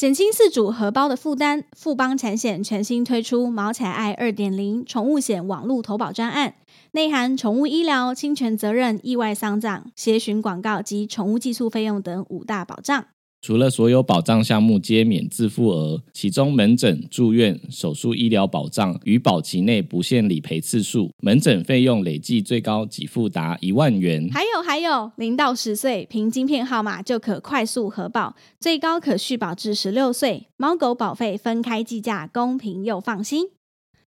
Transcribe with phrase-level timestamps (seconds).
[0.00, 6.54] 减轻饲主荷包的负担，富邦产险全新推出“毛彩爱二点零”宠物险网络投保专案，
[6.92, 13.04] 内含宠物医疗、侵权责任、意外丧葬、协寻广告及宠物寄宿费用等五大保障。
[13.42, 24.28] 除了所有保障项目皆免自付额，其中门诊、住院、手术医疗保障与保期内不限理赔次数，门诊费用累计最高给付达一万元。
[24.30, 30.48] 还有还有，零到十岁凭晶片号码就可快速核保，最高可续保至十六岁。
[30.58, 33.46] 猫狗保费分开计价，公平又放心。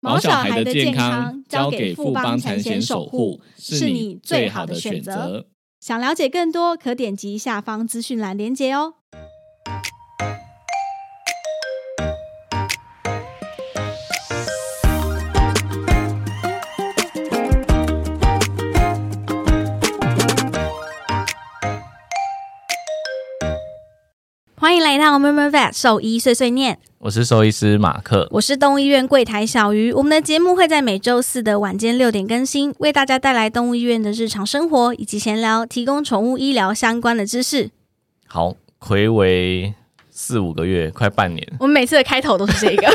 [0.01, 5.47] 毛小孩的健康交给富邦产险守护，是你最好的选择。
[5.81, 8.93] 想了解更多，可点击下方资讯栏链接哦。
[24.95, 29.91] 欢迎来到 Murmur Vet 兽医碎碎念，我是兽医师马克，我是动物医院柜台小鱼。
[29.91, 37.71] 我们的节目会在每周四的晚间六点更新，为大家带来动物医院的日常生活以及闲聊，提供宠物医疗相关的知识。
[38.25, 39.73] 好，回为
[40.09, 41.45] 四五个月，快半年。
[41.59, 42.87] 我们每次的开头都是这个，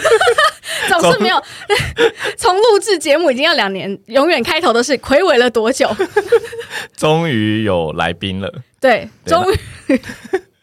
[0.89, 1.37] 总是没有。
[2.39, 5.87] 从录制节目已经要两年，永远开头都是魁违了多久？
[6.97, 8.51] 终于有来宾了。
[8.81, 10.01] 对，终于。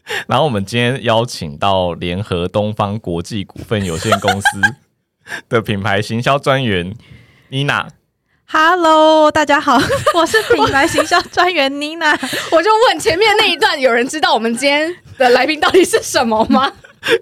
[0.28, 4.48] 然后我们今天邀请到联合东方国际股份有限公司
[5.50, 6.94] 的品牌行销专员
[7.50, 7.88] 妮娜。
[8.50, 9.78] Hello，大家好，
[10.16, 12.18] 我是品牌行销专员妮娜。
[12.52, 16.72] 我就问前面那一段，有人知道我们今天的来宾到底是什么吗？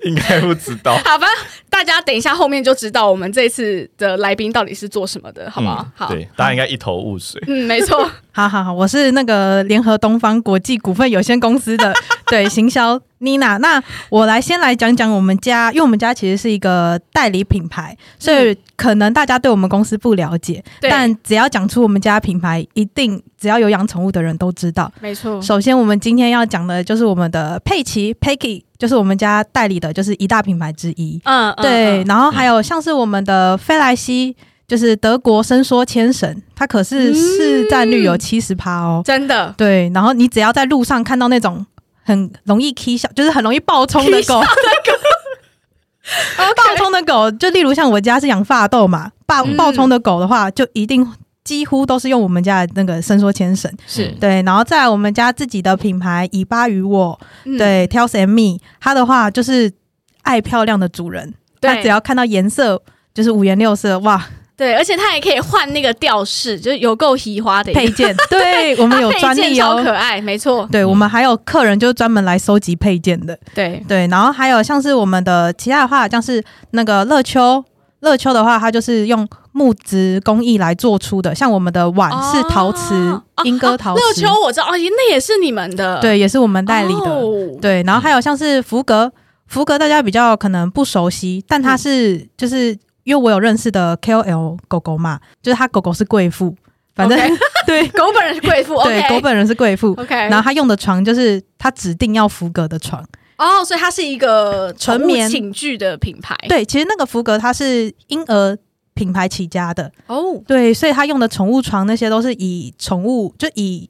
[0.03, 0.95] 应该不知道。
[1.03, 1.27] 好吧，
[1.69, 5.85] 大家等一下后面就知道我们这次的来宾到底是做什么的，好不好？
[5.95, 7.41] 好，对，大家应该一头雾水。
[7.47, 8.09] 嗯，没错。
[8.31, 11.91] 好好好，我是那个联合东方国际股份有限公司的
[12.27, 13.57] 对行销妮娜。
[13.57, 24.91] 那我来先来讲讲我们家，因为我们家其实是一个代理品牌，所以可能大家对我们公司不了解，但只要讲出我们家品牌，一定只要有养宠物的人都知道。
[24.99, 25.41] 没错。
[25.41, 31.21] 首先，我们今天要讲的就是我们的佩奇 Peggy，就是我们家代理的，就是一大品牌之一。
[31.25, 32.03] 嗯，对。
[32.05, 34.35] 然后还有像是我们的菲莱西。
[34.67, 39.53] 就是德国伸缩牵绳，它可是市占率有七十趴哦，真的。
[39.55, 41.63] 对，然后你只要在路上看到那种
[42.05, 44.39] 很容易 K 小，就是很容易爆冲的狗，
[46.37, 51.11] 爆冲的狗，就例如像我家是养发豆嘛，爆爆冲的狗的话，就一定
[51.43, 54.07] 几乎都是用我们家的那个伸缩牵绳，是。
[54.19, 54.43] 对。
[54.43, 57.19] 然后在我们家自己的品牌以巴与我，
[57.57, 59.73] 对，Tells and Me，它的话就是
[60.21, 62.83] 爱漂亮的主人，它只要看到颜色
[63.15, 64.23] 就是五颜六色，哇。
[64.57, 68.15] 对，而且它也可以换那个吊饰，就是有够奇花的配件。
[68.29, 70.65] 对，我们有专利哦，超可爱，没错。
[70.71, 73.37] 对，我们还有客人就专门来收集配件的。
[73.53, 77.61] 对对，然后还有像是我们的其他的话，像是那个乐秋，
[77.99, 81.35] 乐秋的话，它就是用木质工艺来做出的。
[81.35, 84.01] 像我们的碗是陶瓷，莺歌陶瓷。
[84.01, 85.99] 乐秋我知道，哦，那也是你们的。
[85.99, 87.21] 对，也是我们代理的。
[87.61, 89.11] 对，然后还有像是福格，
[89.47, 92.77] 福格大家比较可能不熟悉，但它是就是。
[93.05, 96.53] 因为我有认识的 KOL 狗狗嘛，就是他狗狗是贵妇，
[96.93, 97.17] 反正
[97.65, 103.01] 对狗本人是贵妇，对狗本人是贵妇，OK，然后他用的床就是他指定要福格的床。
[103.37, 105.29] 哦，所以它是一个纯棉。
[105.29, 106.35] 寝具的品牌。
[106.47, 108.57] 对，其实那个福格它是婴儿
[108.93, 109.91] 品牌起家的。
[110.07, 113.89] 哦，对，所以他用的宠物床那些都是以宠物就以。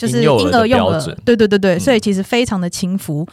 [0.00, 3.26] 就是婴儿用的，对对对对，所以其实非常的轻浮。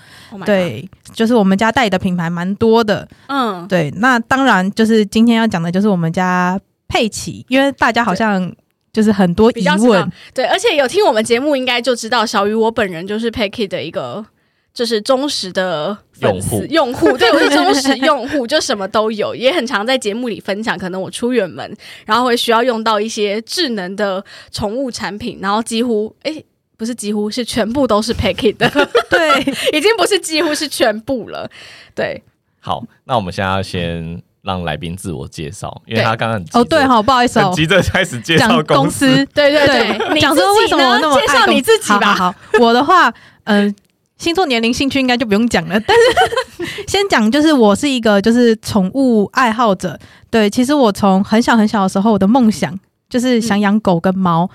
[0.45, 3.07] 对，就是我们家代理的品牌蛮多的。
[3.27, 3.89] 嗯，对。
[3.99, 8.53] 那当然就是今天要讲的就是我们家佩奇，因为大家好像
[8.91, 10.11] 就是很多疑问。
[10.33, 14.25] 对，而且有听我们节目应该就知道，小鱼我本人就是佩奇的一个
[14.73, 20.77] 就是忠实的用户，用户对我是忠实 用户，就什么都有，也很常在节目里分享。
[20.77, 21.73] 可能我出远门，
[22.05, 26.43] 然后会需要用到一些智能的宠物产品，然后几乎哎。
[26.77, 28.69] 不是几乎是全部都是 packet 的，
[29.09, 29.41] 对，
[29.75, 31.49] 已经不是几乎是全部了。
[31.95, 32.23] 对，
[32.59, 42.13] 好，那我们现在要先让来宾自我介绍，因为他刚刚哦，对，好，不好意思哦，急着开始介绍公司，对对 对，讲说为什么那么介绍你自己吧。
[42.13, 43.11] 好，我的话，
[43.45, 43.75] 嗯，
[44.17, 49.99] 星座、年龄、兴趣应该就不用讲了，但是先讲就是我是一个就是宠物爱好者。
[50.29, 52.77] 对，其实我从很小很小的时候，我的梦想
[53.09, 54.47] 就是想养狗跟猫。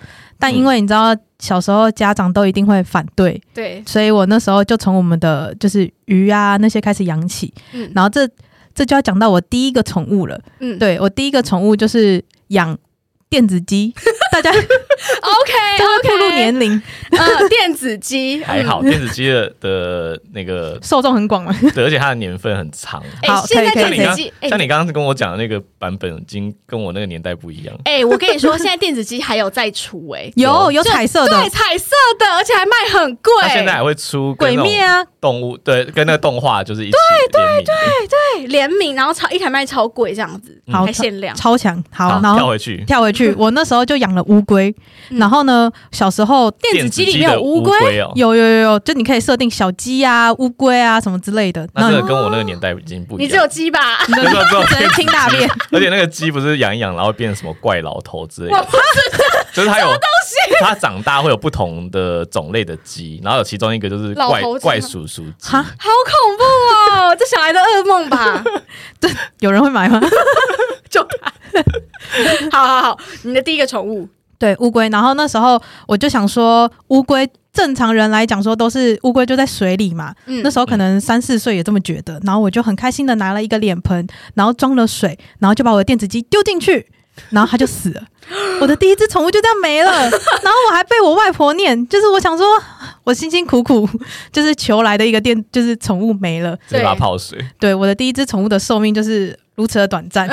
[0.43, 8.29] 但因为你知道，小时候家长都一定会反对，对，所以我那时候就从我们的就是鱼啊那些开始养起，嗯，然后这
[8.75, 12.77] 这就要讲到我第一个宠物了，嗯，对我第一个宠物就是养
[13.33, 13.95] 电子机，
[14.31, 16.71] 大家 OK 都会步入年龄，
[17.13, 23.03] 呃，电子机 还好，电子机的的那个受众很广嘛，对，而且它的年份很长。
[23.27, 27.75] 好，现在电子机，像你刚刚跟我讲的那个版本，已经跟我那个年代不一样。
[27.85, 30.83] 哎，我跟你说，现在电子机还有在出，哎，有 有。
[30.93, 33.33] 彩色的，对，彩色的，而且还卖很贵。
[33.41, 37.01] 它现在还会出鬼灭啊，动物，对，跟那个动画就是一起对
[37.41, 37.75] 对对
[38.43, 41.83] 对联名，然后超一台卖超贵这样子，还限量，超强。
[41.91, 43.22] 好，然后跳回去，跳回去。
[43.39, 44.75] 我那时候就养了乌龟，
[45.11, 51.69] 然后呢，小时候电子机里面有乌龟哦，有有有有，就你可以设定小鸡啊、乌龟啊什么之类的。
[51.75, 53.25] 那这个跟我那个年代已经不一样。
[53.25, 53.99] 你只有鸡吧？
[54.07, 55.49] 只能听大便。
[55.71, 58.67] 而且那个鸡不是养一养，然后变成什么怪老头之类的。
[59.53, 59.97] 就是它有东
[60.27, 66.43] 西，它长大会有不同的种类的鸡，然后有其中一个就是怪怪叔叔鸡，好恐怖
[66.97, 67.15] 哦！
[67.19, 68.43] 这小孩的噩梦吧？
[68.99, 69.11] 这
[69.41, 70.01] 有人会买吗？
[70.93, 71.01] 就
[72.53, 74.07] 好好好，你的第一个宠物。
[74.39, 80.13] 对乌龟，然后那时候我就想说，乌龟正常人来讲说都是乌龟就在水里嘛，
[80.43, 84.05] 那时候可能三四岁也这么觉得，然后我就很开心的拿了一个脸盆，
[84.35, 86.92] 然后装了水，然后就把我的电子鸡丢进去。
[87.31, 88.03] 然后它就死了，
[88.61, 89.91] 我的第一只宠物就这样没了。
[89.93, 92.47] 然后我还被我外婆念，就是我想说，
[93.05, 93.89] 我辛辛苦苦
[94.33, 97.39] 就是求来的一个电，就是宠物没了，对把泡水。
[97.61, 100.29] 对，我的第一只宠物的寿命就是如此的短暂。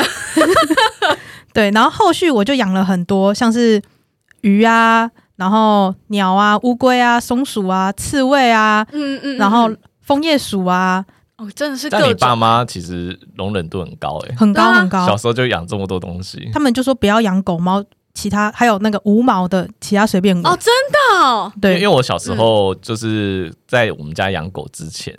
[1.54, 3.82] 对，然后后续我就养了很多，像是
[4.42, 9.70] 鱼啊，然后鸟啊，乌龟啊，松鼠啊，刺猬啊，嗯嗯，然后
[10.02, 11.06] 枫叶鼠啊。
[11.40, 11.90] 哦，真的是。
[11.90, 15.08] 但你爸妈其实容忍度很高哎，很高很高。
[15.08, 17.84] 小时候就养这么多东西，他们就说不要养狗猫，
[18.14, 21.52] 其他还有那个无毛的，其他随便哦，真的。
[21.62, 25.18] 对，因为我小时候就是在我们家养狗之前，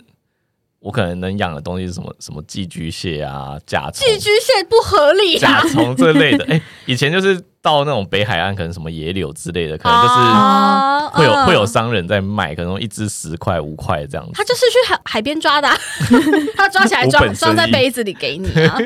[0.79, 4.07] 我可能能养的东西是什么什么寄居蟹啊、甲虫。
[4.07, 5.39] 寄居蟹不合理。
[5.39, 7.43] 甲虫这类的，哎，以前就是。
[7.61, 14.31] 到那种北海岸，可能什么野柳之类的，可能就是会有会有商人在卖，可能一只十块五块这样子。
[14.33, 15.69] 他就是去海海边抓的，
[16.57, 18.77] 他抓起来装装在杯子里给你啊。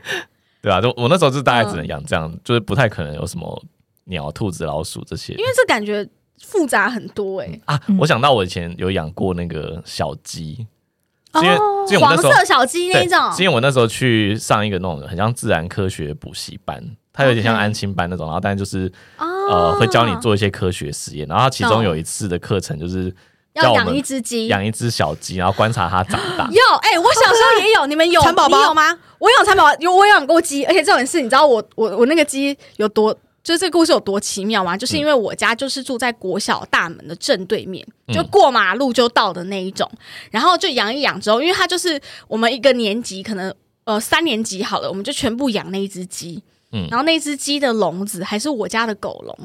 [0.62, 3.62] 对啊，就我那时候就大概只能养这样，就是不太可能有什么
[4.04, 5.34] 鸟、兔子、老鼠这些。
[5.34, 6.08] 因为这感觉
[6.42, 7.60] 复杂很多哎。
[7.66, 10.66] 啊，我想到我以前有养过那个小鸡，
[11.34, 11.54] 因为
[11.90, 16.96] 因为黄色小鸡那种，因为我那时候去上一个那种很像自然科学补习班。
[17.14, 23.14] 它有点像安亲班那种，然后但就是呃会教你做一些科学实验，然后其中有一次的课程就是
[23.54, 26.44] 要养一只鸡，养一只小鸡，然后观察它长大。
[26.50, 28.98] 有哎，我小时候也有， 你们有蚕宝宝有吗？
[29.20, 33.14] 我有蚕宝宝，有我养过鸡，而且这种事你知道我我我那个鸡有多，
[33.44, 34.76] 就是这个故事有多奇妙吗？
[34.76, 39.88] 就是因为我家就是住在国小大门的正对面，就过马路就到的那一种，
[40.32, 46.42] 然后就养一养之后，因为它就是我们一个年级可能呃三年级好了，我们就全部养那一只鸡。
[46.90, 49.36] 然后那只鸡的笼子还是我家的狗笼，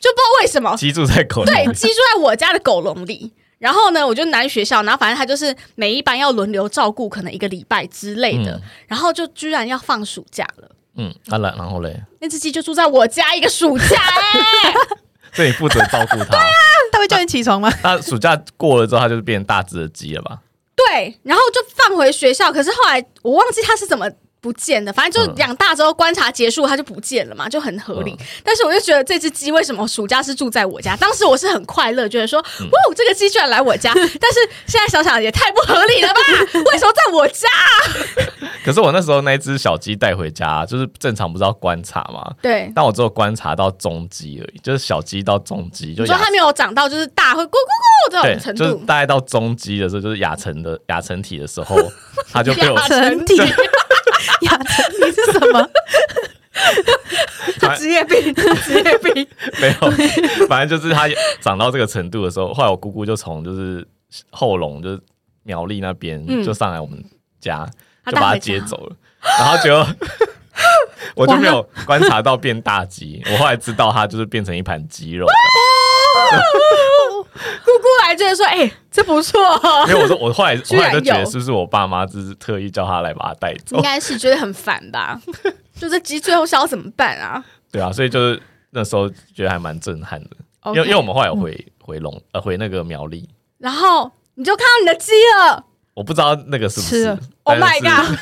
[0.00, 3.32] 就不知道为什么鸡住在狗对鸡住在我家的狗笼里。
[3.58, 8.60] 然后呢，我就拿去学校，然后反正他就是每一班要轮流照顾，可能一个礼拜之类的。
[8.86, 10.70] 然后就居然要放暑假了。
[10.96, 13.96] 嗯，啊然然后嘞，那只鸡就住在我家一个暑假
[14.62, 14.74] 哎，
[15.32, 16.24] 所以你负责照顾它。
[16.24, 16.46] 对啊，
[16.92, 17.72] 它会叫你起床吗？
[17.82, 20.38] 那暑假过了之后，它就变大只的鸡了吧？
[20.76, 22.52] 对，然后就放回学校。
[22.52, 24.06] 可是后来我忘记它是怎么。
[24.46, 28.16] 不见的，反正就养大之后观察结束，它就不见了嘛，就很合理。
[28.44, 30.94] 但是我就觉得这只鸡为什么暑假是住在我家？
[31.02, 33.90] 当时我是很快乐，觉得说，哇， 这个鸡居然来我家。
[33.96, 34.38] 但是
[34.68, 36.20] 现在想想也太不合理了吧？
[36.70, 37.48] 为什么在我家？
[38.64, 42.32] 可是我那时候那只小鸡带回家，就是正常不是要观察嘛？
[42.40, 42.70] 对。
[42.72, 48.64] 但我只有观察到中鸡而已，就是小鸡到中鸡，就说它没有长到就是大会咕咕咕这种程度。
[48.64, 51.76] 就是大概到中鸡的时候，就是亚成的亚成体的时候，
[52.32, 53.36] 它就被我成体。
[54.46, 55.68] 亚成你是什么？
[57.76, 58.34] 职业病，
[58.64, 59.26] 职业病
[59.60, 59.90] 没有，
[60.48, 61.06] 反正就是他
[61.40, 63.86] 长到这个程度的时候，后来我姑姑就从就是
[64.30, 65.00] 后龙，就是
[65.42, 67.04] 苗栗那边就上来我们
[67.40, 67.68] 家，
[68.06, 68.96] 就把他接走了，
[69.38, 69.86] 然后就
[71.14, 75.26] 我就没有观察到变大鸡，我后来知道他就是变成一盘鸡肉。
[77.36, 79.40] 姑姑来就是说：“哎，这不错。”
[79.88, 83.76] 因为我说我后来 后来就觉得是不是我爸妈就是特意叫他来把他带走？
[83.76, 85.20] 应该是觉得很烦吧？
[85.78, 87.44] 就这鸡最后是要怎么办啊？
[87.70, 88.40] 对啊，所以就是
[88.70, 90.30] 那时候觉得还蛮震撼的，
[90.66, 93.28] 因为因为我们后来回回龙呃回那个苗栗，
[93.58, 95.64] 然后你就看到你的鸡了。
[95.94, 98.18] 我不知道那个是不是？Oh my god！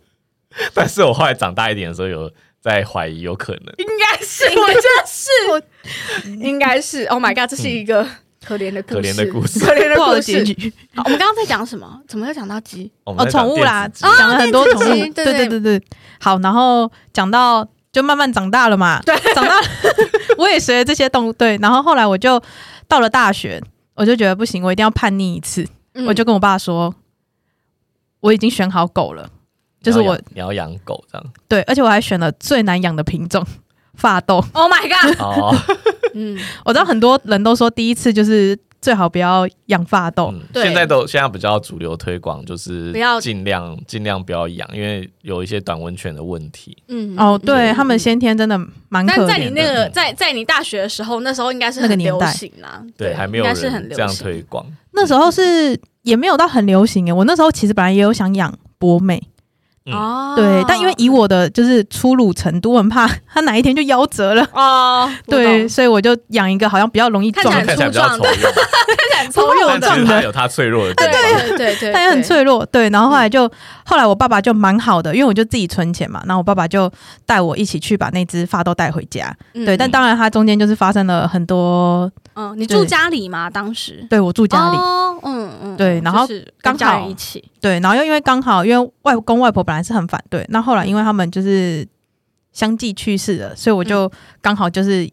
[0.74, 7.04] 但是我后来长大一点的时候有在怀疑，有可能应该是，我觉得是，应该是。
[7.04, 7.50] Oh my god！
[7.50, 8.06] 这是一个。
[8.44, 12.00] 可怜的可怜的故事，可怜的故我们刚刚在讲什么？
[12.08, 12.90] 怎么又讲到鸡？
[13.04, 15.12] 哦，宠物啦，讲了很多宠物。
[15.12, 15.82] 对对对对。
[16.18, 19.00] 好，然后讲到就慢慢长大了嘛。
[19.02, 19.54] 对，长大
[20.38, 21.32] 我也学这些动物。
[21.32, 22.42] 对，然后后来我就
[22.88, 23.62] 到了大学，
[23.94, 25.66] 我就觉得不行，我一定要叛逆一次。
[26.06, 26.94] 我就跟我爸说，
[28.20, 29.28] 我已经选好狗了，
[29.82, 31.26] 就是我你要养狗这样。
[31.46, 33.44] 对，而且我还选了最难养的品种——
[34.00, 34.44] 发豆。
[34.52, 35.20] Oh my god！
[35.20, 35.54] 哦，
[36.14, 38.58] 嗯，我知道很多人都说第一次就是。
[38.82, 40.32] 最好不要养发豆。
[40.54, 46.74] 现在都现在比较主流推广就是不要尽量尽量不要养，因为有一些短温泉的问题。
[46.88, 49.16] 嗯哦，对他们先天真的蛮可怜。
[49.18, 52.82] 但在你那个在在你大学的时候，那时候应该是很流行啦。
[52.96, 53.54] 对，还没有人
[53.90, 54.64] 这样推广。
[54.92, 57.12] 那时候是也没有到很流行诶。
[57.12, 59.22] 我那时候其实本来也有想养博美。
[59.86, 65.10] 哦，对，但因为以我的就是粗鲁程度，我很怕他哪一天就夭折了哦。
[65.26, 68.22] 对，所以我就养一个好像比较容易壮、 看起来比较粗
[69.32, 72.64] 粗壮的，它有它脆弱的，对对对对，它也很脆弱。
[72.66, 73.50] 对，然后后来就
[73.84, 76.90] 后来我爸爸就蛮好的，因为我就自己存钱嘛，然后我爸爸就
[77.26, 79.34] 带我一起去把那只发豆带回家。
[79.52, 82.10] 对，但当然它中间就是发生了很多。
[82.34, 83.50] 嗯，你住家里吗？
[83.50, 84.06] 当时？
[84.08, 84.76] 对，我住家里。
[85.22, 86.26] 嗯嗯，对，然后
[86.62, 87.44] 刚好一起。
[87.60, 91.86] 对，然后又因为刚好，因为外公外婆本来是很反对，那后来因为他们就是
[92.52, 95.08] 相继去世了，所以我就刚好就是，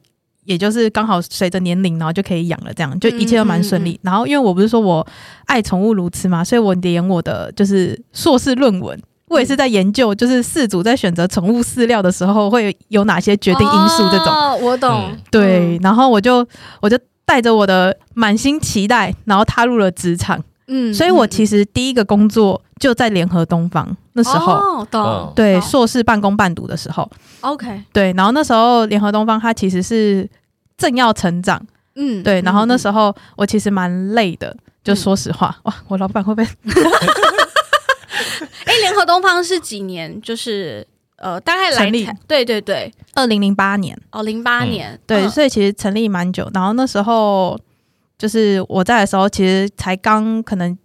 [0.45, 3.99] 也就是刚好随着年龄，然后就可以养了，这样就一切都蛮顺利。
[4.01, 5.05] 然后因为我不是说我
[5.45, 14.27] 爱宠物如此嘛，所以我连我的就是硕士论文，我也是在研究，就是饲主在选择宠物饲料的时候会有哪些决定因素这种。
[14.27, 15.15] 哦，我懂。
[15.29, 16.47] 对，然后我就
[16.79, 20.41] 我就带着我的满心期待，然后踏入了职场。
[20.67, 27.09] 嗯，所以我其实第一个工作就在联合东方那时候，懂对硕士半工半读的时候
[27.41, 30.29] ，OK，对，然后那时候联合东方它其实是
[30.77, 31.61] 正要成长，
[31.95, 36.47] 嗯，对，然后那时候我其实蛮累的，就说实话，哇，我老板会不会？
[38.65, 40.21] 哎，联合东方是几年？
[40.21, 43.97] 就是呃，大概成立，对对对，二零零八年。
[44.11, 47.57] 哦，零八年，对，所以其实成立蛮久，然后那时候。
[48.17, 50.75] 就是我在的时候，其实才刚可能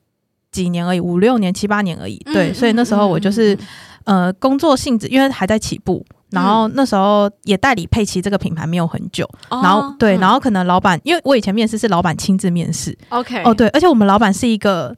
[0.51, 2.19] 几年而已，五六年、七八年而已。
[2.27, 3.57] 对，所以那时候我就是
[4.05, 14.95] 呃，工作性质因为还在起步，然后那时候也代理佩奇这个品牌没有很久，然后对，然后可能老板因为我以前面试是老板亲自面试，OK，哦对，而且我们老板是一个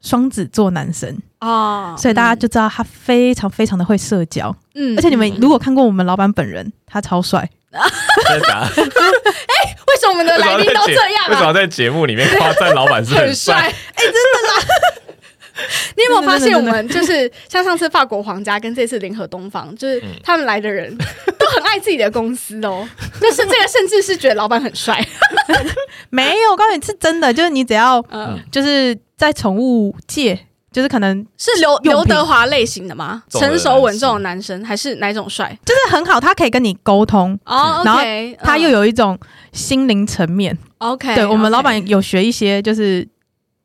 [0.00, 7.50] 双子座男生哦，所以大家就知道他非常非常的会社交，嗯，而且你们如果看过我们老板本人，他超帅。
[8.28, 8.60] 真的假？
[8.64, 11.28] 哎，为什么我们的来宾都这样？
[11.28, 13.54] 为什么在节目里面夸赞老板是很帅？
[13.62, 14.94] 哎，真的啦！
[15.96, 20.96] 你有没有发现，我们就是像上次法国皇家跟这次联合东方，就是他们来的人
[21.38, 22.88] 都很爱自己的公司哦。
[23.20, 25.00] 就是这个，甚至是觉得老板很帅。
[26.10, 28.04] 没有，我告诉你是真的，就是你只要
[28.50, 30.46] 就是在宠物界。
[30.74, 33.22] 就是可能是刘刘德华类型的吗？
[33.30, 35.56] 成熟稳重的男生，还是哪种帅？
[35.64, 38.00] 就是很好，他可以跟你沟通哦，然后
[38.42, 39.16] 他又有一种
[39.52, 40.58] 心灵层面。
[40.78, 43.06] OK，对我们老板有学一些，就是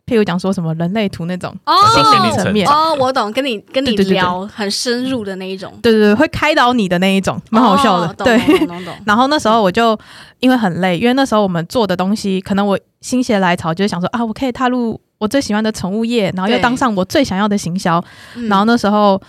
[0.06, 8.14] 譬如讲说什么人类图那种哦，心灵层面哦，我懂，跟你跟你聊很深入的那一种，对对对，会开导你的那一种，蛮好笑的。
[8.24, 8.40] 对，
[9.04, 9.98] 然后那时候我就
[10.42, 15.02] 因为很累，因为那时候我们做的东西，可能我心血来潮，就是想说啊，我可以踏入。
[15.20, 18.04] 我最喜欢的宠物业，然后又当上我最想要的行销，
[18.48, 19.22] 然后那时候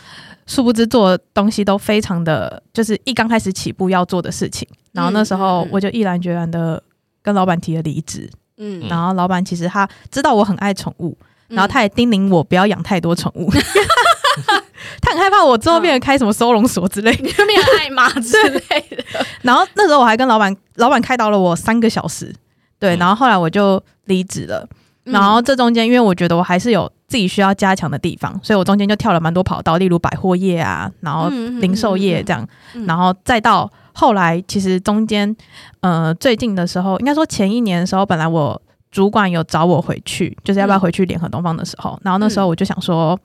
[0.47, 6.83] 殊不知做东西都非常的，就是一刚开始起步要做的事情，然后那时候我就毅然决然的
[7.23, 11.19] 跟老板提了离职，嗯，然后老板其实他知道我很爱宠物，
[11.49, 13.51] 然后他也叮咛我不要养太多宠物，
[15.03, 19.05] 他很害怕我之后变成开什么收容所之类的，变爱马之类的，
[19.43, 22.33] 然后那时候我还跟老板，老板开导了我三个小时，
[22.79, 24.69] 对，然后后来我就离职了。
[25.05, 31.29] 然后这中间，因为我觉得我还是有自己需要加强的地方，所以我中间就跳了蛮多跑道，例如百货业啊，然后
[31.61, 32.47] 零售业这样，
[32.87, 35.35] 然后再到后来，其实中间，
[35.81, 38.61] 呃，最近的时候，应该说前一年的时候，本来我
[38.93, 43.19] 主管有找我回去，就是要不要回去联合东方的时候，然后那时候我就想说，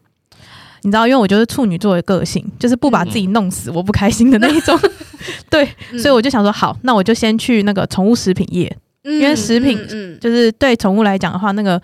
[0.82, 4.79] 你知道，因为我就是处女座的个性，就是不把自己弄死我不开心的那一种，
[5.50, 5.67] 对，
[6.00, 8.75] 所以我就想说，好，那我就先去那个宠物食品业。
[9.05, 9.79] 因为食品
[10.19, 11.79] 就是对宠物来讲的话，那个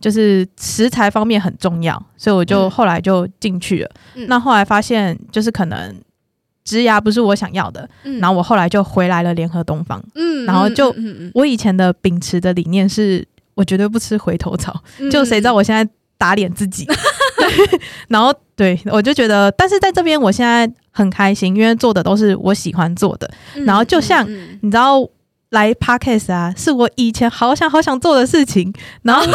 [0.00, 3.90] 就是食材方面很重要，所以我就后来就进去了。
[4.26, 5.94] 那后来发现就是可能
[6.64, 7.88] 植牙不是我想要的，
[8.20, 10.02] 然后我后来就回来了联合东方。
[10.14, 10.94] 嗯，然后就
[11.34, 13.22] 我以前的秉持的理念是，
[13.54, 14.82] 我绝对不吃回头草。
[15.12, 15.86] 就谁知道我现在
[16.16, 16.86] 打脸自己？
[18.08, 23.30] 然后对我就觉得，但是在这边我现在很开心，因为做的都是我喜欢做的。
[23.66, 24.26] 然后就像
[24.62, 25.06] 你知道。
[25.52, 28.72] 来 podcast 啊，是我以前好想好想做的事情。
[29.02, 29.32] 然后对，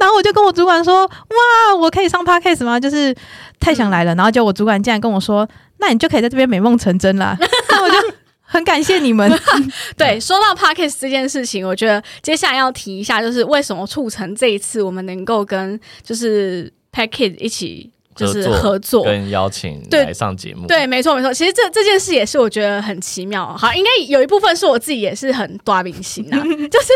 [0.00, 3.14] 然后我就跟我主管说：“哇，我可以上 podcast 吗？”就是
[3.60, 4.14] 太想来了。
[4.14, 5.48] 然后就我主管竟然跟我说
[5.78, 7.36] ：“那你就可以在这边美梦成真了。
[7.70, 7.96] 那我就
[8.40, 9.30] 很感谢你们。
[9.98, 17.92] 对，说到 Parkes 这件事情，我觉得接下来要提一下，就是为什么促成这一次我们能够跟就是 Parkes 一起。
[18.18, 21.32] 就是合作跟邀请来上节目，对，没错没错。
[21.32, 23.56] 其实这这件事也是我觉得很奇妙。
[23.56, 26.42] 好，应该有一部分是我自己也是很多明星啊。
[26.68, 26.92] 就是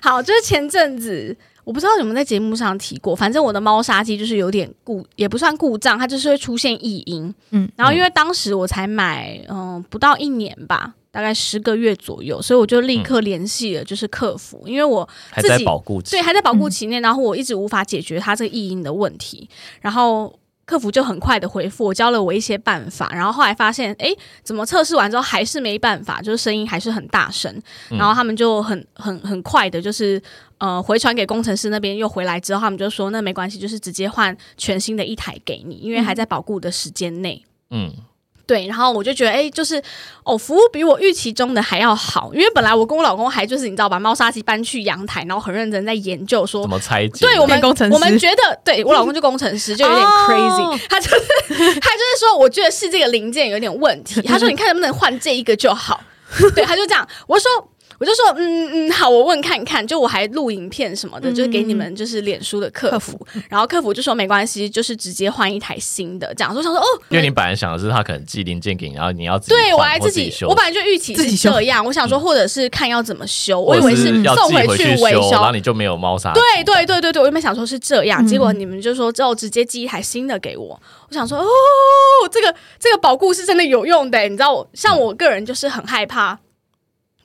[0.00, 7.34] 好，就是前阵子我不知道有没有在节目上提过，反正我的猫砂机就是有点故，也不算故障，它就是会出现异音。
[7.50, 19.46] 嗯，然后因为当时我才买，嗯，不到一年吧，大概十个月左右，所以我就立刻联系了就是客服，因为我自己保护对还在保护期内，然后我一直无法解决它这个异音的问题，
[19.82, 20.34] 然后。
[20.64, 27.52] 客服就很快的回复我，教了我一些办法，然后后来发现，哎，怎么测试完之后还是没办法，就是声音还是很大声，
[27.90, 30.22] 然后他们就很很很快的，就是
[30.58, 37.92] 呃回传给工程师那边，又回来之后，他们就说那没关系，就是直接换全新的一台给你，因为还在保固的时间内，嗯。
[38.46, 39.82] 对，然后我就觉得，哎，就是
[40.24, 47.24] 哦，服务比我预期中的还要好，因为本来我跟我老公还就是你知道把猫砂机搬去阳台，然后很认真在研究说怎么拆解。
[47.26, 51.16] 对我们工程师，我们觉得，对我老公就工程师，就有点 crazy，他就是
[51.80, 56.02] 他就是说，我觉得是这个零件有点问题，他说你看能不能换这一个就好，
[56.54, 57.50] 对，他就这样，我说。
[58.02, 63.16] 我就说，嗯嗯，好，我问看看，就我还录影片什么的，就是给你们就是脸书的客服，
[63.48, 66.52] 然后客服就说没关系，就是直接换一台新的这样。
[66.52, 76.32] 我想说，哦，因为你本来想的是他可能寄零件给你，然后你要对我还自己，我本来就预期是这样，我想说，或者是看要怎么修，我以为是送回去维修，然后你就没有猫砂。
[76.32, 80.80] 对对对对对，我原本想说是这样，结果你们就说之后直接寄一台新的给我。
[81.08, 81.46] 我想说，哦，
[82.32, 86.38] 这个这个保固是真的有用的，你知道，像我个人就是很害怕，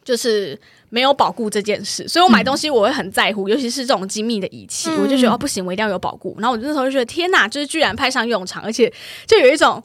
[0.07, 0.57] 就是。
[0.89, 6.33] 没有保固这件事，所以我买东西我会很在乎，尤其是这种精密的仪器，我就觉得哦不行，我一定要有保固。
[6.39, 8.89] 然后我那时候就觉得天哪，就是居然派上用场，而且
[9.25, 9.83] 就有一种。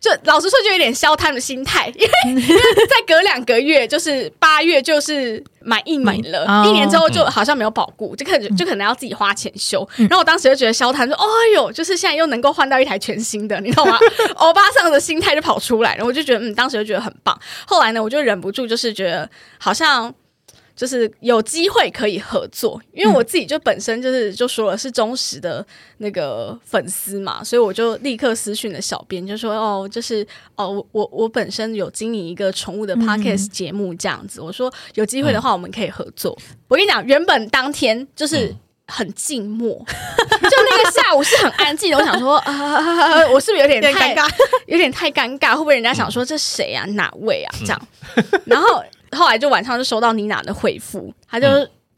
[0.00, 2.42] 就老实说，就有点消摊的心态，因为
[2.86, 9.86] 再隔两个月，就是八月，就是满一年了，一年之后就好像没有保固，就可能就可能要自己花钱修。
[9.96, 13.98] 然后我当时就觉得消摊说：“哎呦，就是现在又能够换到一台全新的，你知道吗？”
[14.36, 17.36] 欧巴桑的心态就跑出来了，我就觉得嗯，当时就觉得很棒。
[17.66, 20.14] 后来呢，我就忍不住就是觉得好像。
[20.78, 36.38] 就是有机会可以合作，因为我自己就本身就是就说了是忠实的那个粉丝嘛，所以我就立刻私讯了小编，就说哦，就是哦，我我我本身有经营一个宠物的 podcast 节目这样子，我说有机会的话我们可以合作。
[36.68, 38.54] 我跟你讲，原本当天就是
[38.86, 39.74] 很静默，
[40.30, 41.98] 就那个下午是很安静的。
[41.98, 44.30] 我想说 啊，我是不是有点太尴尬，
[44.68, 45.54] 有点太尴尬？
[45.54, 47.50] 会不会人家想说这谁啊，哪位啊？
[47.60, 47.88] 这样，
[48.46, 48.80] 然后。
[49.16, 51.46] 后来就晚上就收到妮娜的回复，他就，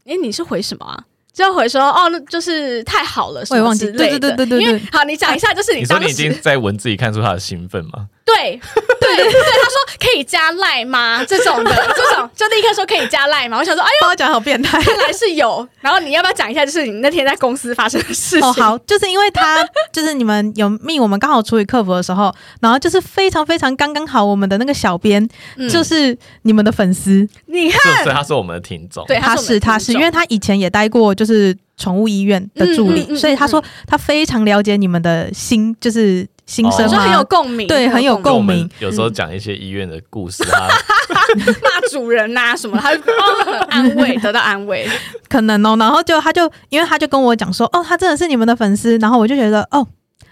[0.05, 1.03] 哎，你是回什么啊？
[1.33, 8.09] 就回说，哦，那就是太好了，我也忘记，对对对对对对，好，你讲一下，就是你说你已经在文字里看出他的兴奋吗？
[8.35, 8.59] 对
[8.99, 11.23] 对对，他说可以加赖吗？
[11.25, 13.57] 这种的，这种就立刻说可以加赖吗？
[13.57, 15.67] 我想说，哎呦，我讲好变态，看来是有。
[15.79, 18.47] 然后你要不要讲一下，就是你那天在公司发生的事情？
[18.47, 25.27] 哦，好，就是因为他，就是你们有命，我们刚好处理客服的时候，然后就是非常非常刚刚好，我们的那个小编
[25.69, 31.57] 就是你们的粉丝，你看，所以他是我们的听众，对，他是他是，因为他以前也待过，就是。
[31.77, 38.69] 宠物医院的助理，所以他说他非常了解你们的心，就是心声就，很有共鸣，对，很有共鸣。
[38.79, 40.67] 有时候讲一些医院的故事啊，
[41.63, 43.01] 骂主人呐什么，他就
[43.45, 44.85] 很 安慰，得到安慰，
[45.29, 45.77] 可能哦。
[45.79, 49.87] 然后就他就因为他就跟我讲说，哦，他真的是你们的粉丝，然后我就觉得哦。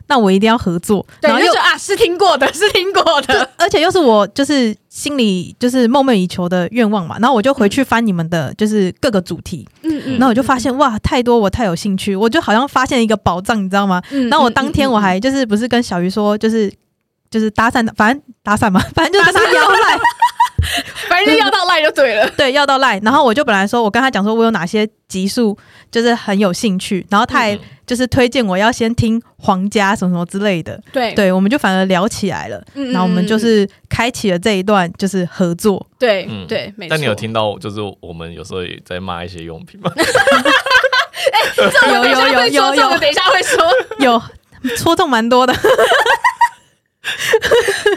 [0.09, 7.15] 那我一定要合作，然后又啊，是听过的， 是听过的，而且又是我就是心里就是梦寐以求的愿望嘛。
[7.19, 14.01] 然后我就回去翻你们的就是各个主题，嗯嗯，然后我就发现哇，太多，我太有兴趣，我就好像发现一个宝藏，你知道吗？
[14.29, 16.73] 然后我当天我还就是不是跟小鱼说，就是
[17.29, 19.99] 就是搭讪，反正搭讪嘛，反正就跟他要赖，
[21.07, 22.99] 反正就要到赖就对了， 对，要到赖。
[23.03, 25.55] 然后我就本来说我跟他讲说我有哪些集数
[25.91, 27.59] 就是很有兴趣，然后他还。
[27.89, 36.91] 就是推荐我要先听皇家什么什么之类的，对对，我们就反而聊起来了，然后我们就是开启了这一段就是合作，对对，没错。
[36.91, 39.91] 但你有听到就是我们有时候也在骂一些用品吗？
[39.95, 40.03] 哎，
[41.57, 43.65] 有有有有有，等一下会说，
[43.97, 44.21] 有
[44.77, 45.55] 戳中蛮多的，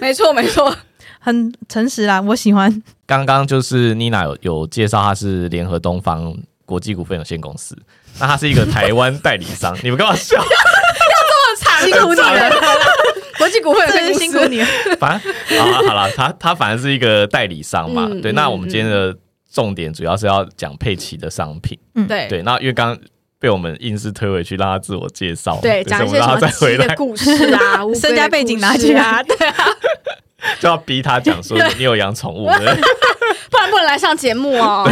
[0.00, 0.74] 没错没错，
[1.18, 2.82] 很诚实啦，我喜欢。
[3.04, 7.76] 刚刚就是妮娜有有介绍，她是联合东方国际股份有限公司。
[8.20, 10.36] 那他是一个台湾代理商，你们干嘛笑？
[10.36, 12.50] 要这么惨，辛苦你了。
[13.38, 14.62] 国际股份真辛苦你。
[15.00, 18.08] 反正好了好了，他他反正是一个代理商嘛。
[18.22, 19.16] 对，那我们今天的
[19.52, 21.76] 重点主要是要讲佩奇的商品。
[21.96, 22.42] 嗯，对对。
[22.42, 22.98] 那因为刚刚
[23.40, 29.66] 被我们硬是推回去，让他自我介绍，对，讲一些什么奇 的故事啊，身家背景拿起啊，对啊。
[30.60, 32.46] 就要逼他讲说你有养宠物，
[33.50, 34.88] 不然不能来上节目哦。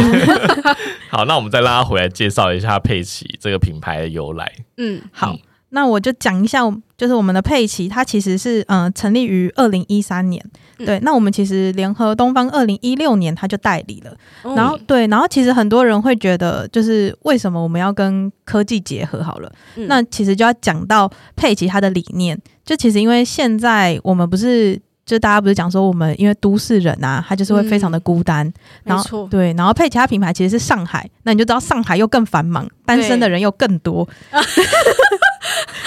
[1.09, 4.51] 好，那我们再拉回来介绍一下佩奇这个品牌的由来。
[4.77, 5.35] 嗯，好。
[5.73, 6.59] 那我就讲一下，
[6.97, 10.43] 就是我们的佩奇，它其实是嗯成立于二零一三年，
[10.79, 10.99] 对。
[10.99, 14.13] 那我们其实联合东方二零一六年它就代理了，
[14.53, 19.23] 然后对，然后其实很多人会觉得，就是为什么我们要跟科技结合？
[19.23, 19.49] 好了，
[19.87, 24.77] 那其实就要讲到佩奇它的理念，就其实因为现在我们不是，
[25.11, 28.49] 就大家不是讲说我们因为都市人啊，他就是会非常的孤单，
[28.85, 34.07] 然后对，然后配其他品牌其实是上海，那你就知道上海又更繁忙，单身的人又更多。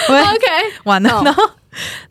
[0.07, 0.47] OK，
[0.85, 1.43] 完了，然后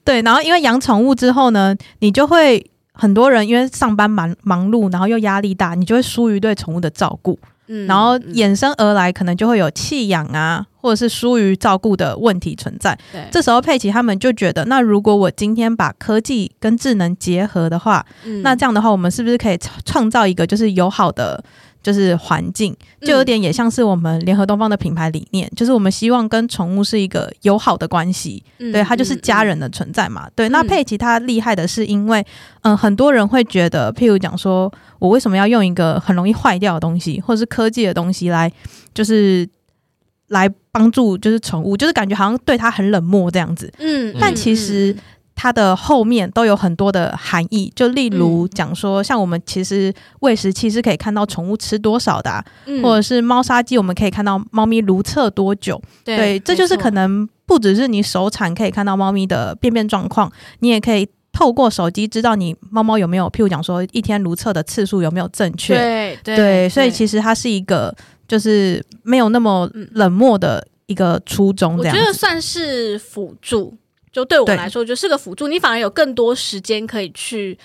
[0.03, 12.97] 对，然后因为养宠物之后呢，你就会很多人因为上班忙忙碌，然后又压力大，你就会疏于对宠物的照顾，嗯，然后衍生而来可能就会有弃养啊，或者是疏于照顾的问题存在。
[13.11, 18.05] 对，这时候佩奇他们就觉得，那如果我今天把科技跟智能结合的话，
[18.41, 21.43] 那这样的话，我们是不是可以创造一个就是友好的？
[21.83, 30.29] 就是环境，就有点也像是我们联合东方的品牌理念，就是我们希望跟宠物是一个友好的关系，对，它就是家人的存在嘛。
[30.33, 32.25] 对，那佩奇它厉害的是，因为
[32.61, 38.49] 嗯，很多人会觉得，譬如讲说我为什么要用一个很容易坏掉的东西，或者是科技的东西来，
[38.93, 39.45] 就是
[40.29, 43.69] 来帮助就是宠物，就是感觉好像对它很冷漠这样子。
[43.79, 44.95] 嗯，但其实。
[45.35, 52.43] 它的后面都有很多的含义，就例如讲说，像我们其实喂食器是可以看到宠物吃多少的，
[52.81, 55.81] 或者是猫砂机，我们可以看到猫咪如厕多久。
[56.03, 65.75] 对，这就是可能不只是你手产可以看到猫咪的便便状况，你也可以透过手机知道你猫猫有没有，譬如讲说一天如厕的次数有没有正确。
[65.75, 67.93] 对对，所以其实它是一个
[68.27, 71.75] 就是没有那么冷漠的一个初衷。
[71.75, 73.75] 我觉得算是辅助。
[74.13, 77.57] 就对我来说，就是个辅助，你反而有更多时间可以去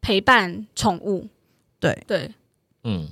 [0.00, 1.26] 陪伴宠物。
[1.80, 1.98] 对。
[2.06, 2.30] 对，
[2.84, 3.08] 嗯，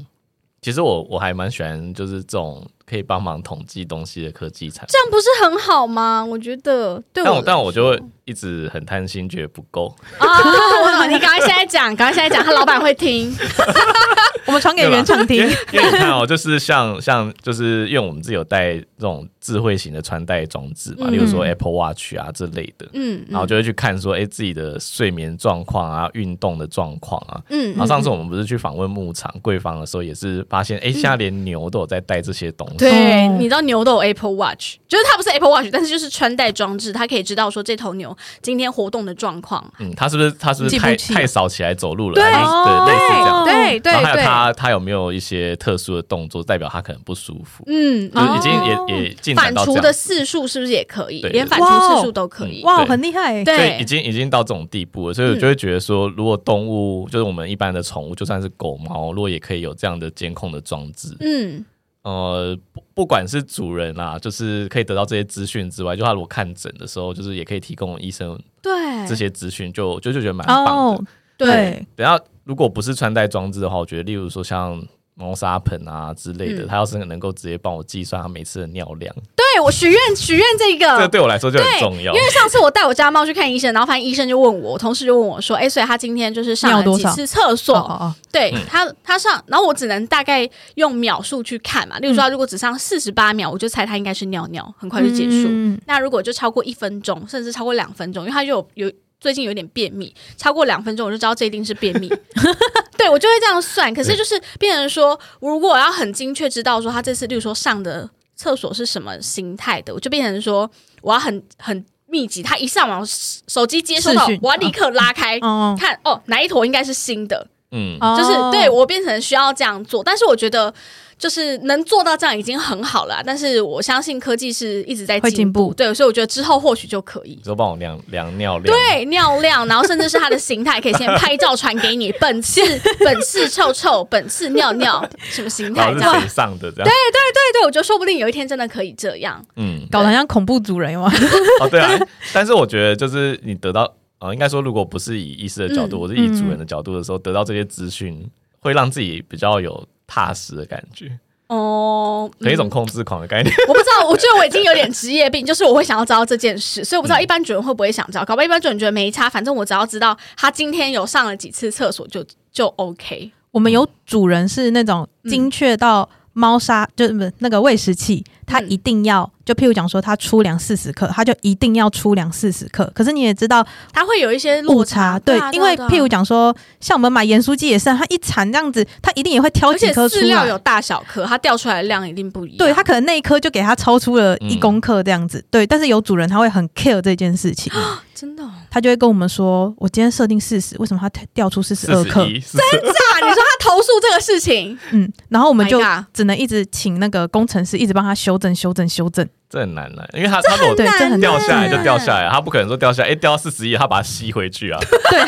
[0.61, 6.25] 其实我我还蛮喜欢，就是这种可以帮忙统计东西的科技产品，这样不是很好吗？
[6.25, 9.95] 我觉得，对我，但我就会一直很贪心，觉得不够。
[10.19, 11.07] 啊。
[11.07, 13.35] 你赶快现在讲，赶快现在讲，他老板会听。
[14.47, 15.37] 我们传给原厂听，
[15.73, 32.79] 因为你看哦，就是像像就是因为我们自己有带这种智慧型的穿戴装置嘛，例如说 Apple Watch 啊这类的，嗯，然后就会去看说，哎，自己的睡眠状况啊，运动的状况啊，嗯，然后上次我们不是去访问牧场贵方的时候，也是发现，哎，现在连牛都有在带这些东西。
[32.79, 39.65] 对，你知道牛都有 Apple Watch，就是它不是 Apple Watch，但是就是穿戴装置，它可以知道说这头牛今天活动的状况。
[39.79, 42.15] 嗯，它是不是它是不是太太少起来走路了？
[42.15, 43.45] 对，对，类似这样。
[43.45, 44.23] 对对对。
[44.23, 47.65] 它它有没有一些特殊的动作，代表它可能不舒服？
[47.67, 51.21] 嗯，就已经也也进反刍的次数是不是也可以？
[51.23, 52.63] 连反刍次数都可以？
[52.65, 53.43] 哇，很厉害！
[53.45, 61.65] 对，已经已经到这种地步了，所以我就会觉得说，如果动物就是我们一般的宠物，就算是狗猫，如果也可以有这样的监控的装置，嗯，
[62.03, 68.73] 呃，不不管是主人啊，就是可以得到这些资讯之外，就他如果看诊的时候，就是也可以提供医生对
[69.07, 71.05] 这些资讯，就就就觉得蛮棒的。
[71.37, 72.19] 对，等下。
[72.45, 74.85] 如果不是穿戴装置的话，我觉得，例如说像
[75.15, 82.15] 猫砂盆啊之类的，它要是能够直接帮我计算它每次的尿量，对我许愿许愿这个， 这对我来说就很重要。
[82.15, 91.99] 因为上次我带我家猫去看医生，然后发现医生就问我，同事就问我说：“哎，所以他今天就是上了几次厕所？”对他，他上，然后我只能大概用秒数去看嘛。
[91.99, 95.49] 例如说，如果只上四十八秒，我就猜他应该是尿尿，很快就结束。
[95.87, 98.93] 那如果就超过一分钟，甚至超过两分钟，因为他就有有。
[99.23, 102.09] 最近有点便秘，超过两分钟我就知道这一定是便秘。
[102.99, 110.69] 对我就会这样算，可是就是变成说，如果我要很精确知道说他这次，例如说上的厕所是什么形态的，我就变成说
[111.03, 112.43] 我要很很密集。
[112.43, 117.47] 他一上网手机接收到，我要立刻拉开看哦，哪一坨应该是新的。
[117.71, 120.75] 嗯，就是对我变成需要这样做，但是我觉得。
[121.23, 127.37] 就是能做到这样已经很好了，但是我相信科技是一直在进步，对，所以我觉得之后或许就可以。
[127.45, 132.61] 就帮我量量尿量，对，尿量，然后甚至是它的形态，可以先拍照传给你，本次
[132.99, 136.85] 本次臭臭，本次尿尿，什么形态这样上的这样。
[136.85, 141.09] 对对对对，我觉得说不定有一天真的可以这样，嗯，搞得像恐怖族人嘛。
[141.63, 141.89] 哦，对啊，
[142.35, 143.83] 但是我觉得就是你得到
[144.19, 149.87] 啊，应该说如果不是以医师的角度，我是以主人的角度的时候，得到这些资讯，会让自己比较有。
[150.13, 151.11] 踏实的感觉
[151.47, 153.55] 哦，有一种控制狂的概念。
[153.67, 158.25] 我不知道，我觉得我已经有点职业病， 就是我会想要知道这件事，所以我不知道一般主人会不会想知道。
[158.25, 163.33] 搞不好一般主人觉得没差，反正我只要知道他今天有上了几次厕所就就 OK。
[163.51, 172.91] 我们有主人是那种精确到猫砂，就是那个喂食器，他一定要就譬如讲说他出粮四十克，他就一定要出粮四十克。
[172.95, 180.23] 可是你也知道，他会有一些误差，对，因为譬如讲说，像我们买盐酥鸡也是，他一铲这样子，他一定也会挑几颗出来。
[180.23, 182.59] 饲料有大小颗，它掉出来的量一定不一样。
[182.59, 185.67] 对他可能那一颗就给他超出了一公克这样子，对。
[185.67, 187.73] 但是有主人他会很 care 这件事情，
[188.15, 192.25] 真的，他就会跟我们说，我今天设定四十，为什么他掉出四十二克？
[192.25, 193.27] 真假？
[193.27, 195.81] 你说他投诉这个事情，嗯，然后我们就
[196.13, 199.29] 只能一直请那个工程师一直帮他修正、修正、修正。
[199.49, 204.81] 这很难了，因为他他如果掉下来就掉下来，他不可能说掉下来，哎，掉到四十一，他把它吸回去啊。
[205.11, 205.21] 对，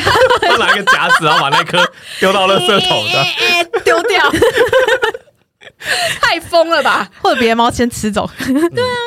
[0.49, 1.79] 他 拿一个夹子，然后把那颗
[2.19, 4.23] 丢到垃圾桶的，丢掉。
[6.21, 7.09] 太疯了吧？
[7.21, 8.29] 或者别的猫先吃走？
[8.37, 8.97] 对啊，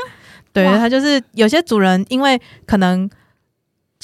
[0.52, 3.08] 对，它就是有些主人，因为可能。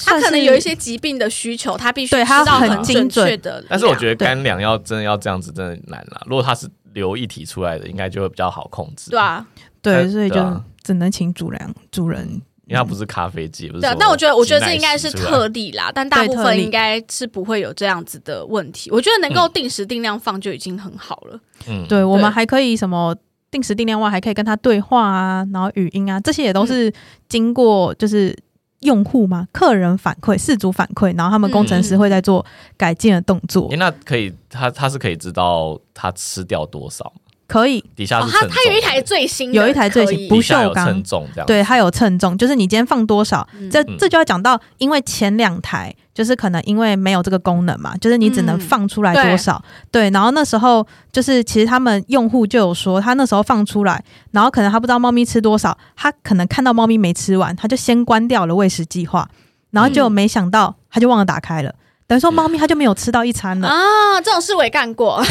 [0.05, 3.63] 他可能有一些疾病的需求，他必须对他很精准的。
[3.69, 6.21] 但是我觉得干粮要真的要这样子，真的难了。
[6.25, 9.09] 如果它是流一体出来的，应该就会比较好控制。
[9.09, 9.45] 对啊，
[9.85, 12.27] 对，所以就只能请主人主人，
[12.65, 13.81] 因为它不是咖啡机，不是。
[13.81, 15.91] 对，但我觉得，我觉得这应该是特例啦。
[15.93, 18.89] 但大部分应该是不会有这样子的问题。
[18.91, 21.39] 我觉得能够定时定量放就已经很好了。
[21.67, 23.15] 嗯，对，我们还可以什么
[23.49, 26.93] 定时定量外，还可以跟他对话啊，然后语音啊，这些也都是
[27.29, 28.35] 经过就是。
[28.81, 29.47] 用户吗？
[29.51, 32.45] 客人反馈、事主反馈，然后他们工程师会在做
[32.77, 33.67] 改进的动作。
[33.77, 37.11] 那可以，他他是可以知道他吃掉多少
[37.47, 40.85] 可以，底下是他他有一台最新，有一台最新不锈钢。
[40.87, 59.29] 称重这样，对，它有称重，就是你今天放多少，这这就要讲到，因为前两台就是可能因为没有这个功能嘛，就是你只能放出来多少，对，然后那时候就是其实他们用户就有说，他那时候放出来，然后可能他不知道猫咪吃多少，他可能看到猫咪没吃完，他就先关掉了喂食计划，
[59.69, 61.75] 然后就没想到他就忘了打开了，
[62.07, 63.67] 等于说猫咪它就没有吃到一餐了。
[63.67, 65.23] 啊，这种事我也干过。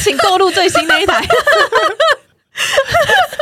[0.00, 1.22] 那请购入最新那一台，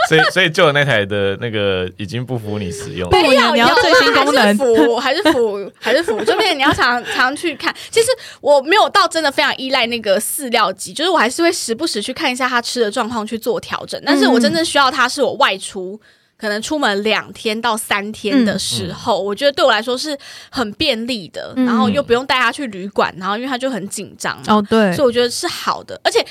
[0.09, 7.75] 所以所以旧的那台的那个已经不服你使用，不要你要最新功能，服还是服 还是服，就变你要常常去看。
[7.91, 8.09] 其实
[8.41, 14.01] 我没有到真的非常依赖那个饲料机，就是我还是会时不时去看一下它吃的状况去做调整。
[14.05, 15.99] 但是我真正需要它是我外出。
[16.39, 20.17] 可能出门两天到三天的时候，我觉得对我来说是
[20.51, 26.01] 很便利的，然后又不用带他去旅馆，然后因为他就很紧张哦，对，所以我觉得是好的。
[26.05, 26.25] 而且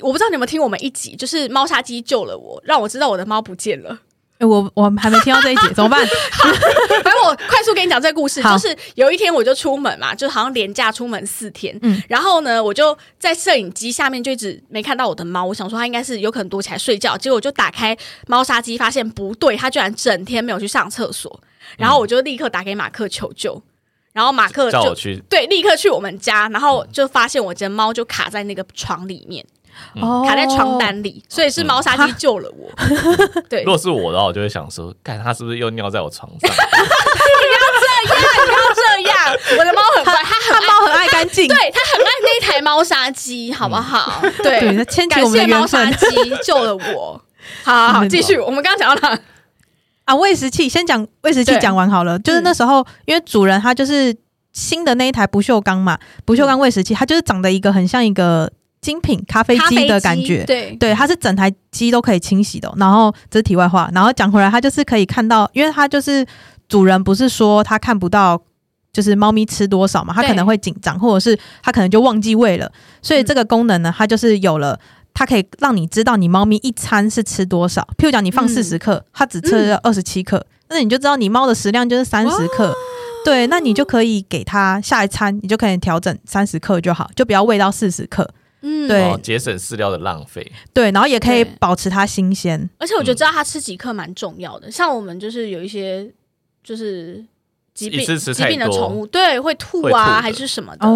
[0.00, 3.98] 我不知道你有没有听我们一集，就是猫砂机救了我，让我知道我的猫不见了。
[4.40, 6.04] 我我还没听到这一节， 怎么办？
[7.02, 21.40] 反正我快速跟你讲这个故事，就是有一天我就出门嘛，就好像连假出门四天，嗯，然后呢，我就在摄影机下面就一直没看到我的猫，我想说它应该是有可能躲起来睡觉，结果我就打开猫砂机，发现不对，它居然整天没有去上厕所，
[21.78, 23.62] 然后我就立刻打给马克求救，
[24.12, 29.46] 然后马克就去，对，立刻去我们家，然后就发现我家猫就卡在那个床里面。
[30.26, 32.70] 卡在床单里，所以是猫砂机救了我。
[33.48, 36.50] 对，如果是我的话，我就会想说，看它是不是又尿在我床上？
[36.50, 39.14] 你不要这样，你不要这样。
[39.58, 44.20] 我的猫很乖，它它猫很爱干净，对，它很爱那台猫砂机，好不好？
[44.42, 44.60] 对，
[45.08, 46.06] 感谢猫砂机
[46.44, 47.20] 救了我。
[47.62, 48.38] 好，好，继续。
[48.38, 49.18] 我们刚刚讲到哪？
[50.06, 52.18] 啊，喂食器，先讲喂食器，讲完好了。
[52.18, 54.14] 就是那时候，因为主人他就是
[54.52, 58.50] 新的那一台不锈钢嘛，不锈钢喂食器，它就是长得一个很像一个。
[58.84, 62.70] 精品咖啡机的感觉，对对，它是整台机都可以清洗的。
[62.76, 66.26] 然后这是题外话，然后讲回来，它就是可以看到，因为它就是
[66.68, 68.38] 主人不是说他看不到，
[68.92, 72.70] 就是猫咪吃多少嘛，他可能会紧张，或者是他可能就忘记喂了。
[73.00, 74.78] 所以这个功能呢，它就是有了，
[75.14, 77.80] 它可以让你知道你猫咪一餐是吃多少。
[77.96, 82.74] 譬如讲，你放四十克，它只吃了二十七克，那你就知道你猫的食量就是三十克。
[83.24, 88.28] 对，那你就可以给它下一餐，你就可以调整三十克就好，就不要喂到四十克。
[88.66, 92.70] 嗯，对，节省饲料的浪费，对，然后也可以保持它新鲜。
[92.78, 94.70] 而且我觉得知道它吃几克蛮重要的。
[94.70, 96.10] 像我们就是有一些
[96.62, 97.22] 就是
[97.74, 100.86] 疾病疾病的宠物，对，会吐啊还是什么的，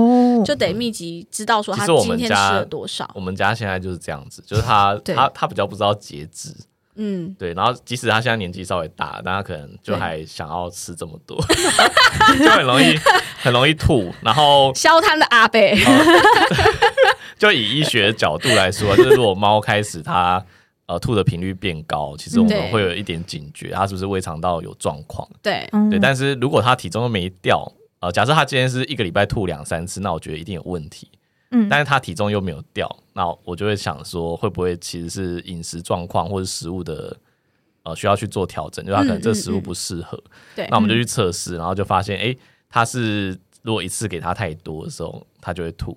[0.47, 3.11] 就得密集知道说它今天吃了多少。
[3.15, 6.55] 我们家现在就是这样子，就是它 它它比较不知道节制，
[6.95, 7.53] 嗯，对。
[7.53, 11.37] 然后即使他现在年纪稍微大，但他可能就还想要吃这么多，
[12.43, 12.97] 就很容易
[13.43, 15.77] 很容易吐，然后消摊的阿贝。
[17.39, 20.45] 就以医学角度来说， 就是如果猫开始它
[20.87, 25.29] 呃吐的频率变高，其实我们会有一点警觉，它是不是胃肠道有状况？
[25.43, 25.99] 对对。
[25.99, 27.71] 但是如果它体重都没掉，
[28.01, 31.11] 呃，假设它今天是一个礼拜吐两三次，那我觉得一定有问题。
[31.51, 31.69] 嗯。
[31.69, 37.17] 但是它体重又没有掉，那我就会想说，会不会其实是饮食状况或者食物的
[37.85, 38.85] 呃需要去做调整？
[38.85, 40.21] 就它可能这食物不适合。
[40.57, 40.67] 对。
[40.71, 42.37] 那我们就去测试，然后就发现，哎，
[42.69, 45.97] 它是如果一次给它太多的时候，它就会吐。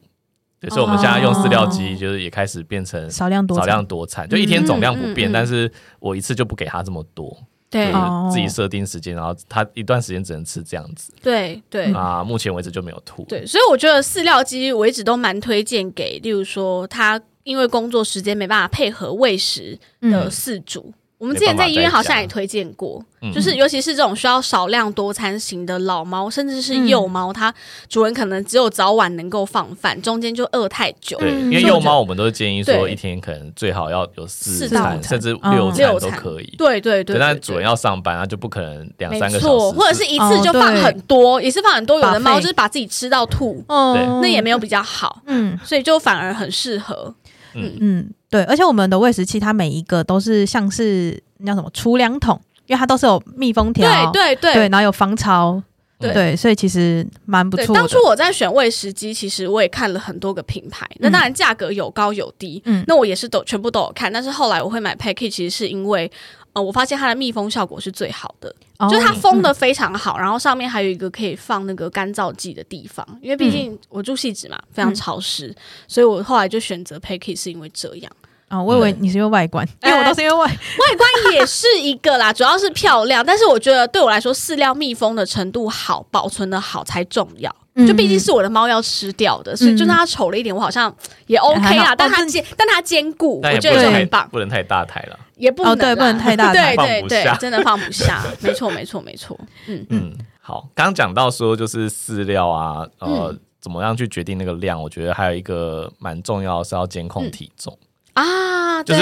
[0.62, 5.70] 对，所以我们现在用饲料机，就是也开始变成少量多少量多产，就一天总量不变，但是
[6.00, 7.36] 我一次就不给它这么多。
[7.68, 7.92] 对，
[8.32, 11.12] 自己设定时间，然后他一段时间只能吃这样子。
[11.24, 13.24] 对对啊，目前为止就没有吐。
[13.24, 20.94] 对，所以我觉得饲料机我一直都蛮推荐给，例如说他因为工作时间没办法配合喂食的饲主。
[21.22, 23.00] 我们之前在医院好像也推荐过，
[23.32, 27.54] 就是尤其是这种需要少量多餐型的老猫，甚至是幼猫，它
[27.88, 31.16] 主人可能只有早晚能够放饭，中间就饿太久。
[31.20, 36.56] 对，因为幼猫我们都是建议说一天可能最好要有四餐，甚至六餐都可以。
[36.58, 42.00] 对对对，但主人要上班，啊就不可能两三个小时，或者是一次就放很多，也是放很多。
[42.00, 45.22] 有的猫就是把自己吃到吐，那也没有比较好。
[45.28, 47.14] 嗯，所以就反而很适合。
[47.54, 48.10] 嗯嗯。
[48.30, 55.62] 对，而且我们的喂食器它每一个都是像是那叫什么储粮桶，因为它都是有密封条，对对对，然后有防潮，
[56.00, 57.76] 对，所以其实蛮不错。
[57.76, 66.10] 当初我在选喂食机，其实我也看了很多个品牌，那当然价格有高有低，嗯，那我也是都全部都有看，但是后来我会买 Packy，其实是因为。
[66.54, 68.54] 呃，我发现它的密封效果是最好的，
[68.90, 75.56] 就是它封的非常好，然后上面还有一个可以放那个干燥剂的地方，因为毕竟我住细致嘛，非常潮湿，
[75.88, 78.12] 所以我后来就选择 Packy 是因为这样。
[78.50, 83.26] 啊，我以为你是因为外观，因为我都是因为外 外观也是一个啦，主要是漂亮。
[83.26, 87.56] 但是我觉得对我来说，饲料密封的程度好，保存的好才重要。
[87.88, 90.94] 就毕竟是我的猫要吃掉的，所以就算它丑了一点，我好像
[91.28, 91.96] 也 OK 啦。
[91.96, 94.28] 但它坚，但它坚固，我觉得就很棒。
[94.30, 98.22] 不能太大台了，也不能对，不能太大 台，对对对，真的放不下。
[98.42, 99.40] 没错，没错，没错。
[99.68, 104.82] 嗯嗯，好，刚刚讲到说就是饲料啊，呃，怎么样去决定那个量？
[104.82, 107.78] 我觉得还有一个蛮重要是要监控体重。
[108.14, 109.02] 啊，就是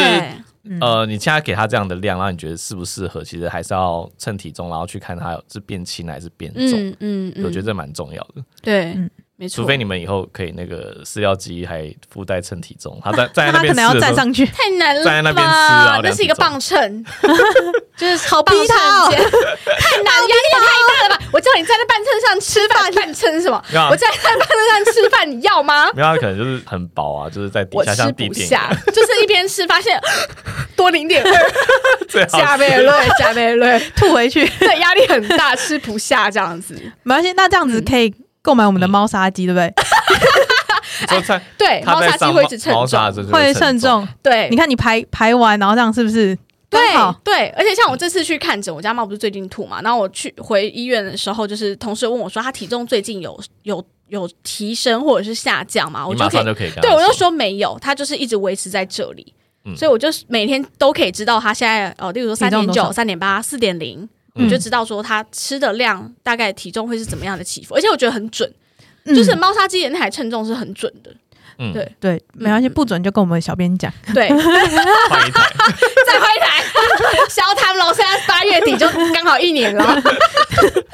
[0.82, 3.23] 呃，你现在给他这样的量，然后你觉得适不适合？
[3.23, 6.95] 其实还是要称体重，然后去看他是变轻还是变重。
[6.99, 8.43] 嗯，我觉得这蛮重要的。
[8.62, 8.97] 对，
[9.39, 9.56] 没错。
[9.63, 15.04] 除非你们以后可以那个饲料机还附带称体重，他在 在那边可能要站上去，太难了。
[15.06, 17.06] 站在那边吃啊，那是一个磅秤，
[17.95, 21.23] 就是好逼他，太难，压力也太大了吧？
[21.32, 23.63] 我叫你站在半秤上吃饭，半秤什么？
[23.89, 25.89] 我站在半秤上吃饭，你要吗？
[25.95, 28.49] 没有，可能就是很饱啊，就是在底下像地垫，
[28.93, 29.97] 就是一边吃发现
[30.75, 36.73] 多零点二，加倍累，加倍累，吐回去，对，压力很大，吃不下这样子。
[37.04, 39.73] 没关系，那这样子可以购买我们的猫砂机，对不对？
[41.58, 44.08] 对，猫砂机会一直称重，会称重。
[44.21, 46.38] 对，你看你排排完，然后这样是不是？
[46.69, 46.80] 对
[47.23, 56.08] 对，而且像我这次去看诊，我家猫不是最近吐嘛，然后我去回医院的时候，就是同事问我说，它体重最近有有有提升或者是下降嘛？
[56.08, 59.34] 我马上就可以，对我就说没有，它就是一直维持在这里，
[59.75, 68.51] 所以我就每天都可以知道它现在呃，例如说三点九、三点八、四点零，我就知道说他吃的量大概体重会是怎么样的起伏，而且我觉得很准，
[69.05, 71.11] 就是猫砂机的那台称重是很准的。
[71.61, 73.91] 嗯，对对，没关系，不准就跟我们小编讲。
[74.13, 75.49] 对，换一台，
[76.07, 76.63] 再换一台。
[77.29, 80.01] 小唐龙现在八月底就刚好一年了，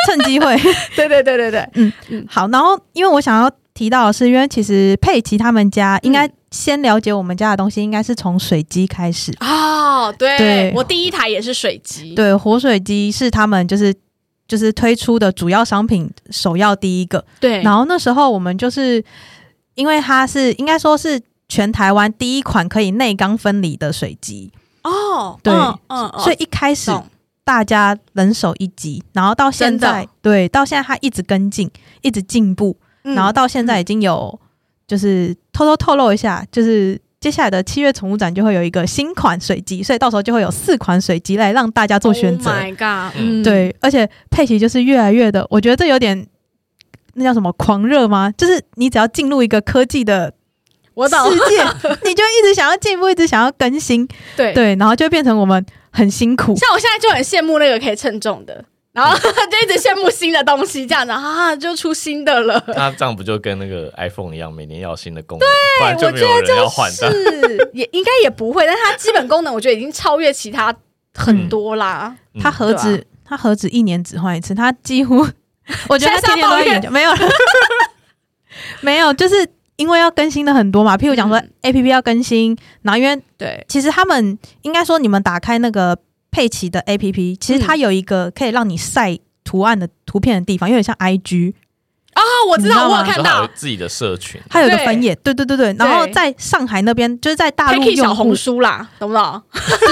[0.08, 0.58] 趁机会。
[0.96, 2.48] 对对对对对，嗯嗯，好。
[2.48, 10.12] 然后，因为我想要提到的是，因为其实佩奇他们家应该先了解我们家的东西，应该是从水机开始哦。
[10.18, 12.16] 对，我第一台也是水机。
[12.16, 13.94] 对，活水机是他们就是
[14.48, 17.24] 就是推出的主要商品，首要第一个。
[17.40, 19.06] 对，然后那时候我们就是。
[19.76, 24.50] 因为它是应该说是全台湾第一款可以内缸分离的水机
[24.84, 25.54] 哦，对，
[25.88, 26.90] 嗯，所以一开始
[27.44, 31.70] 大家人手一机，然后到现在，对，到现在它一直跟进，
[32.02, 32.78] 一直进步，
[33.14, 34.40] 然后到现在已经有，
[34.88, 42.52] 就是偷偷透露一下，就是接下来的七月宠物展就会有一个新款水机，所以到时候就会有四款水机来让大家做选择。
[42.52, 46.28] My God，对，而且佩奇就是越来越的，我觉得这有点。
[47.18, 48.30] 那叫什么狂热吗？
[48.38, 50.34] 就是你只要进入一个科技的
[50.96, 51.64] 我世界，
[52.04, 56.54] 你就一直想要进步，一直想要更新，对对，然后就变成我们很辛苦。
[56.58, 58.66] 像我现在就很羡慕那个可以称重的，
[58.96, 62.64] 然后 就一直羡慕新的东西，这样子啊，就出新的了。
[62.70, 65.46] 那这样不就跟那个 iPhone 一样，每年要新的功能？
[65.46, 70.74] 对，我觉得就是也 应该也不会，但它基本功能我觉得已经超越其他
[71.14, 72.16] 很多啦。
[72.42, 75.28] 它何止它何止一年只换一次，它几乎。
[75.90, 77.12] 我觉得他天天都在研究，没有，
[78.82, 79.36] 没有，就是
[79.78, 80.96] 因为要更新的很多嘛。
[80.96, 85.98] 譬如讲说，A P P 要更新，然后因为对，其实他们应该说，你们打开那个
[86.36, 91.56] 佩奇的 A P P，其实它有一个可以让你晒图案的图片的地方，有点像 I G
[92.14, 92.20] 哦
[92.50, 95.74] 我知道，我有看到自己的社群，它有一个分页，对对对对。
[95.80, 99.42] 然后在上海那边，就是在大陆用小红书啦，懂不懂？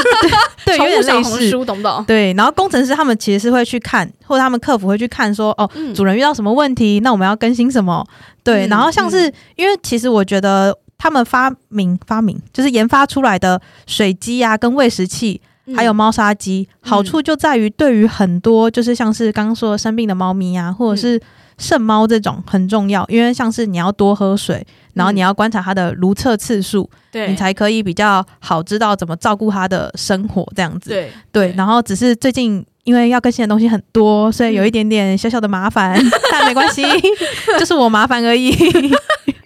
[0.65, 2.03] 对，有点类似，懂不懂？
[2.05, 2.33] 对。
[2.33, 8.05] 然后工程师他们其实是会去看，或者他们客服会去看，说哦，主人遇到什么问题，那我们要更新什么？
[8.43, 8.67] 对。
[8.67, 15.41] 然后像是因为其实我觉得他们发明发明就是研发出来的水机啊，跟喂食器。
[15.75, 21.21] 还有猫砂机，好处就在于对于很多就是像是刚刚说生病的猫咪啊，或者是
[21.57, 30.89] 肾猫这种很重要，因为像是你要多喝水，然后你要观察它的如厕次数，对你才可以比较好知道怎么照顾它的生活这样子。
[30.89, 31.11] 对。
[31.31, 35.97] 对，然后只是最近因为要更新的东西很多，所以有一点点小小的麻烦，
[36.31, 36.83] 但没关系，
[37.57, 38.51] 就是我麻烦而已。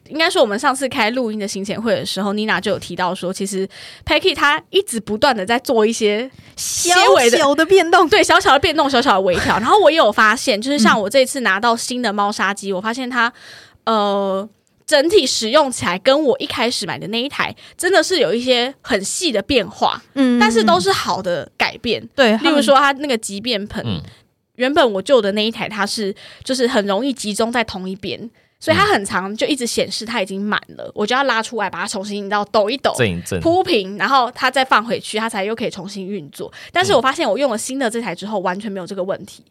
[0.09, 3.67] 应该说，我们上次开录音的行前会的时候，妮娜就有提到说，其实
[4.05, 6.93] Peggy 她一直不断的在做一些小
[7.29, 9.57] 小的变动，对，小小的变动，小小的微调。
[9.59, 13.31] 然后我也有发现，就是像我这次拿到新的猫砂机，我发现它
[13.85, 14.47] 呃
[14.85, 22.07] 整体使用起来跟我一开始买的那一台真的是有一些很细的变化，嗯，但是都是好的改变。
[22.15, 23.85] 对，例如说它那个集便盆，
[24.55, 28.29] 原本我旧的那一台它是就是很容易集中在同一边。
[28.59, 32.91] 所以它很长，就一直显示它已经满了，我就要拉出来，把它重新你知道抖一抖，
[33.39, 36.51] 铺平，然后它再放回去，它才又可以重新运作。
[36.71, 39.43] 但是我发现我用了新的这台之后，完全没有这个问题。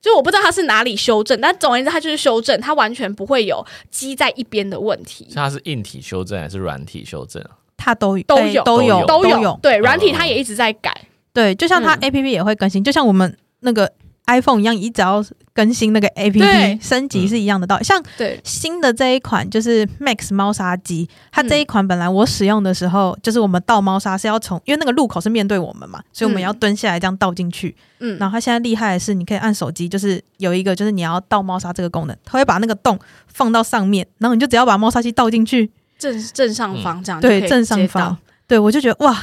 [0.00, 5.26] 就我不知道它是哪里修正，但总而言之，它就是修正，它完全不会有积在一边的问题。
[5.34, 7.50] 它是硬体修正还是软体修正啊？
[7.76, 9.58] 它都都有都有都有。
[9.60, 10.92] 对，软体它也一直在改。
[11.32, 13.92] 对，就像它 A P P 也会更新，就像我们那个。
[14.26, 17.84] iPhone 一样，你只要更新那个 APP 升级是一样的道理。
[17.84, 18.02] 像
[18.44, 27.74] 新的这一款就是 Max 猫砂机，它这一款本来我使用的时候，就是我们倒猫砂是要从，因为那个入口是面对我们嘛，所以我们要蹲下来这样倒进去。
[27.98, 38.16] 嗯，然后它现在厉害的是，你可以按手机，就是有一个就是你要倒猫砂这个功能，它会把那个洞放到上面，然后你就只要把猫砂机倒进去，正正上方这样对正上方，
[38.46, 39.20] 对我就觉得哇，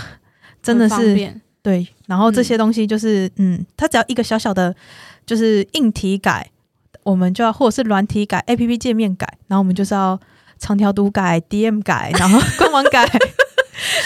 [0.62, 1.40] 真的是。
[1.62, 4.74] 对，然后这些东西就是，嗯，它只要一个小小的，
[5.26, 6.50] 就是硬体改，
[7.04, 10.18] 我们就要或者是软体改，A P P 界面改，然后我们就是要
[10.58, 13.06] 长条图改，D M 改，然后 官网改，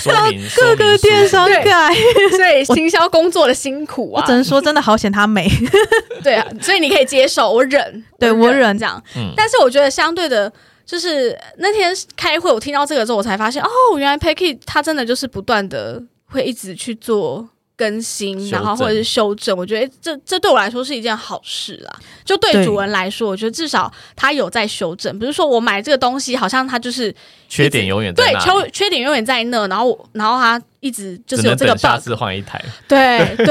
[0.05, 1.93] 然后各个电商改，
[2.35, 5.47] 所以行销工作的辛苦啊，我只能说真的好显它美，
[6.23, 9.01] 对啊，所以你可以接受，我忍，对我忍这样，
[9.35, 10.51] 但是我觉得相对的，
[10.85, 16.01] 就是那天开会，我听到这个之后，我才发现，哦，原来 Peggy 他真的就是不断的。
[16.33, 21.99] 会一直去做更新，然后或者是修正，我觉得这这对我来说是一件好事啦。
[22.23, 27.13] 就对主人来说，我觉得至少他有在修正，不是说我买这个东西好像他就是
[27.49, 33.45] 缺点永远对缺缺点永远在那，然后然后他一直就是有这个下次换一台，对对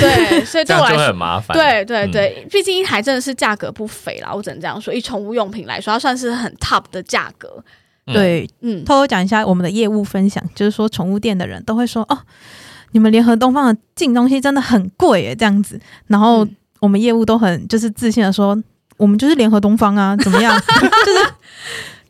[0.00, 1.56] 对， 所以对我来说很麻烦。
[1.56, 4.92] 对对对，毕竟一台真的是价格不菲啦，我只能这样说。
[4.92, 7.62] 以宠物用品来说，它算是很 top 的价格。
[8.06, 12.18] 对，嗯，偷偷讲一下我们的业务分享，就是说宠物店的人都会说，哦，
[12.92, 15.80] 你们联合东方的进东西真的很贵耶，这样子。
[16.06, 16.46] 然后
[16.80, 18.56] 我们业务都很就是自信的说，
[18.96, 20.56] 我们就是联合东方啊，怎么样？
[21.04, 21.32] 就是，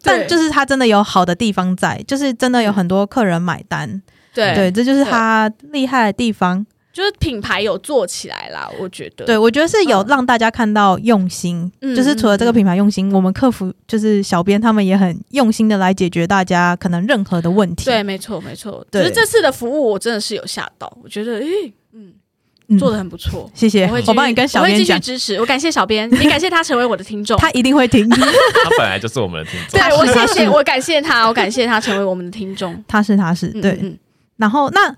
[0.02, 4.02] 但就是他真的有好的地方在，就是真的有很多客人买单。
[4.34, 6.66] 对，对，这就是他厉害的地方。
[6.96, 9.26] 就是品牌有做起来啦，我觉得。
[9.26, 11.70] 对，我觉得是有让大家看到用心。
[11.82, 11.94] 嗯。
[11.94, 17.84] 就是除了这个品牌用心，我们客服就是小编他们也很用心的来解决大家可能任何的问题。
[17.84, 18.82] 对，没错，没错。
[18.90, 19.04] 对。
[19.04, 23.50] 是这次的服务我真的是有吓到，我觉得，诶，嗯，做的很不错。
[23.52, 23.86] 谢谢。
[24.06, 24.98] 我帮你跟小编讲。
[24.98, 27.36] 支持，我感谢小编，也感谢他成为我的听众。
[27.38, 28.08] 他一定会听。
[28.08, 29.78] 他本来就是我们的听众。
[29.78, 32.82] 对，我 谢谢，我感谢他，我感谢他成为我们的听众。
[32.88, 33.78] 他是，他是，对。
[33.82, 33.98] 嗯
[34.38, 34.96] 然后那。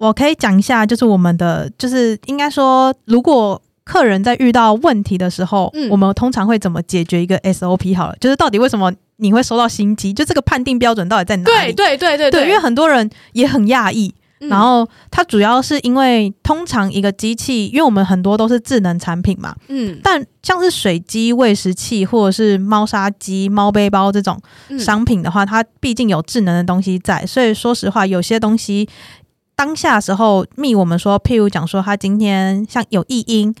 [0.00, 7.94] 我可以讲一下，就是我们的，就是应该说，如果客人在遇到问题的时候，我们通常会怎么解决一个 SOP？
[7.94, 10.12] 好了，就是到底为什么你会收到新机？
[10.12, 11.72] 就这个判定标准到底在哪里？
[11.74, 14.14] 对对对对对，因为很多人也很讶异。
[14.48, 24.40] 然后它主要是因为通常一个机器，因为我们很多都是智能产品嘛，嗯，但像是水机、喂食器或者是猫砂机、猫背包这种
[24.78, 28.88] 商品的话，它毕竟有智能的东西在，所以说实话，有些东西
[29.60, 33.54] 当下时候密我们说，譬如讲说他今天像有异音，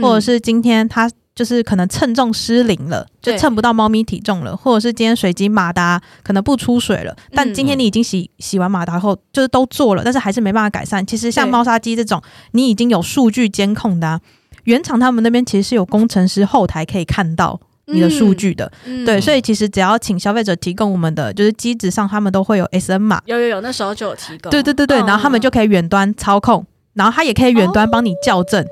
[0.00, 1.10] 或者是今天他。
[1.34, 11.04] 就是可能称重失灵了，就称不到猫咪体重了，或者是今天水晶马达可能不出水了，但今天你已经洗洗完马达后，就是都做了，但是还是没办法改善。
[11.06, 14.20] 其实像猫砂机这种，你已经有数据监控的，
[14.64, 18.70] 原厂他们那边其实是有工程师后台可以看到你的数据的，
[19.04, 26.64] 对，所以其实只要请消费者提供我们的，就是机子上他们都会有 S N 码，有有有，那时候就有提供，对对对对，然后他们就可以远端操控，
[26.94, 28.64] 然后他也可以远端帮你校正。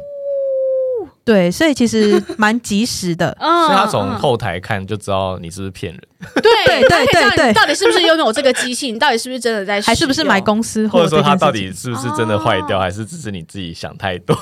[1.22, 3.36] 对，所以其实蛮及时的。
[3.38, 6.02] 所以他从后台看就知道你是不是骗人。
[6.42, 6.42] 对
[6.88, 8.90] 对对对，到底是不是拥有这个机器？
[8.90, 9.80] 你到底是不是真的在？
[9.82, 10.88] 还是不是买公司？
[10.88, 12.80] 或者说他到底是不是真的坏掉？
[12.80, 14.36] 还是只是你自己想太多？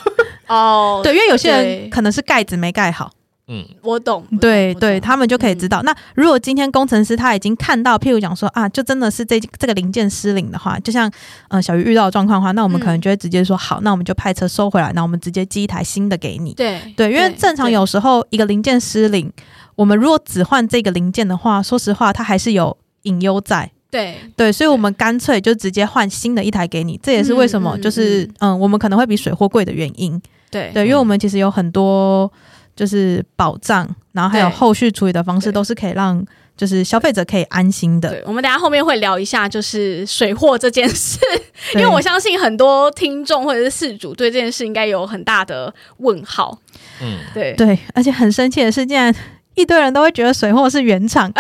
[0.47, 3.11] 哦，对，因为有些人可能是盖子没盖好。
[3.51, 4.22] 嗯，我懂。
[4.40, 5.80] 对对，他们就可以知道。
[5.82, 11.11] 那如果今天工程师他已经看到，譬如讲说啊，就真的是这这个零件失灵的话，就像
[11.49, 16.53] 呃小鱼遇到的状况的话，那我们可能就会直接说好，那我们就派车收回来，那我们直接寄一台新的给你。
[16.53, 19.32] 对对，因为正常有时候一个零件失灵，
[19.76, 23.70] 我们如果只换这个零件的话，说实话它还是有隐忧在。
[23.90, 27.01] 对对，所以我们干脆就直接换新的一台给你。
[27.03, 30.20] 这也是为什么就是嗯，我们可能会比水货贵的原因。
[30.51, 32.30] 对对，因为我们其实有很多。
[32.79, 36.24] 就是保障，然后还有后续处理的方式，都是可以让
[36.57, 38.09] 就是消费者可以安心的。
[38.09, 41.18] 对，我们等下后面会聊一下，就是水货这件事，
[41.74, 46.57] 因为我相信很多听众或者是事主对这件事应该有很大的问号。
[47.03, 49.12] 嗯，对对，而且很生气的是，竟然
[49.57, 51.33] 一堆人都会觉得水货是原厂。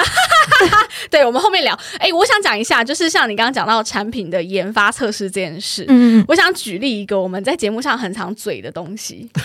[1.10, 1.78] 对，我们后面聊。
[1.98, 5.84] 哎，我想讲一下，就是像你刚刚讲到产品的研发测试这件事。
[5.88, 9.28] 嗯嗯，我想举例一个我们在节目上很常嘴的东西。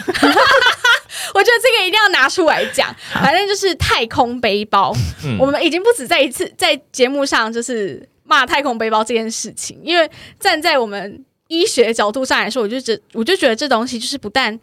[1.34, 4.94] 我觉得这个一定要拿出来讲，反正就是太空背包。
[5.40, 14.60] 我们已经不止在一次在节目上就是骂太空背包这件事情，因为站在我们医学角度上来说，我就觉我就觉得这东西就是不但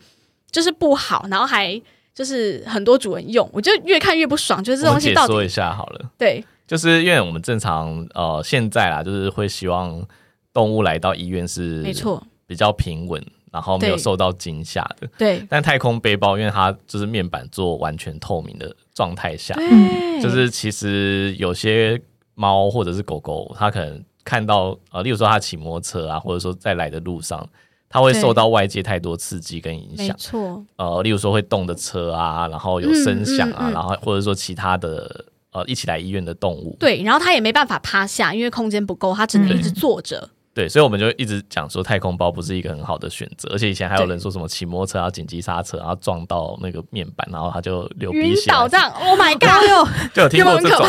[0.51, 1.81] 就是不好，然后还
[2.15, 4.63] 就是很多主人用，我就越看越不爽。
[4.63, 10.01] 就是这东西到底说一下好了，对，就是因为我们正常呃现在啦，就是会希望
[10.53, 13.21] 动物来到医院是没错比较平稳。
[13.53, 15.45] 然后没有受到惊吓的，对。
[15.51, 19.57] 但太空背包，因为它就是面板做完全透明的状态下，
[20.23, 22.01] 就是其实有些
[22.37, 27.45] 猫或者是狗狗，它可能看到呃，例如说它骑摩托车啊，或者说在来的路上，
[27.89, 30.65] 它会受到外界太多刺激跟影响，没错。
[30.77, 37.03] 呃，例如说会动的车啊，然后有声响啊，然后或者说其他的呃一起来医院的动物，对。
[37.03, 40.31] 然后他也没办法趴下，因为空间不够，他只能一直坐着。
[40.53, 48.51] 对，所以我们就一直讲说太空包不是一个很好的选择，而且以前还有人说什么骑摩托车要紧急刹车，然后撞到那个面板，然后他就流鼻血。
[48.51, 49.89] 倒这样，Oh my God！
[50.13, 50.85] 就有听过这种，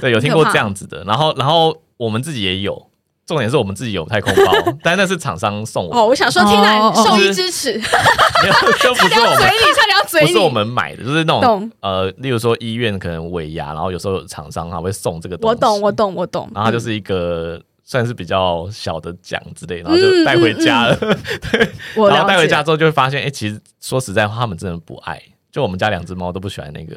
[0.00, 1.02] 对，有听过这样子的。
[1.02, 2.90] 然后，然后我们自己也有，
[3.26, 4.52] 重点是我们自己有太空包，
[4.82, 5.96] 但那是厂商送我。
[5.96, 15.54] 哦，我想说，天然受益支持， 没有，就不是我们嘴里，差点要嘴里，不是我们买的，就是那种呃，例如说医院可能尾牙，然后有时候厂商还会送这个东西。
[15.54, 16.48] 我懂，我懂，我懂。
[16.54, 17.60] 然后它就是一个。
[17.88, 20.96] 算是比较小的奖之类，然后就带回家了。
[21.52, 21.72] 对，
[22.10, 25.22] 然后带回家之后就会发现，哎，其实说实在话，他们真的不爱。
[25.52, 26.96] 就我们家两只猫都不喜欢那个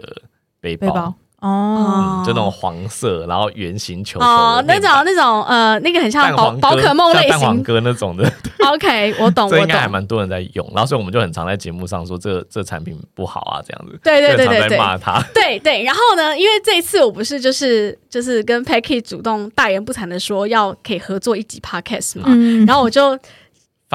[0.59, 1.13] 背包。
[1.41, 8.31] 哦，就那种黄色，然后圆形球球哦，那种那种呃，那个很像宝宝可梦类型，蛋黄哥那种的。
[8.67, 13.99] OK，我懂， 这应该还蛮多人在用，然后所以我们就很常在节目上说这这产品不好啊，这样子。
[14.03, 15.21] 对对对对对，骂他。
[15.33, 22.27] 对对，然后呢，因为这一次我不是就是就是跟 Packy 主动大言不惭的说要可以合作一集 Podcast 嘛，
[22.67, 23.17] 然后我就。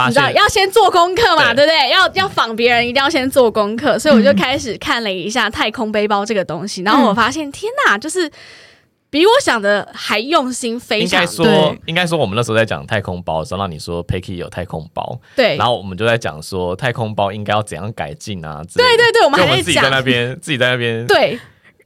[0.09, 1.90] 你知道要先做功课嘛，对不对？
[1.90, 3.99] 要要仿别人，一定要先做功课。
[3.99, 8.30] 所以我就开始看了一下太空背包这个东西，然后我发现，天哪，就是
[9.09, 11.22] 比我想的还用心，非常。
[11.22, 15.57] 应该说，应该说，我们那时候在讲太空包的时候，让你说 Picky 有太空包，对。
[15.57, 18.62] 然后我们就在讲说太空包应该要怎样改进啊？
[18.74, 21.38] 对对对，我们还在自己在那边，自己在那边，对。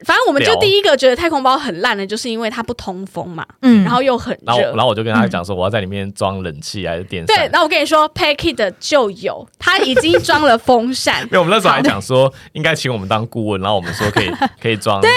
[0.05, 7.37] 反正我们就第一个觉得太空包很烂的，就是因为它不通风嘛，嗯，然后又很热，然后我就跟他讲说，我要在里面装冷气还是电扇？
[7.37, 11.23] 对，那我跟你说 p a c k e 的就有，他已经装了风扇。
[11.27, 14.31] 因为我们那时候还讲说，应该请我们当顾问，然后我们说可以
[14.63, 15.11] 可以装风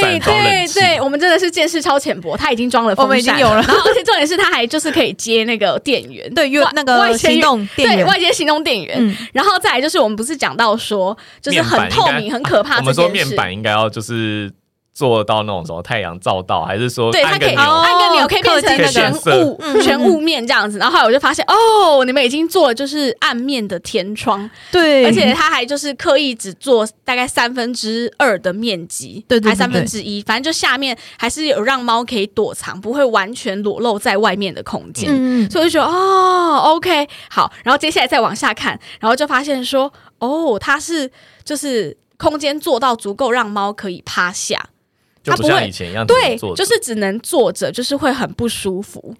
[0.00, 0.78] 扇、装冷气。
[0.78, 3.60] 对，我们真的是见识超浅薄，他已经装了风扇，我们已经有了。
[3.62, 9.16] 然后 而且重点是他还就是可以接那个电源，对，有那个行动电源，外接行动电源。
[9.32, 12.76] 然后再来就是我们不是讲到说，就是很透明、很可怕。
[12.76, 14.27] 我们说面板应该要就是。
[14.92, 20.76] 做到那种什么太阳照到，还是说对它可以按个钮可以变成全雾全雾面这样子？
[20.76, 35.08] 然后后来我就发现哦，你们已经做了就是暗面的天窗，对，而且它还就是刻意只做大概三分之二的面积，对，还三分之一，反正就下面还是有让猫可以躲藏，不会完全裸露在外面的空间。
[35.12, 41.08] 嗯所以我就觉得哦，OK，好，然后接下来再往下看，然后就发现说哦，它是
[41.44, 44.68] 就是空间做到足够让猫可以趴下。
[45.24, 49.14] 它不像以前一样，对，就是只能坐着，就是会很不舒服。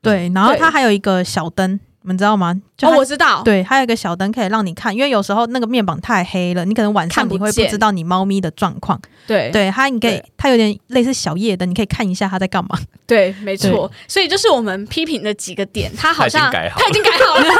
[0.00, 2.54] 对，然后它还有一个小灯，你们知道吗？
[2.82, 3.42] 哦，我知道。
[3.42, 9.00] 对，还有一个小灯可以让你看，因为有时候那个面板太黑了，你可能晚上你会不知道你猫咪的状况。
[9.26, 12.78] 对，对，它你可以，它有点类似小夜灯，你可以看一下它在干嘛。
[13.06, 13.90] 对，没错。
[14.06, 17.42] 所以就是我们批评的几个点，它好像它已经改好了。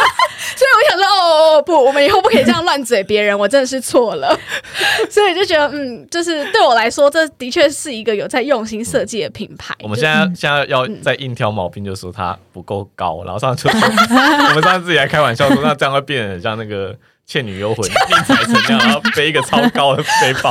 [0.56, 4.38] 所以我想说，哦不，我们以后不可以这样乱嘴别人，我真的是错了。
[5.10, 9.74] 所以就觉得，嗯，就是对我来说，这的确是一个有在用心设计的品牌。
[9.82, 13.68] 我们现在现在要再硬挑毛病，就说它不够高，然后上次
[14.48, 16.96] 我们上次自己还开玩笑说，那这样会变得很像那个。
[17.28, 20.50] 倩女幽魂宁采臣那样，然后背一个超高的背包，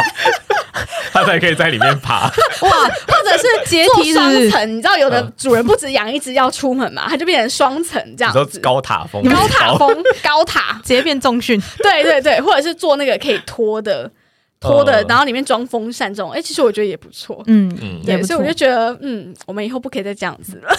[1.11, 2.25] 他才可以在里面爬。
[2.61, 2.69] 哇，
[3.07, 8.59] 或者是阶梯双层，你知道有的主人不止养一只要出门嘛，他就变成双层这样子。
[8.59, 11.59] 高塔风，高塔风， 高塔直接变重训。
[11.79, 14.11] 对对对，或者是做那个可以拖的。
[14.59, 20.69] 拖的，然后里面装风扇这种，哎，其实我觉得也不错，嗯嗯，对，所以我就觉得，嗯，我们以后不可以再这样子了，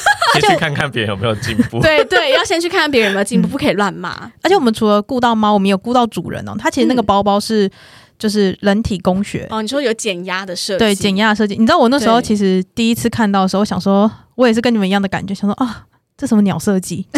[0.41, 4.31] 先 去看看别人有没有进步， 对对，要先去看看别人有没有进步，不可以乱骂。
[4.43, 6.55] 而且我们除了顾到猫，我们有顾到主人哦。
[6.59, 7.71] 它其实那个包包是
[8.19, 11.55] 就是人体工学哦，你说有减压的设计，对，减压的设计。
[11.55, 17.07] 你知道我那时候其实第一次看到的时候，想说我也是跟你们一样的感觉，想说啊，这什么鸟设计？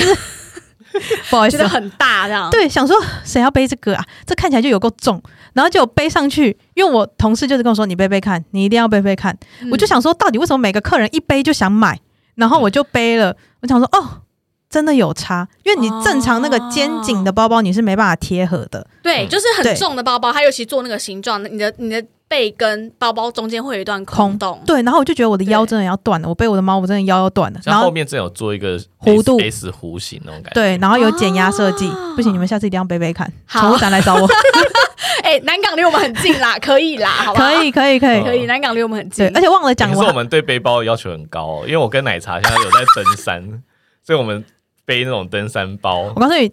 [1.30, 2.50] 不好意思，很大这样。
[2.50, 4.04] 对，想说谁要背这个啊？
[4.26, 5.22] 这看起来就有够重，
[5.53, 6.57] 然后就背上去。
[6.74, 9.36] 因为我同事就是跟我说：“你背背看，你一定要背背看。”
[9.70, 11.98] 我就想说，到底为什么每个客人一背就想买？
[12.34, 13.36] 然后我就背了。
[13.62, 14.22] 我想说，哦，
[14.68, 18.86] 真的有差，因为你正常那个肩颈的包包你是没办法贴合的。
[19.03, 22.05] 对，就是很重的包包，它尤其做那个形状，你的你的。
[22.30, 26.28] 背跟包包中间会有一段空洞，对，然后我就觉得我的腰真的要断了。
[26.28, 27.59] 我背我的猫，我真的腰要断了。
[27.64, 31.90] 然后后面真有做一个弧度 S 弧形那种感觉，对，然后有减压设计。
[32.14, 33.28] 不行，你们下次一定要背背看。
[33.48, 34.28] 宠物展来找我。
[35.24, 37.40] 哎，南港离我们很近啦， 可以啦，好吧？
[37.53, 38.46] 可以，可以，可以，可以。
[38.46, 43.62] 南港离我们很近，而且忘了讲，是我们对背包的要求很高，因为我跟奶茶现在有在登山，
[44.05, 44.44] 所以我们。
[44.86, 46.51] 背那种登山包，我告诉你，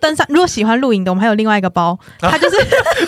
[0.00, 2.56] 登山如果喜欢露营的，我们还有另外一个包，它就是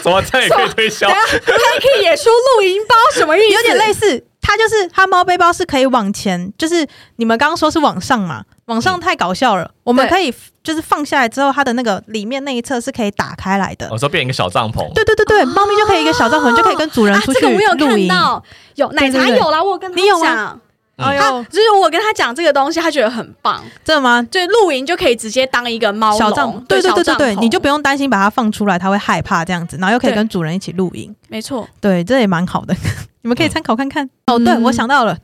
[0.00, 3.54] 什么这也可以推销，它也可以也出露营包，什么意思？
[3.54, 6.86] 有点类似，它就是它猫背包是可以往前，就是
[7.16, 10.32] 你们刚刚说是往上嘛，往上太搞笑了，我们可以
[10.68, 17.52] 就是放下来之后，它的那个里面那一侧是可以打开来的，我说变一个小帐篷，对对对对，猫咪就可以一个小帐篷，就可以跟主人出去露
[17.96, 18.06] 营。
[18.06, 18.44] 有看到，
[18.74, 20.60] 有奶茶有了，我跟你讲。
[20.96, 24.22] 哎呦，就是我跟他讲这个东西，他觉得很棒，真的吗？
[24.30, 32.74] 就露营就可以直接当一个猫小帐，对对对对对，你就不用担心把它放出来，它会害怕这样子，然后又可以跟主人一起露营，没错，对，这也蛮好的，
[33.22, 34.10] 你们可以参考看看。
[34.26, 35.16] 哦，对，我想到了，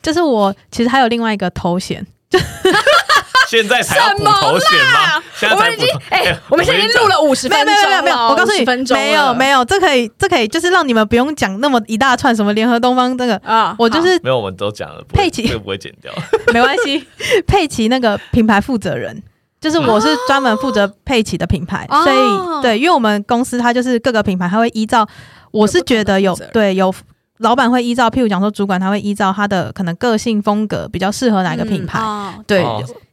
[0.00, 2.06] 就是我其实还有另外一个头衔。
[3.52, 5.22] 现在才要补头衔吗？
[5.50, 13.36] 我们已经哎，我们现在已经录了五十分钟，没有没有没有，我告诉你，分钟没有没有，这可以这可以，就是让你们不用讲那么一大串什么联合东方这个。
[13.44, 15.46] 啊，我就是没有，我们都讲了，佩奇。
[15.58, 16.10] 不会剪掉，
[16.54, 17.06] 没关系，
[17.46, 19.22] 佩奇那个品牌负责人，
[19.60, 25.06] 就是我是专门负责佩奇的品牌，所以对，因为我们公司它就是各个品牌，它会依照，
[25.50, 26.94] 我是觉得有对有。
[27.42, 32.00] 老板会依照，譬如讲说，主管他会依照他的可能个性风格，比较适合哪个品牌。
[32.46, 32.64] 对，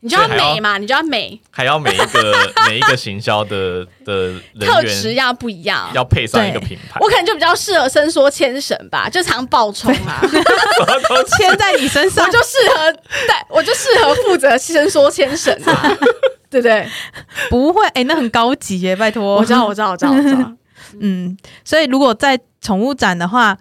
[0.01, 6.99] 你就要美嘛，你就要美，还要每一个每一个行销的的特质要不一样，要配上一个品牌。
[7.01, 10.21] 我可能就比较适合伸缩牵绳吧，就常爆冲啊，
[11.38, 12.91] 牵在你身上，我就适合
[13.27, 15.97] 带，我就适合负责伸缩牵绳啊，
[16.49, 16.88] 对不对？
[17.49, 19.36] 不会，哎，那很高级耶，拜托。
[19.36, 20.53] 我知道，我知道，我知道，我知道。
[21.01, 23.57] 嗯，所以如果在宠物展的话。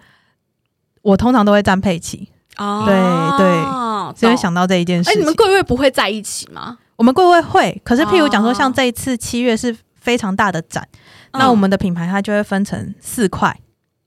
[1.09, 2.95] 我通常都会站佩奇，哦，对
[3.37, 5.09] 对，就会想到这一件事。
[5.09, 6.77] 哎，你们柜位不会在一起吗？
[6.97, 10.87] 我们柜位会，可是譬如讲说，像这一次七月是非常大的展，
[11.33, 13.57] 那我们的品牌它就会分成四块，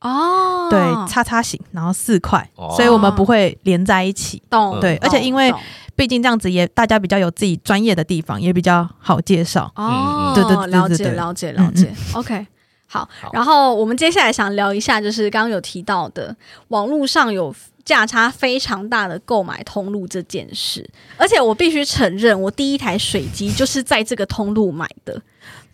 [0.01, 0.79] 哦，对，
[1.09, 4.41] 叉叉型，然后四块，所以我们不会连在一起。
[4.49, 5.53] 懂，对，而且因为
[5.97, 9.73] 毕竟这样子也大家比较有自己专业的地方，也比较好介绍。
[9.75, 12.47] 哦，对对对，了解了解了解，OK。
[12.93, 16.37] 好，然后我们接下来想聊一下，就是刚刚有提到的
[16.69, 17.55] 网络上有
[17.87, 20.87] 价差非常大的购买通路这件事。
[21.17, 25.19] 而且我必须承认，我第一台水机就是在这个通路买的，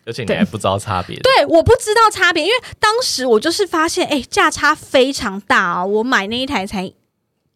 [0.07, 1.19] 而且你还不知道差别。
[1.19, 5.85] 对，我不知道差别，因为当时我就是发现，哎，价差非常大啊！
[5.85, 6.93] 我买那一台才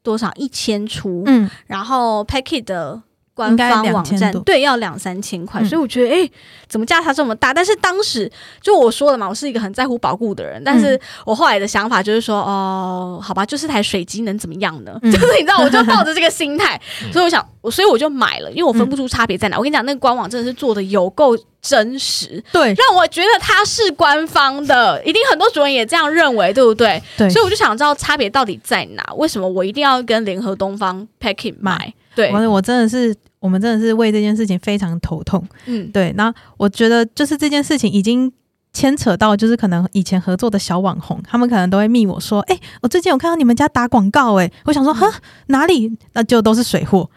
[0.02, 3.02] 多少一千出，嗯，然后 Packet 的。
[3.34, 6.30] 官方网站对要两三千块，所以我觉得哎，
[6.68, 7.52] 怎么价差这么大？
[7.52, 8.30] 但是当时
[8.60, 10.62] 就我说了嘛，我是一个很在乎保固的人。
[10.64, 14.92] 但是我后来的想法就是说，哦，好吧，就是台水机能怎么样呢？
[15.04, 16.80] 就是 你知道，我就抱着这个心态，
[17.12, 19.56] 所以我想，我所以我就买了，因为我分不出差别在哪。
[19.56, 27.02] 我跟你讲，那个官网真的是做的有够真实，对，让我觉得它是官方的，一定很多主人也这样认为，对不对？
[27.16, 29.02] 对，所以我就想知道差别到底在哪？
[29.16, 31.94] 为什么我一定要跟联合东方 Packing 买？
[32.14, 33.14] 对，我我真的是。
[33.42, 35.44] 我们真的是为这件事情非常头痛。
[35.66, 36.12] 嗯，对。
[36.12, 38.32] 那我觉得就是这件事情已经
[38.72, 45.12] 牵扯到，就是可能以前合作的小网红，他们可能都会密我说：“哎，我最近有看到你们家打广告。”哎，我想说，哈，
[45.46, 45.90] 哪里？
[46.12, 47.10] 那就都是水货。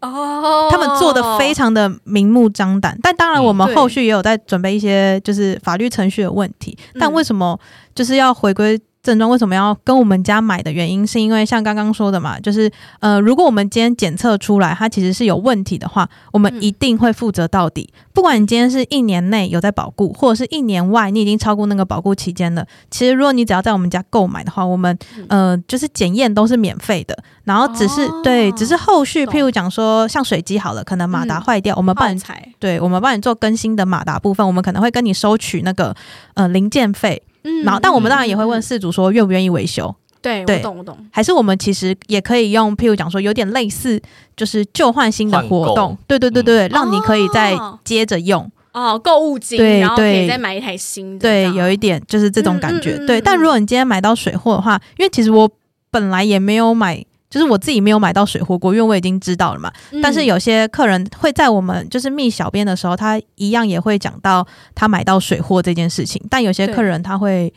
[0.00, 2.96] 哦，他们做的非常的明目张胆。
[3.02, 6.78] 但当然，我们后续也有在准备一些就是法律程序的问题。
[7.00, 7.58] 但为什么
[7.96, 8.80] 就是要回归？
[9.04, 12.68] 症状为什么要跟我们家买的原因，是因为像刚刚说的嘛，就是
[13.00, 17.92] 呃，如果我们今天检测出来它其实是有问题的话，我们一定会负责到底。
[18.14, 24.96] 不管你今天是一年内有在保固，或者是一年外你已经超过那个保固期间了，其实如果你只要在我们家购买的话，我们
[25.28, 32.20] 呃就是检验都是免费的，然后只是对，只是后续譬如讲说像水机好了，可能马达坏掉，我们帮你
[32.58, 35.94] 对，我们帮你做更新的马达部分，我们可能会跟你收取那个
[36.34, 37.22] 呃零件费。
[37.44, 39.94] 嗯，然后，但我们当然也会问事主说愿不愿意维修。
[40.20, 40.96] 对，我懂，我懂。
[41.10, 44.00] 还是我们其实也可以用，譬如讲说，有点类似，
[44.36, 45.96] 就是旧换新的活动。
[46.06, 48.50] 对，对，对，对，让你可以再接着用。
[48.72, 51.20] 哦，购物金，然后可以再买一台新的。
[51.20, 52.96] 对，有一点就是这种感觉。
[53.06, 55.48] 对，但如果你今天买到水货的话，因为其实我
[55.90, 57.04] 本来也没有买。
[57.34, 59.72] 就是我自己没有买到水货过，因为我已经知道了嘛。
[60.00, 66.24] 但是有些客人会在我们就是密小编的时候，他一样也会讲到他买到水货这件事情。
[66.30, 67.52] 但有些客人他会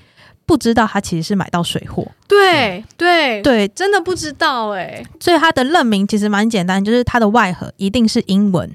[0.47, 2.07] 不知道他其实是买到水货。
[2.28, 5.05] 对对对，真的不知道哎。
[5.19, 8.73] 所以他的认名其实蛮简单，就是它的外盒一定是英文，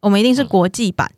[0.00, 1.10] 我们一定是国际版。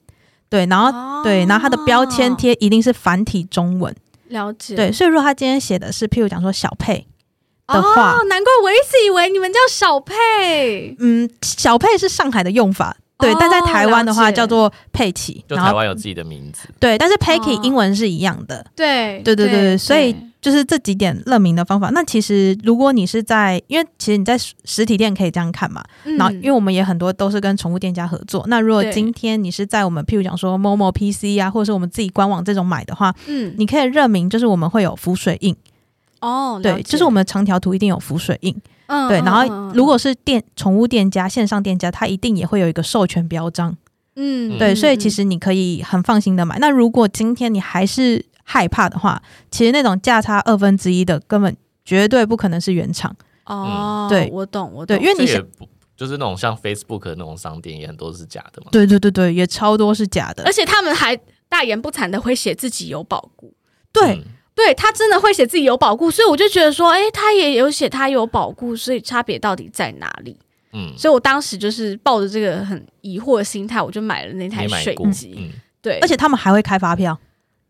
[0.49, 3.93] 对，然后对，然后它的标签贴一定是繁体中文。
[4.29, 4.77] 了解。
[4.77, 7.05] 对，所以如果他今天写的是譬如讲说小佩。
[7.73, 10.95] 的话，难怪我一直以为你们叫小佩。
[10.99, 16.69] 嗯，小佩是上海的用法，对，但在台湾的话叫做佩奇，就台湾有自己的名字。
[16.79, 18.65] 对，但是 Peggy 英文是一样的。
[18.75, 21.91] 对，对，对，对，所以就是这几点认名的方法。
[21.91, 25.85] 那其实如果你是在，因为其实你在实体店可以这样看嘛。
[26.17, 28.43] 然后，因为我们也很多都是跟宠物店家合作。
[28.49, 35.55] 那如果今天你是在我们譬如讲说某某 PC 啊，或者是我们自己官网这种买的话，嗯，你可以认名，就是我们会有浮水印。
[36.21, 38.55] 哦，对，就是我们的长条图一定有浮水印，
[38.87, 43.77] 嗯，对，然后如果是店宠物店家、线上店家，它一定也会有一个授权标章，
[44.17, 46.59] 嗯，对，所以其实你可以很放心的买。
[46.59, 53.17] 那如果今天你还是害怕的话，其实那种价差二分之一的根本绝对不可能是原厂。
[53.47, 55.43] 哦，对，我懂，我懂，因为你想，
[55.97, 61.19] 就是那种像 Facebook 那种商店也很多是假的嘛，对对对对，也超多是假的，而且他们还
[61.49, 63.55] 大言不惭的会写自己有保固，
[63.91, 64.23] 对。
[64.55, 70.37] 对他真的会写自己有保固，所以我就觉得说，哎，他也有写他有保固，所以差别到底在哪里？
[70.73, 75.51] 嗯，所以我当时就是抱着这个很疑惑的心态，我就买了那台水机。
[75.83, 77.19] 对，而且他们还会开发票，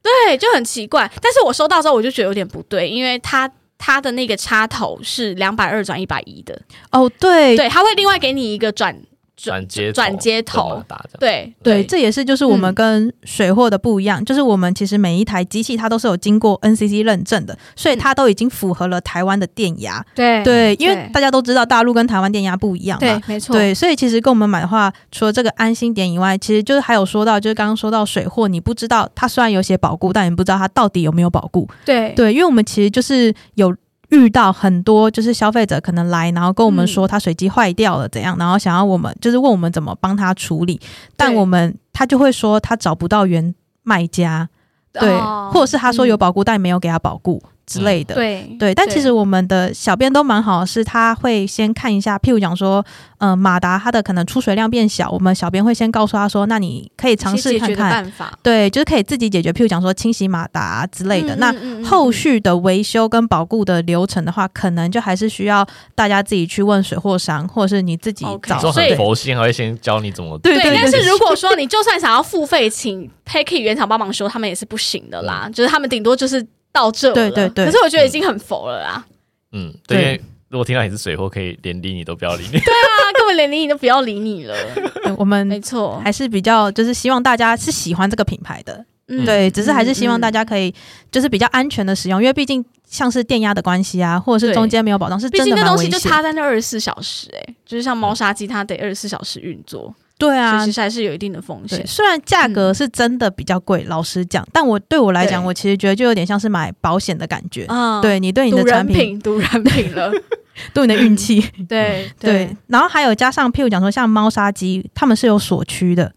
[0.03, 1.11] 对，就很奇怪。
[1.23, 6.61] 但是我收到之后，我就觉得有点不对，因为他他的那个插头是两百二转一百一的。
[6.91, 9.01] 哦，对，对，他会另外给你一个转。
[9.43, 10.83] 转接转接头，
[11.19, 20.05] 对对，这也是就是我们跟水货的不一样，就是我们其实每一台机器它都是有经过 NCC 认证的，所以它都已经符合了台湾的电压。
[20.15, 23.55] 对对，因为大家都知道大陆跟台湾电压不一样嘛，对，没错。
[23.55, 31.67] 对，所以其实跟我们买的话，除了这个安心点以外，其实就是还有说到，就是刚刚说到水货，你不知道它虽然有写保固，但你不知道它到底有没有保固。
[31.85, 33.75] 对对，因为我们其实就是有。
[34.11, 40.81] 遇到很多就是消费者可能来，然后跟我们说他水机坏掉了怎样，然后想要我们就是问我们怎么帮他处理，
[41.17, 44.49] 但我们他就会说他找不到原卖家，
[44.93, 45.19] 对，
[45.53, 47.43] 或者是他说有保固但没有给他保固。
[47.71, 52.85] 之类的，对对，但其实我们的小编都蛮好，是他会先看一下，譬如讲说，
[53.19, 58.13] 嗯，马达它的可能出水量变小，我们小编会先告诉他说，那你可以尝试看看，
[58.43, 61.37] 对，就是可以自己解决，譬如讲说清洗马达之类的。
[61.37, 61.55] 那
[61.85, 65.65] 后续的维修跟保固的流程的话，可能就还是需要
[65.95, 68.59] 大家自己去问水货商，或者是你自己找。
[68.59, 70.37] 说很佛心，还会先教你怎么。
[70.39, 70.75] 对对。
[70.75, 76.45] 但是如果说你就算想要付费请 Packy 原厂帮忙修，他们也是不行的啦，就是他们顶多就是。
[76.73, 79.05] 到这，对对对，可是我觉得已经很佛了啦。
[79.53, 82.53] 嗯，对，如果听到你是水货，可以连理你都不要理你。
[82.59, 84.55] 对啊，根本连理你都不要理你了。
[85.19, 89.25] 我们没错，还是比较就是希望大家是喜欢这个品牌的，嗯。
[89.25, 90.73] 对，只是还是希望大家可以
[91.11, 99.93] 就是比较安全的使用，因为毕竟像是电压的关系啊，或者是中间没有保障，是真的那东西就插在那二十四小时，哎，就是像猫砂机，它得二十四小时运作。
[100.21, 101.85] 对啊，其实还是有一定的风险。
[101.87, 107.65] 虽然价格是真的比较贵，老实讲，但我对我来讲，我其实觉得就有点像是买保险的感觉。
[107.71, 110.13] 嗯，对你对你的产品 赌人品了，
[110.75, 111.41] 赌你的运气。
[111.67, 116.13] 对对，然后还有加上，譬如讲说像猫砂机，他们是有锁区的。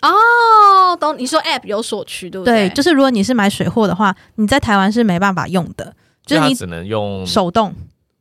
[0.00, 2.68] 哦，懂你说 App 有锁区对不对？
[2.68, 7.74] 对，就是如果你是买水货的话，你在台湾是没办法用的，就是你只能用手动。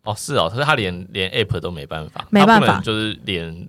[0.03, 3.67] 哦，是哦，可是他连连 App 都没办法，没办法，就是连。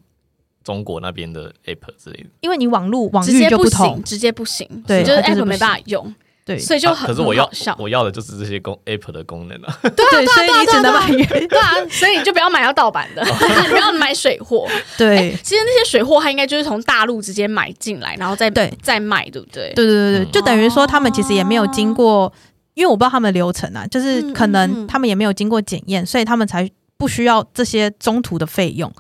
[0.67, 6.13] 中国那边的 app 之类的，因为你网络网域就不同，直接不行，对，就是 app 没办法用。
[6.45, 7.49] 对，所以就很可是我要
[7.79, 9.79] 我要的就是这些功 app 的功能啊。
[9.83, 11.07] 对啊，所以你只能买
[11.47, 13.25] 对啊，所以你就不要买到盗版的，
[13.71, 14.67] 不要买水货。
[14.99, 18.73] 对，其实那些水货它应该就是从大陆直接买进来，然后再对。
[18.83, 19.73] 再卖，对不对？
[19.75, 22.33] 对对对对，就等于说他们其实也没有经过，
[22.75, 28.93] 因为我不知道他们流程啊，就是可能他们也没有经过检验，所以他们才不需要这些中途的费用。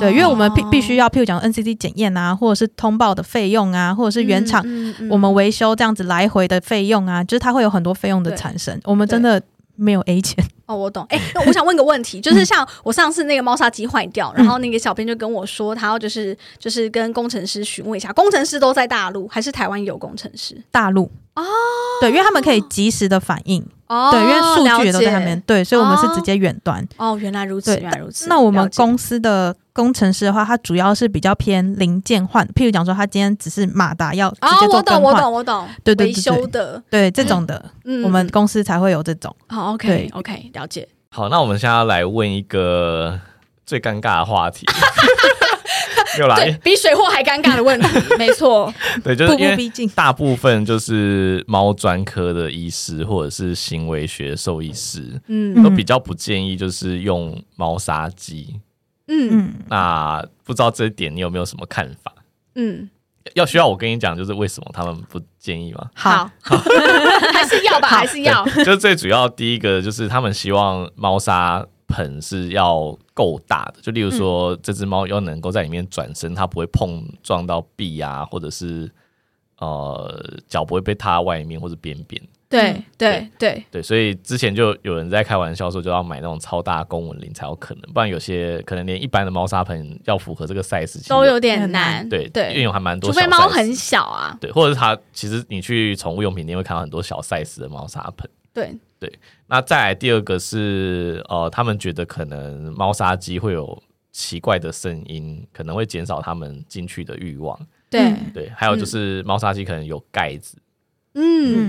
[0.00, 4.64] 对，因为我们必必须要，譬如讲 NCC 检验啊，或者是通报的费用啊，或者是原厂
[5.08, 8.78] 我们维修这样子来回的费用啊，就是它会有很多费用的产生。
[8.84, 9.40] 我们真的
[9.76, 11.06] 没有 A 钱哦，我懂。
[11.08, 20.60] 哎，那我想问个问题， 就是像我上次那个猫砂机坏掉，然后那个小编就跟我说，他要就是就是跟工程师询问一下，工程师都在大陆还是台湾有工程师？
[20.70, 21.42] 大陆哦，
[22.00, 23.64] 对，因为他们可以及时的反应。
[23.86, 26.84] 哦，对，因为数据也都在上面，对，所以我们是直接远端。
[26.96, 28.26] 哦，原来如此，原来如此。
[28.28, 39.34] 那我们公司的工程师的话，他主要是比较偏零件换，譬如讲说，他今天只是马达要直接做更换，我懂，我懂，我懂，对对对，维修的，对这种的，嗯我们公司才会有这种。
[39.48, 40.88] 好，OK，OK，了解。
[41.10, 43.20] 好，那我们现在来问一个
[43.66, 44.66] 最尴尬的话题。
[46.18, 46.50] 又来。
[46.64, 48.72] 比水货还尴尬的问题， 没错，
[49.04, 58.58] 对，就是因为大部分就是猫专科的医师或者是行为学兽医师，嗯，都比较不建议就是用猫砂机，
[59.08, 62.12] 嗯，那不知道这一点你有没有什么看法？
[62.54, 62.88] 嗯，
[63.34, 65.90] 要需要我跟你讲，就是为什么他们不建议吗？
[65.94, 66.30] 好，
[67.32, 71.66] 还是要吧，还是要，就是最主要第一个就是他们希望猫砂。
[71.88, 78.90] 盆是要够大的，就例如说，这只猫要能够在里面转身，它不会碰撞到壁啊，或者是
[79.58, 82.20] 呃脚不会被踏外面或者边边。
[82.48, 92.08] 对对对对，所以之前就有人在开玩笑说，就要买那种超大公文铃才有可能，不然有些可能连一般的猫砂盆要符合这个 size 都有点难。
[92.08, 94.36] 对对，因为还蛮多，除非猫很小啊。
[94.40, 98.30] 对，或者是它其实你去宠物用品店会看到很多小 size 的猫砂盆。
[98.54, 99.12] 对对。
[99.48, 103.82] 那再来第二个是，呃，他们觉得可能猫砂机会有
[104.12, 107.58] 奇怪的声音，可能会减少他们进去的欲望。
[107.90, 110.62] 对对，还有就是猫砂机可能有盖子，嗯，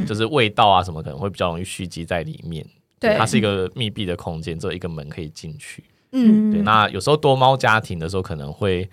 [0.05, 2.65] 就是味道啊什么可能会比较容易蓄积在里面。
[2.99, 5.83] 对，它是一个密闭的空间，只有一个门可以进去。
[6.11, 6.61] 嗯，对。
[6.61, 8.89] 那有时候多猫家庭的时候可能会。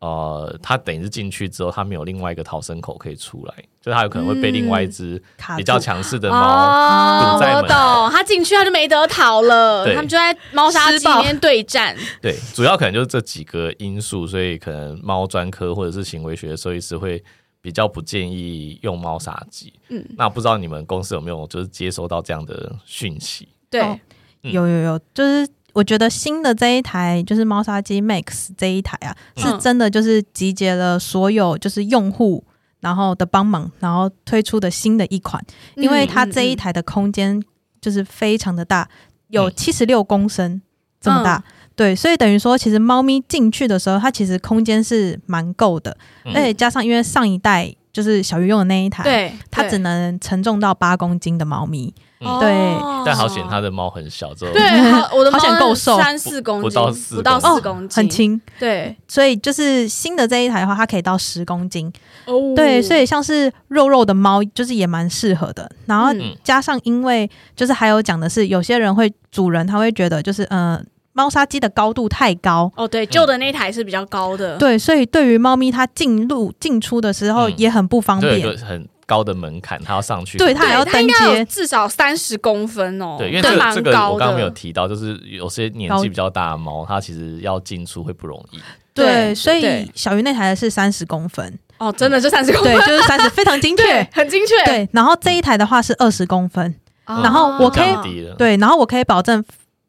[0.00, 5.20] 呃，它等于是进去之后，它没有另外一个逃生口可以出来，就它有可能会被另外一只
[5.56, 7.68] 比较强势的猫堵在门。
[7.68, 11.96] 它进去它就没得逃了，他们就在猫砂机里面对战。
[12.22, 17.20] 对，主要可能就是这几个因素，所以可能猫专科或者是行为学的兽医师会
[17.68, 19.70] 比较不建议用猫砂机。
[19.90, 23.46] 嗯，那不知道你们公司有没有就是接收到这样的讯息？
[23.68, 24.00] 对，
[24.40, 25.46] 有有有，就是。
[25.74, 32.42] 我觉得新的这一台就是猫砂机 Max 这一台啊，是真的就是集结了所有就是用户
[32.80, 35.44] 然后的帮忙，然后推出的新的一款，
[35.76, 37.40] 因为它这一台的空间
[37.80, 38.88] 就是非常的大，
[39.28, 40.60] 有七十六公升
[41.00, 41.44] 这么大，
[41.78, 51.94] 对，所以等于说其实猫咪进去的时候，它其实空间是蛮够的，而且加上因为上一代就是小鱼用的那一台，对，它只能承重到八公斤的猫咪。
[52.40, 52.76] 对，
[53.06, 54.60] 但好险，它的猫很小，之后对，
[55.16, 58.40] 我的猫够瘦，三四公斤，不到四，不到四公斤，很轻。
[58.58, 61.86] 对，所以就是新的这一台的话，它可以到十公斤。
[62.24, 65.70] 哦，对，所以像是肉肉的猫，就是也蛮适合的。
[65.86, 66.08] 然后
[66.42, 70.84] 加上，因为就是还有讲的是，有些人会主人他会觉得，就是嗯，
[71.18, 72.72] 猫砂机的高度太高。
[72.76, 74.56] 哦，对，旧的那台是比较高的。
[74.56, 78.56] 对，所以对于猫咪它进入进出的时候也很不方便。
[78.58, 78.88] 很。
[79.08, 83.16] 高的门槛，它要上去，对，它还要单阶，至少三十公分哦。
[83.18, 88.58] 对，因为这个这个我刚刚没有提到，就是有些年纪比较大的猫，它其实要进出会不容易。
[88.92, 94.62] 对，所以小鱼那台是三十公分哦，真的是三十公分，对，就是三十，非常精确， 很精确。
[94.66, 96.74] 对，然后这一台的话是二十公分，
[97.06, 99.42] 然后我可以对，然后我可以保证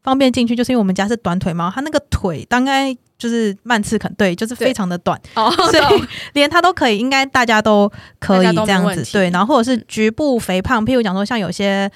[0.03, 2.95] 方便进去，就是因为我们家是短腿猫，它那个腿大概。
[3.19, 9.29] 就是慢刺肯对，就是非常的短，所以 连它都可以，应该大家都可以这样子对。
[9.31, 11.91] 然后或者是局部肥胖，譬如讲说像有些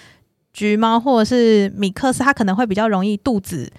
[0.52, 3.72] 橘猫或者是米克斯，它可能会比较容易肚子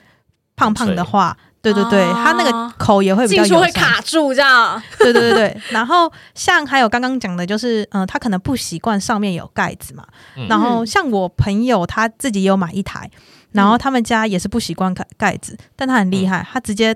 [0.57, 4.83] 胖胖的话，对对对，它那个口也会比较会卡住这样。
[4.99, 5.61] 对对对对。
[5.69, 10.03] 然后像还有刚刚讲的，就是嗯，它可能不习惯上面有盖子嘛。
[10.49, 13.11] 然后像我朋友他自己有买一台，
[13.55, 16.95] 然后他们家也是不习惯盖盖子，但他很厉害，他直接。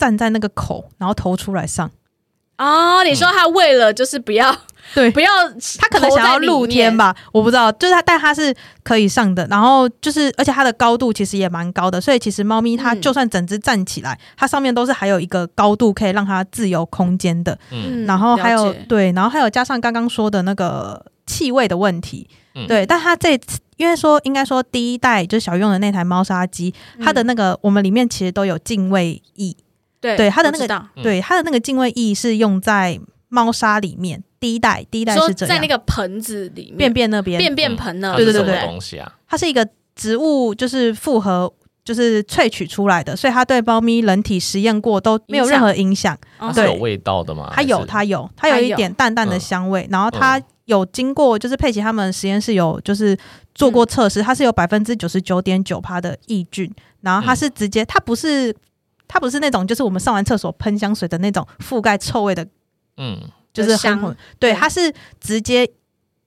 [0.00, 1.90] 站在那个口，然后头出来上，
[2.56, 4.56] 哦，你说他为了就是不要。
[4.94, 5.30] 对，不要，
[5.78, 9.46] 他可能想要露天吧，我不知道，就是它，但它是可以上的。
[9.48, 17.56] 然后就是，而且它的高度其实也蛮高的，所以其实猫咪它就算整只站起来，它上面都是还有一个高度可以让它自由空间的。
[17.70, 22.26] 嗯，然后还有对，然后还有加上刚刚说的那个气味的问题，
[22.68, 22.84] 对。
[22.86, 29.56] 但它这次因为说应该说第一代就是小用的那台猫砂机，它的那个我们里面其实都有净味液，
[30.00, 32.98] 对对，它的那个对它的那个净味液是用在
[33.28, 34.22] 猫砂里面。
[34.40, 38.14] 第一代，第一代是在那个盆子里面，便便那边，便便盆呢？
[38.16, 41.52] 对对对对，东西啊，它是一个植物，就是复合，
[41.84, 46.16] 就是萃取出来的，所以它对猫咪人体实验过都没有任何影响。
[46.54, 47.52] 对，有味道的吗？
[47.54, 49.86] 它有，它有，它有一点淡淡的香味。
[49.90, 50.40] 然后它
[50.70, 53.16] 有经过，就是佩奇他们实验室有就是
[53.54, 58.54] 做过测试，它是有百分之九十九点九趴的抑菌，然后它是直接，它不是，
[59.06, 62.46] 它不是那种就是我们上完厕所喷香水的那种覆盖臭味的，
[62.96, 63.20] 嗯。
[63.52, 65.68] 就是香，对，它是直接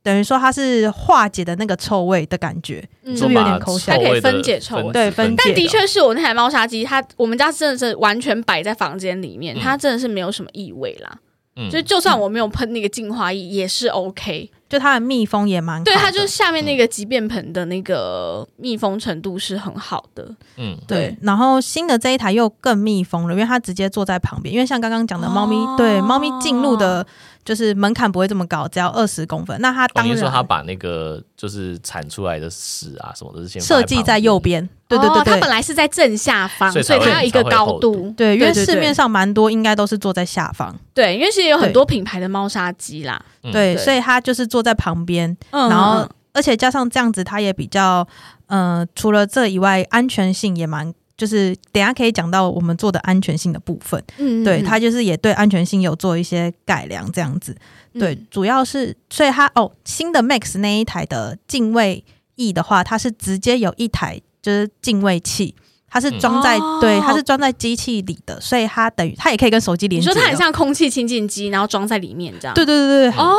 [0.04, 5.42] 等于说它是化解的那个臭味的感觉，是不是有点抠它可以分解臭味，对，分解。
[5.46, 11.18] 但的确是我那台猫砂机，它我们家真的是完全摆在房间里面，它真的是没有什么异味啦。
[11.56, 14.50] 嗯，就就算我没有喷那个净化液，也是 OK。
[14.70, 20.28] 就它的密封也蛮，对，它就是下面那个集便盆的那个密封程度是很好的。
[20.58, 21.16] 嗯，对。
[21.22, 24.52] 然后新的这一台又更密封了，因为它直接坐在旁边。
[24.52, 27.06] 因为像刚刚讲的，猫咪对猫咪进入的。
[27.46, 29.60] 就是门槛不会这么高，只要二十公分。
[29.60, 34.68] 那他当然说他把那个就是产出来的屎啊什么的先设计在右边。
[34.88, 38.14] 对对对，它本来是在正下方，所以它要一个高度。
[38.16, 40.76] 对，因为市面上蛮多应该都是坐在下方。
[40.94, 43.20] 对，因为其实有很多品牌的猫砂机啦。
[43.52, 48.08] 对，所以它就是坐在旁边，然后而且加上这样子，它也比较
[48.48, 50.94] 呃，除了这以外，安全性也蛮。
[51.24, 57.56] 就是等下可以讲到我们做的安全性的部分，嗯，对，它就是也对安全性有做一些改良，这样子，
[57.94, 62.04] 对，主要是所以它哦，新的 Max 那一台的净味
[62.36, 65.56] E 的话，它是直接有一台就是净味器，
[65.88, 73.34] 它是装在对，它是装在机器里的，所以它等于它也可以跟手机连接，你说它很像空气清净机，然后装在里面这样，对对对对，哦，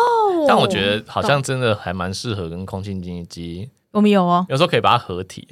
[0.48, 5.46] 但我觉得好像真的还蛮适合跟空气清净机，我们有哦，有时候可以把它合体。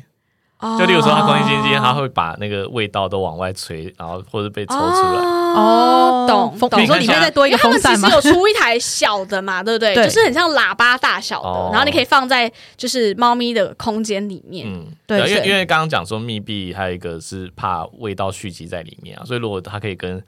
[0.79, 5.43] 就例如说，它空气清新机，它会把那个味道都往外吹，然后或者被抽出来。
[5.55, 6.81] 哦，懂懂。
[6.81, 8.09] 你说里面再多一个风扇吗？
[8.09, 9.95] 他们其实有出一台小的嘛，对不对？
[9.95, 14.67] 就是很像喇叭大小的，然后你可以放在就是猫咪的空间里面。
[14.69, 20.23] 嗯，对，因为因为刚刚讲说密闭，还有一个是怕味道蓄积在里面啊，所以如果它可以跟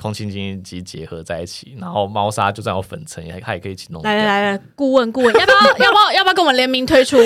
[0.00, 4.00] 空气清新机结合在一起，然后猫砂就算有粉尘，也它也可以一起弄。
[4.04, 7.16] 来来来，顾问顾问，要不要要不要要不要跟我们联名推出？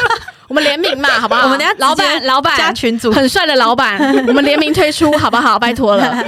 [0.48, 1.44] 我们联名嘛，好不好？
[1.44, 5.58] 我们等下老板老板加群组，很帅的老板，我们联名推出，好不好？
[5.58, 6.24] 拜托了。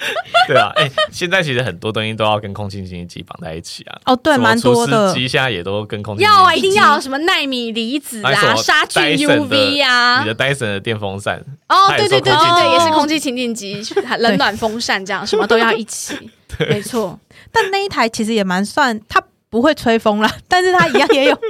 [0.48, 4.00] 对啊，哎，现在其实很多东西都要跟空气清新机绑在一起啊。
[4.06, 5.12] 哦，对，蛮多的。
[5.14, 11.38] 机现在也都跟空气要啊，一定要什么纳米离子啊，杀菌 UV 啊，你的戴森的电风扇
[11.68, 13.82] 哦，对对对对对，也是空气清净机、
[14.18, 16.30] 冷暖风扇这样，什么都要一起。
[16.68, 17.18] 没错，
[17.52, 21.38] 但那一台其实也蛮算，它不会吹风啦，但是它一样也有。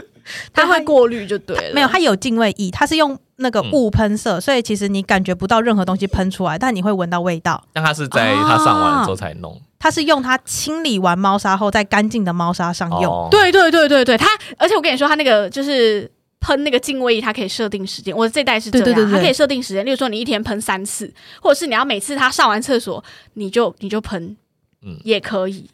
[0.53, 7.62] 它会过滤就对了，没有，它有净味液，它是用那个雾喷射，所以其实你感觉不到任何东西喷出来，但你会闻到味道。
[7.72, 13.28] 但它是在它上完之后才弄，它是用它清理完猫砂后，在干净的猫砂上用。
[13.30, 14.26] 对对对对对，它
[14.59, 16.11] 而且我跟你说，它那个就是
[16.41, 18.14] 喷那个净味液，它可以设定时间。
[18.16, 23.03] 我这代是这样，它可以设定时间，例如说你一天喷三次，或者是你要每次它上完厕所
[23.34, 24.36] 你就你就喷，
[24.82, 25.70] 嗯，也可以。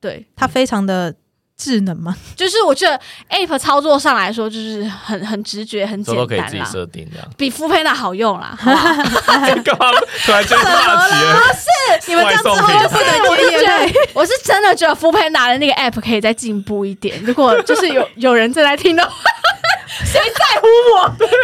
[0.00, 1.14] 对，它非常的。
[1.56, 2.16] 智能吗？
[2.36, 2.98] 就是我觉得
[3.30, 6.22] App 操作上来说，就是很很直觉，很简单啦。
[6.22, 8.56] 都可以自己设定的，比 f o o 好用啦。
[8.62, 9.90] 干嘛
[10.24, 11.40] 突然间大起了？
[11.54, 17.22] 是你们这样之后就不能接业我是真的觉得 f o o 的那个 App 可以再进步一点。
[17.22, 19.12] 如果就是有有人正在听的话，
[20.04, 21.02] 谁在乎我？
[21.02, 21.36] 我真的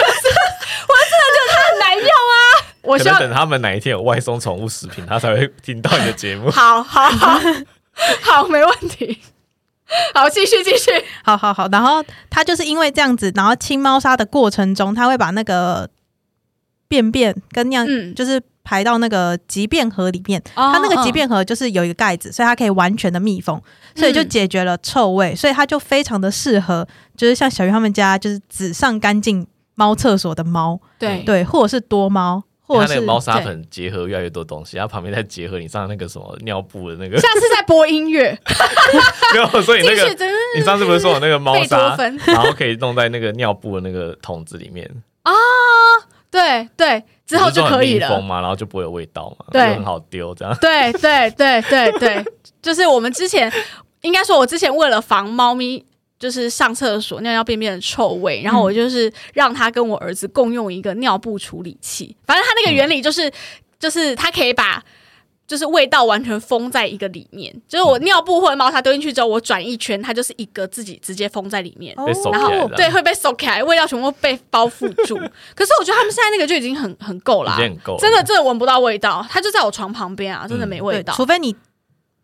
[1.35, 2.43] 觉得它很难用啊！
[2.83, 6.51] 我希望 等他们哪一天有外送宠物食品，他才会听到你的节目。
[6.51, 7.41] 好好好，
[8.23, 9.21] 好，没问题。
[10.15, 10.91] 好，继续继续，
[11.25, 11.69] 好好好。
[11.69, 15.89] 然后他就是因为这样子，然后清猫砂的过程中，他会把那个
[16.89, 17.85] 便便跟尿，
[18.15, 20.43] 就是排到那个集便盒里面。
[20.55, 23.61] 它那个集便盒就是有一个盖子，所以它可以完全的密封，
[23.95, 25.35] 所以就解决了臭味。
[25.35, 26.87] 所以它就非常的适合，
[27.17, 32.43] 就是像小鱼他们家，就是只上干净猫厕所的猫，对对，或者是多猫。
[32.69, 37.19] 它那个猫砂盆结合越来越多东西，然后旁边再结合你上那个什么尿布的那个。
[37.19, 38.31] 下次在播音乐。
[39.33, 40.17] 没有，所以那个
[40.57, 41.97] 你上次不是说我那个猫砂，
[42.27, 44.91] 然后可以弄在那个尿布的那个桶子里面
[45.23, 45.33] 啊？
[46.31, 50.55] 对对，之后就可以了嘛，然后就不会有味道嘛，对，很好丢这样。
[50.61, 52.25] 对对对对对，
[52.61, 53.51] 就是我们之前
[54.03, 55.85] 应该说，我之前为了防猫咪
[56.19, 63.31] 就是上厕所尿尿便便的臭味，然后我就是让他跟我儿子共用一个尿布处理器，反正他那个原理就是
[63.79, 64.83] 就是他可以把。
[65.47, 71.95] 就是味道完全封在一个里面，就是我尿布或者猫砂丢进去之后，我转一圈，它就是一个自己直接封在里面，
[72.31, 75.17] 然后对会被收起来，味道全部被包覆住。
[75.57, 77.57] 可是我觉得他们现在那个就已经很很够了，
[77.99, 81.57] 真的真的闻不到味道，它就在我床旁边啊，真的没味道，除非你。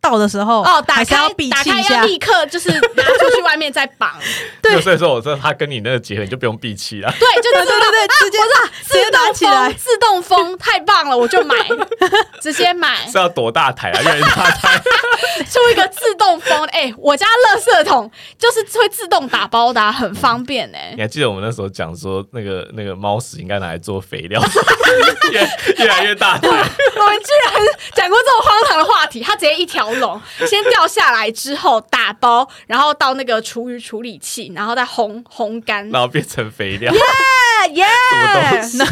[0.04, 1.16] 到的时候哦，打开
[1.50, 4.12] 打开要立刻就是拿出去外面再绑。
[4.60, 7.10] 对，所以说我说他跟你那个结合，你就不用闭气了。
[7.18, 8.38] 对， 就对对对，直接
[8.86, 11.56] 直接打起来，自动封太棒了，我就买，
[12.42, 13.06] 直接买。
[13.10, 14.02] 是要多大台啊？
[14.02, 14.78] 越来越大台
[15.50, 20.92] 出一个自动封，哎，我家垃圾桶就是会自动打包的，很方便哎。
[20.94, 24.42] 你还记得我们那时候讲说，那个那个猫屎应该拿来做肥料，
[25.32, 25.40] 越
[25.78, 26.48] 越来越大台。
[26.48, 27.54] 我们居然
[27.94, 29.93] 讲过这种荒唐的话题，他直接一条。
[30.00, 36.92] 笼 先掉下来之后打包，然后到那个厨余处理器，然后再烘烘干，然后变成肥料。
[36.92, 37.00] 耶
[37.74, 37.86] 耶！
[38.74, 38.86] 那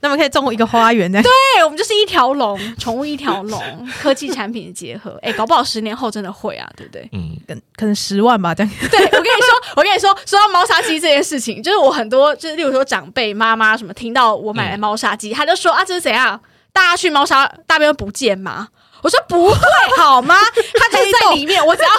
[0.00, 1.22] 那么可以种一个花园呢？
[1.22, 3.62] 对，我们就是一条龙，宠物一条龙，
[4.02, 5.18] 科技产品的结合。
[5.22, 7.08] 哎，搞不好十年后真的会啊，对不对？
[7.12, 8.72] 嗯，跟可能十万吧，这样。
[8.90, 16.38] 对我跟你说， 我跟你说，说到猫砂机这件事情，就是我很多，就是例如说长辈妈妈什么，听到我买了猫砂机，他就说啊，这是怎样？
[16.72, 18.68] 大家去猫砂大便不见吗？
[19.04, 19.56] 我说不会
[19.98, 20.34] 好吗？
[20.74, 21.90] 它就在里面，我只要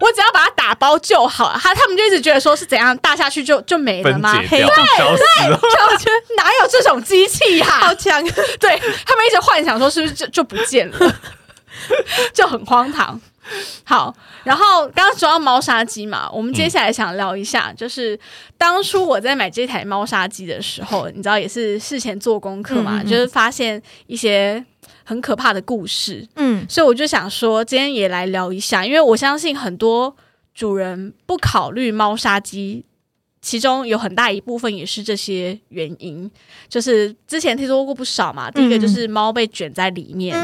[0.00, 1.60] 我只要把它打包就好了。
[1.62, 4.42] 他他们就一直觉得说是怎样大下去就就没了吗？
[4.48, 5.60] 黑掉，消失了。
[5.60, 7.66] 我觉得哪有这种机器呀？
[7.66, 8.22] 好强！
[8.58, 11.14] 对他们一直幻想说是不是就就不见了，
[12.32, 13.20] 就很荒唐。
[13.84, 18.18] 好，然后刚刚说到猫砂机嘛，我们接下来想聊一下，就是
[18.56, 24.64] 当初我在买这台猫砂机的时候，你知道也是事前做功课嘛，就是发现一些。
[25.04, 30.16] 很可怕的故事，嗯，所以我就想说，今天也来聊一下，因为我相信很多
[30.54, 32.84] 主人不考虑猫砂机，
[33.42, 36.30] 其中有很大一部分也是这些原因，
[36.68, 38.50] 就是之前听说过不少嘛。
[38.50, 40.34] 第一个就是猫被卷在里面，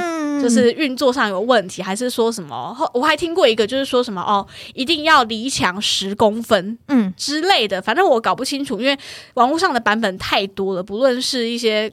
[0.42, 2.76] 就是运作上有问题，还是说什么？
[2.92, 8.98] 我还听过一个，就是说什么哦，一定要离墙十公分，嗯之类的，反正我搞不清楚，因为
[9.34, 11.90] 网络上的版本太多了，不论是一些。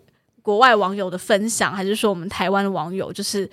[0.48, 3.50] 国外网友的分享，还是说我们台湾的网友，就是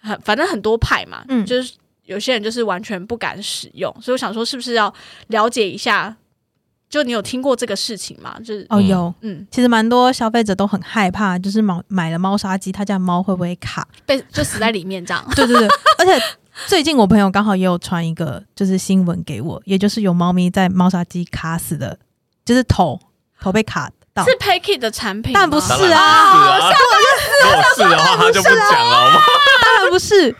[0.00, 1.74] 很反正很多派嘛，嗯，就是
[2.04, 4.94] 有些人就是完全不敢使用，所以我想说，是不是要
[5.26, 6.16] 了解一下？
[6.88, 8.38] 就你有听过这个事情吗？
[8.38, 15.26] 就是哦，有，嗯，其实蛮多消费者都很害怕，就是猫买了猫砂机，他家猫会不会卡，被就死在里面这样？
[15.34, 15.68] 对对对，
[15.98, 16.24] 而且
[16.68, 21.98] 最近我朋友刚好也有传一个就是新闻给我，也就是有猫咪在猫砂机卡死的，
[22.44, 23.00] 就是头
[23.40, 23.90] 头被卡。
[24.24, 26.58] 是 Payke 的产品，但不是啊！
[27.44, 29.20] 如果是的话，他就不讲了吗？
[29.64, 30.34] 当然不是，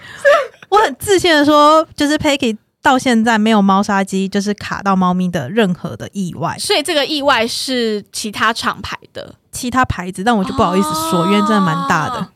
[0.68, 12.28] 我很自信的说，就是 Payke 到现在没有猫砂机就是卡到猫咪的任何的意外，所以这个意外是其他厂牌的其他牌子，但我就不好意思说，因为真的蛮大的。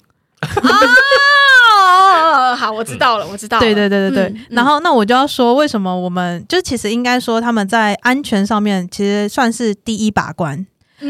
[1.63, 3.61] 哦，好，我知道了，我知道。
[3.61, 4.41] 对对对对对。
[4.51, 10.67] 然后那我就要说，为什么我们就其实应该说他们在安全上面其实算是第一把关。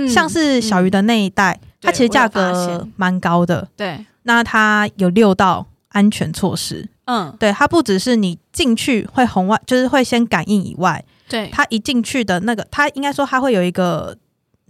[0.09, 3.68] 像是小鱼的那一代，它其实价格蛮高的。
[3.76, 6.88] 对，那它有六道安全措施。
[7.07, 14.16] 嗯，对，它不只是你进去会红外，就是会先感应以外，对，它一进去的那个，它应该说它会有一个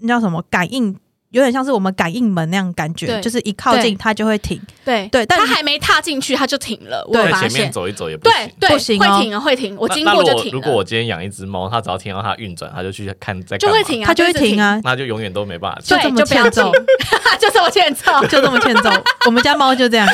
[0.01, 0.97] 那叫什么感应。
[1.33, 4.61] 有点像是我们感应门那样感觉，就是一靠近它就会停。
[4.85, 7.05] 对对，但它还没踏进去，它就停了。
[7.09, 9.77] 我发现前面走一走也不行，不行，会停啊，会停。
[9.79, 10.53] 我经过就停。
[10.53, 15.81] 如果我今天养一只猫，它只要听到它运转，它就去看在就会停啊，它就会停啊，那就永远都没办法。
[15.83, 16.71] 就这么欠揍，
[17.41, 18.91] 就这么欠揍，就这么欠揍。
[19.27, 20.07] 我们家猫就这样，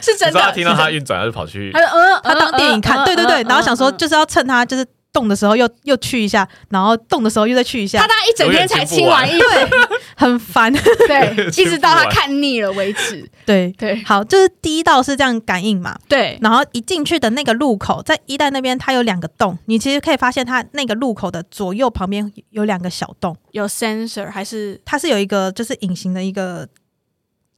[0.00, 0.52] 是真的。
[0.52, 1.70] 听到它运转，它就跑去，
[2.22, 3.04] 它当电影看。
[3.04, 4.86] 对对对，然后想说就是要趁它就是。
[5.16, 8.00] 动的时候又又去一下，然后动的时候又再去一下。
[8.00, 9.70] 他大概一整天才清完一对，
[10.14, 10.70] 很烦。
[11.08, 13.26] 对， 一直到他看腻了为止。
[13.46, 15.96] 对对，好，就是第一道是这样感应嘛。
[16.06, 26.68] 对，然后一进去的那个路口，在一代那边，它有两个洞，你其实可以发现它那个路口的左右旁边有两个小洞，有 sensor 还是它是有一个就是隐形的一个。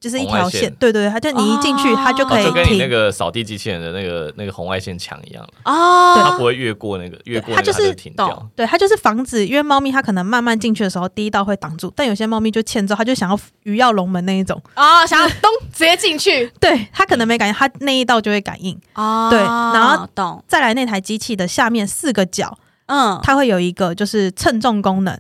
[0.01, 8.49] 就是一条线，对对，它就你一进去，它就可以就跟你那个扫地机器人的那个那个红外线墙一样哦，它不会越过那个越过，它就是停掉。
[8.55, 16.49] 对，它就是防止，因为猫咪它可能慢慢进去的时候，第一道会挡住，但有些猫咪就欠揍，它就想要鱼跃龙门那一种哦，想要咚直接进去。
[16.61, 19.29] 对，它可能没感应，它那一道就会感应哦。
[19.31, 20.45] 对，然后懂。
[20.47, 22.57] 再来那台机器的下面四个角，
[22.87, 25.13] 嗯，它会有一个就是称重功能，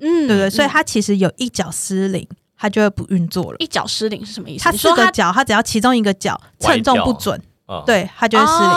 [0.00, 0.50] 嗯，对不对？
[0.50, 2.26] 所以它其实有一角失灵。
[2.64, 3.56] 它就会不运作了。
[3.58, 4.64] 一脚失灵是什么意思？
[4.64, 7.38] 它四个脚，它只要其中一个脚称重不准，
[7.84, 8.72] 对，它就会失灵。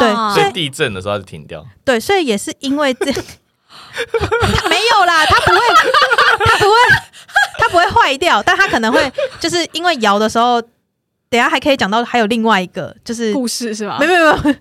[0.00, 1.64] 对，所以地震的时候它就停掉。
[1.84, 5.60] 对，所以也是因为这， 没有啦，它不会，
[6.44, 6.74] 它不会，
[7.56, 10.60] 它不会坏掉，但它可能会就是因为摇的时候，
[11.28, 13.96] 等下还可以讲到还有另外一个就是故事是吗？
[14.00, 14.18] 没有没
[14.50, 14.56] 有，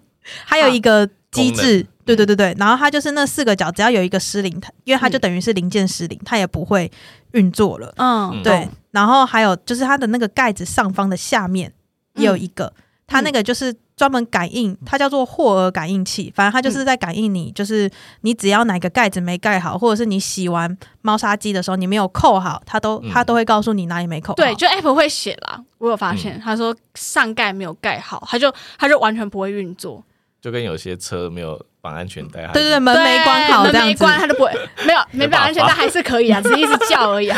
[0.46, 1.88] 还有一个机制。
[2.06, 6.92] 对对对对，然后它就是那四个角，只要有一个失灵，它因为它就等于是零件失灵，它也不会
[7.34, 7.94] 运作了。
[7.98, 8.68] 嗯，对。
[8.92, 11.72] 然后还有就是它的那个盖子上方的下面
[12.16, 12.74] 也有一个，
[13.06, 16.34] 它那个就是专门感应，它叫做霍尔感应器。
[16.36, 17.88] 反正它就是在感应你，就是
[18.22, 24.34] 你只要哪个盖子没盖好，或者是你洗完猫砂机的时候你没有扣好，它都它都会告诉你哪里没扣。
[24.34, 30.04] 对，就 Apple 会写啦，我有发现，他说上盖没有盖好，它就它就完全不会运作。
[30.42, 34.52] 就跟有些车没有绑安全带，对对对，门没关好，门没关，它就不会。
[34.86, 37.32] 没有没绑安全带还是可以啊， 只是一直叫而已，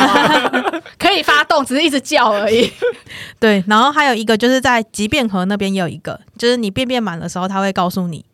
[0.97, 2.71] 可以发动，只是一直叫而已。
[3.39, 8.25] 对，然后还有一个就是在集便盒那边也有一个，就是你便便满的时候，它会告诉你。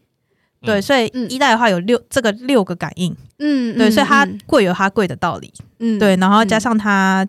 [0.61, 7.25] 对，所以一代的话有六这个六个感应，嗯，对，所以它贵有它贵的道理，嗯，对，然后加上它，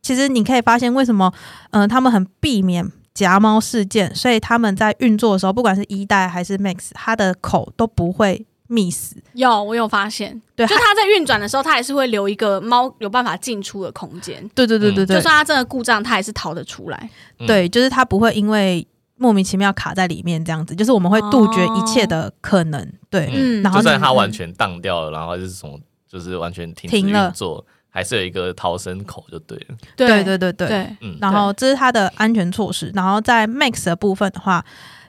[0.00, 1.32] 其实你可以发现为什么，
[1.72, 2.90] 嗯，他们很避免。
[3.14, 9.16] 夹猫事件，所以他们在运作的时候，不管是一代还是 Max，它的口都不会密死。
[9.34, 14.48] 有，我有发现，对，就它在运转的时候，它还是会留一个猫有办法进出的空间。
[14.54, 17.10] 对对对对对，就算它真的故障，它还是逃得出来。
[17.46, 18.86] 对，就是它不会因为
[19.16, 22.92] 莫名其妙卡在里面这样子，就是我们会杜绝一切的可能。
[23.10, 25.78] 对，嗯，然后就算它完全荡掉了，然后就是从
[26.08, 27.64] 就是完全停止运作。
[27.94, 32.90] 还是有一个逃生口就对了，对对对对，嗯，然后这是它的安全措施。
[32.94, 34.64] 然后在 Max 的部分的话，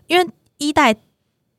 [0.07, 0.93] 因为一代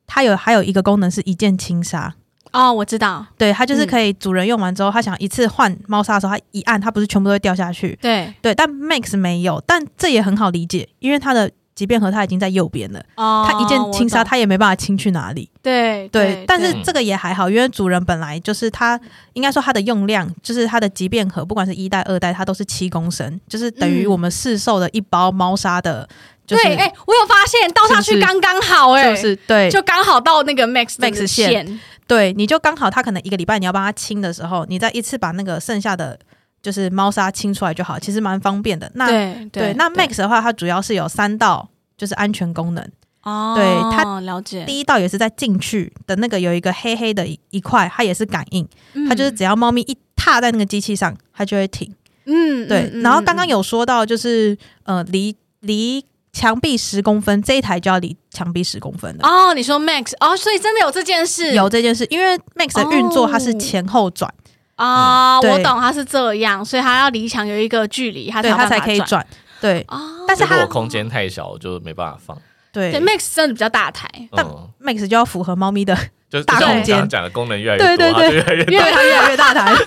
[0.06, 2.14] 它有还有一个功能是一键清杀。
[2.52, 8.32] 哦，我知道，对，它就是可以主人用完之后，他想一次换猫砂的时候，他一按，它不是全部都会掉下去，对。
[8.42, 11.51] 对，但 Max 没有，但这也很好理解，因为它的。
[11.74, 15.51] 即便和它已经在右边了，哦它一键清杀，它也没办法清去哪里。
[15.60, 18.98] 对对，但是这个也还好，因为主人本来就是它，
[19.32, 26.09] 应该说它的用量，就是它的即便盒，不管是一代、二代，它都是七公升，就是等于我们市售的一包猫砂的。
[26.46, 36.18] 对，哎，我有发现倒下去刚刚好，哎，就是对，就刚好到那个 max max 线，对，你就刚好，它可能一个礼拜你要帮它清的时候，你再一次把那个剩下的。
[36.64, 38.90] 就是猫砂清出来就好，其实蛮方便的。
[38.94, 39.06] 那
[39.50, 41.68] 对，那 Max 的话，它主要是有三道，
[41.98, 42.82] 就是安全功能。
[43.22, 43.64] 哦，对，
[43.94, 44.64] 它了解。
[44.64, 48.66] 第一道也是在进去的那个有一个黑黑的一块，它也是感应，
[49.06, 51.94] 它就是只要猫咪一踏在那个机器上，它就会停。
[52.24, 52.90] 嗯，对。
[53.02, 59.28] 然后刚刚有说到，就是呃，离离墙壁十公分，这一台就要离墙壁十公分的。
[59.28, 61.52] 哦，你说 Max 哦，所以真的有这件事？
[61.52, 64.32] 有这件事，因为 Max 的运作它是前后转。
[64.76, 69.24] 啊，我懂，它是这样，所以它要离墙有一个距离，它它才可以转。
[69.60, 69.86] 对，
[70.26, 72.36] 但是如果空间太小，就没办法放。
[72.72, 74.44] 对，Max 真的比较大台，但
[74.82, 75.96] Max 就要符合猫咪的，
[76.28, 77.09] 就是大空间。
[77.09, 79.55] 讲的功能越来越多，它就越来越越来越大。
[79.55, 79.72] 台，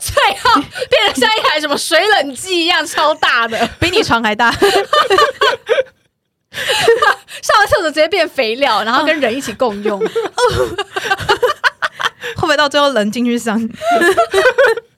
[0.00, 0.12] 最
[0.42, 4.50] 后变得像一台什么水冷机一样超大的，比你床还大。
[7.40, 10.02] 上完厕所直接变肥料，然后跟人一起共用。
[12.36, 13.58] 会不会到最后人进去上？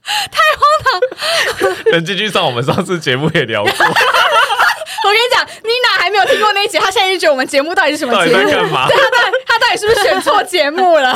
[0.03, 1.85] 太荒唐！
[1.93, 3.71] 人进去上，我们上次节目也聊过。
[3.73, 8.51] 我跟你讲，妮娜还没有听过那一集，她现在就觉得我们节目到底是什么节目？
[8.51, 8.89] 干嘛？
[8.89, 11.11] 他到底他到底是不是选错节目了？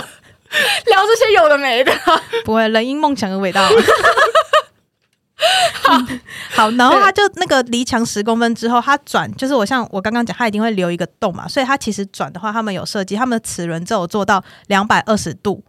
[0.86, 1.92] 聊这些有的没的。
[2.44, 3.68] 不会，人因梦想而伟大。
[5.82, 5.98] 好，
[6.54, 15.64] 好，然后他就那个离墙十公分之后，他转，就是我像我刚刚讲，他一定会留一个洞嘛，所以他其实转的话，他们有设计，他们的齿轮只有做到两百二十度。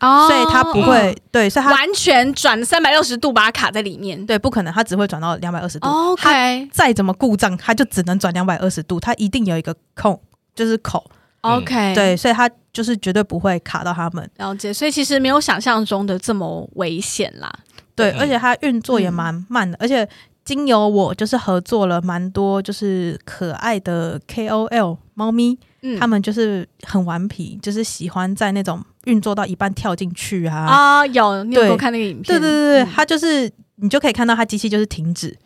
[0.00, 4.24] 哦，所以它不会对，所以它完全转三百六十度把它卡在里面。
[4.26, 5.88] 对，不可能，它只会转到两百二十度。
[5.88, 10.20] OK，再怎么故障，它就只能转两百二十度，它一定有一个空，
[10.54, 11.04] 就是口。
[11.40, 14.28] OK，对，所以它就是绝对不会卡到它们。
[14.36, 17.52] 了解，所以其实没有想象中的这么危险啦。
[17.94, 20.08] 对，而且它运作也蛮慢的，而且
[20.44, 25.58] 经由我就是合作了蛮多就是可爱的 KOL 猫咪。
[25.80, 31.06] 嗯他们就是很顽皮，就是喜欢在那种运作到一半跳进去啊啊！
[31.06, 32.24] 有你有多看那个影片？
[32.24, 35.36] 对对对对，他就是你就可以看到它机器就是停止，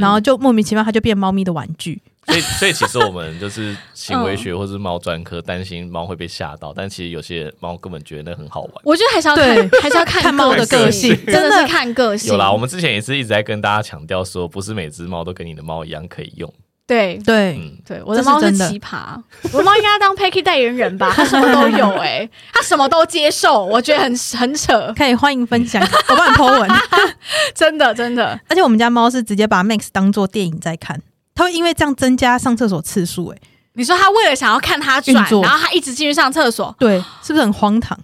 [0.00, 2.00] 然后就莫名其妙它就变猫咪的玩具。
[2.26, 8.72] 所以所以其实我们就是行为学 或是猫专科担心猫会被吓到，但其实有些猫根本觉得那很好玩。
[8.84, 12.30] 我觉得还是要看， 还是要看猫的个性，真的是看个性。
[12.30, 16.52] 有啦，我们之前也是一直在跟大家强调说，不是每只猫都跟你的猫一样可以用。
[16.90, 19.16] 对对对，我的猫是奇葩，
[19.52, 21.12] 我的猫应该当 Packy 代言人吧？
[21.14, 24.92] 它什么都有哎， 它什么都接受，我觉得很很扯。
[24.96, 26.68] 可以欢迎分享，我帮你 po 文，
[27.54, 28.38] 真的真的。
[28.48, 31.00] 而且我们家猫是直接把 Max 当做电影在看，
[31.32, 33.28] 它会因为这样增加上厕所次数。
[33.28, 33.38] 哎，
[33.74, 37.96] 你说它为了想要看它转，然后它一直进去上厕所，对，是不是很荒唐？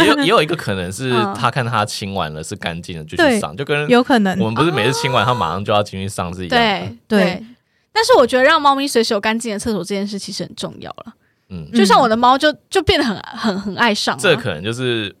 [0.00, 6.88] 也有也有一个可能是他看他清完了是干净的就去上，就跟有可能我们不是每次清完他马上就要进去上是一样的。
[7.06, 7.44] 对。
[7.92, 11.12] 但是我觉得让猫咪随时有干净的厕所这件事其实很重要了。
[11.50, 14.16] 嗯，就像我的猫就就变得很很很爱上。
[14.18, 15.14] 这可能就是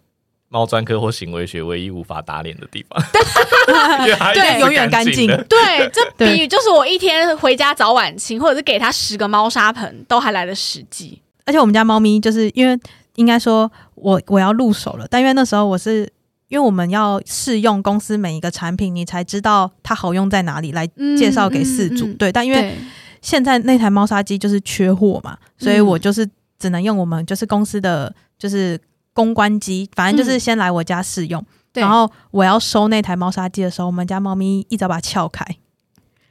[0.48, 3.02] 猫专科或行为学唯一无法打脸的地方。
[4.34, 5.26] 对，永远干净。
[5.48, 11.20] 对，这比喻就是我一天回家早晚清，或者是给它十个猫砂盆都还来得实际。
[11.44, 12.78] 而且我们家猫咪就是因为
[13.16, 16.10] 应该说我我要入手了，但因为那时候我是。
[16.52, 22.12] 因为我们要试用公司每一个产品，你才知道它好用在哪里，来介绍给四主。
[22.12, 22.76] 对，但因为
[23.22, 28.78] 现在那台猫砂机就是缺货嘛，所以我就是只能用我们就是公司的就是
[29.14, 31.42] 公关机，反正就是先来我家试用。
[31.72, 35.42] 然后我要收那台猫砂机的时候，我们家猫咪一早把它撬开。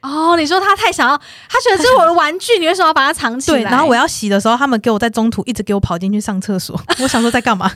[0.02, 3.58] 哦，你说他太想要，他觉得这是我的玩具，你为什么要把它藏起来？
[3.58, 6.80] 对，然后我要洗的时候，他们给我在中途一直给我跑进去上厕所。
[7.00, 7.72] 我想说在干嘛？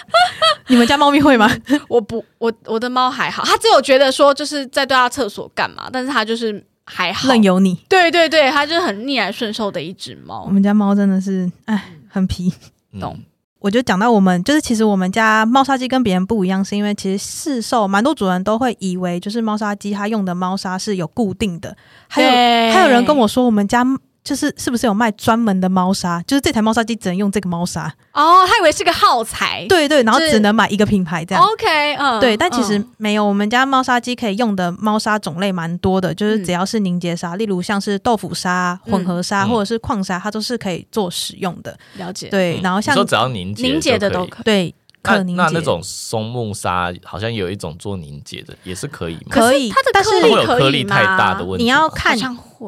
[0.68, 1.50] 你们家猫咪会吗？
[1.88, 7.74] 我不，我我的猫还好，它只有觉得说就是在对它厕所干嘛，但是它就是还好，任由你。
[7.88, 10.44] 对对对，它就是很逆来顺受的一只猫。
[10.46, 12.52] 我们家猫真的是，哎，很皮。
[13.00, 13.18] 懂。
[13.58, 21.76] 我就讲到我们，就是其实我们家猫砂机跟别人不一样，是因为其实市售蛮多主人都会以为就是猫砂机它用的猫砂是有固定的，
[22.08, 22.30] 还有
[22.72, 23.84] 还有人跟我说我们家。
[24.24, 26.22] 就是是不是有卖专门的猫砂？
[26.26, 29.66] 就是这台猫砂机只能用这个猫砂哦，他以为是个耗材。
[29.68, 31.42] 对对，然后只能买一个品牌这样。
[31.42, 41.76] OK，嗯，对，但其实没有，我们家猫砂机可以用的猫砂种类蛮多的，就是只要是凝结砂，例如像是豆腐砂、混合砂或者是矿砂，它都是可以做使用的。
[41.94, 42.28] 了解。
[42.28, 44.44] 对，然后像说只要凝结凝结的都可以。
[44.44, 44.74] 对。
[45.04, 49.30] 那那那种松木砂好像有一种做凝结的，也是可以吗？
[49.30, 51.64] 可以，它的但是会有颗粒太大的问题。
[51.64, 52.16] 你要看，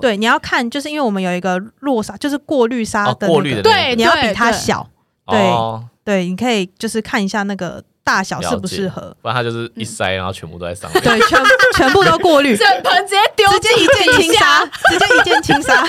[0.01, 4.85] 对，你要看，就是因为我们有一个落砂，就是过滤砂的过滤的，对，你要比它小，
[5.27, 5.53] 对
[6.05, 11.41] 对，你可以就是看一下那个大小适不适合，不然它就是一塞，然后全部都在上面，对，全
[11.77, 15.87] 全部都过滤， 整盆直接丢， 直接一件轻纱，直接一件轻纱，我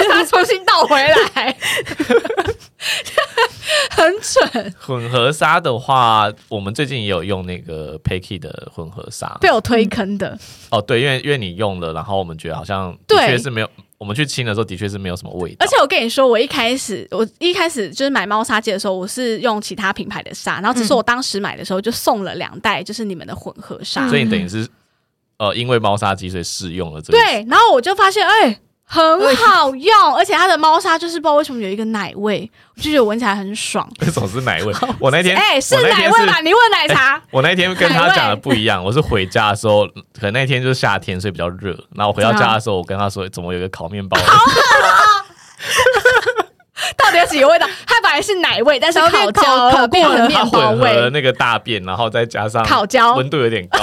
[0.00, 1.56] 再把它重新倒回来。
[3.90, 4.74] 很蠢。
[4.80, 10.38] 混合沙的话，我们最近也有用那个 Paki 的混合沙，被我推坑的。
[10.70, 15.64] 哦，对，因为因为你用了，然后我们觉得好像的确是没有，我们去清的时候的确是没有什么味道。
[15.64, 24.66] 而且我跟你说，我一开始我一开始就是买猫砂机的时候，我是用其他品牌的沙，然后只是我当时买的时候就送了两袋，就是你们的混合沙，所以你等于是
[25.38, 27.18] 呃，因为猫砂机所以试用了这个。
[27.18, 28.60] 对，然后我就发现，哎。
[28.86, 33.88] 很好用，而且它的猫砂就是不知道为什么有一个奶味，我就觉得闻起来很爽。
[34.00, 34.72] 为 什么是奶味？
[35.00, 36.38] 我那天哎是奶味吧？
[36.40, 37.20] 你问奶茶。
[37.30, 41.70] 我那天跟他讲的不一样， 我是回家的时候，可能那天就是夏天，所以比较热。
[41.94, 44.16] 然后我回到家的时候，我跟他说，怎么有一个烤面包？
[46.96, 47.66] 到底有几个味道？
[47.86, 51.10] 它本来是奶味，但是烤焦烤变成面包味。
[51.10, 53.78] 那个大便，然后再加上烤焦，温度有点高。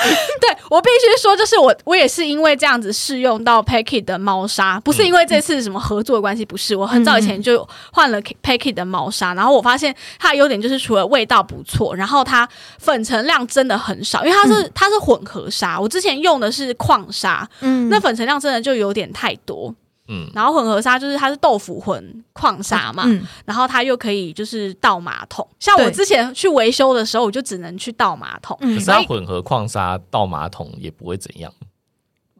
[0.40, 6.74] 对我必须说，就是我我也是因为这样子试用到 Packy 的猫砂，不是因为这次什么合作的关系，不是。
[6.74, 12.48] 我很早以前就换了 Packy 的猫砂，然后我发现它的优点就是除了味道不错，然后它
[12.78, 19.74] 粉尘量真的很少，因为它是它是混合砂，我之前用的是矿砂，嗯，那粉尘量真的就有点太多。
[20.10, 23.04] 嗯，然后混合砂就是它是豆腐混矿砂嘛，
[23.46, 25.46] 然后它又可以就是倒马桶。
[25.60, 28.56] 像我之前去维修的时候，我就只能去倒马桶。
[28.60, 31.52] 可是它混合矿砂倒马桶也不会怎样。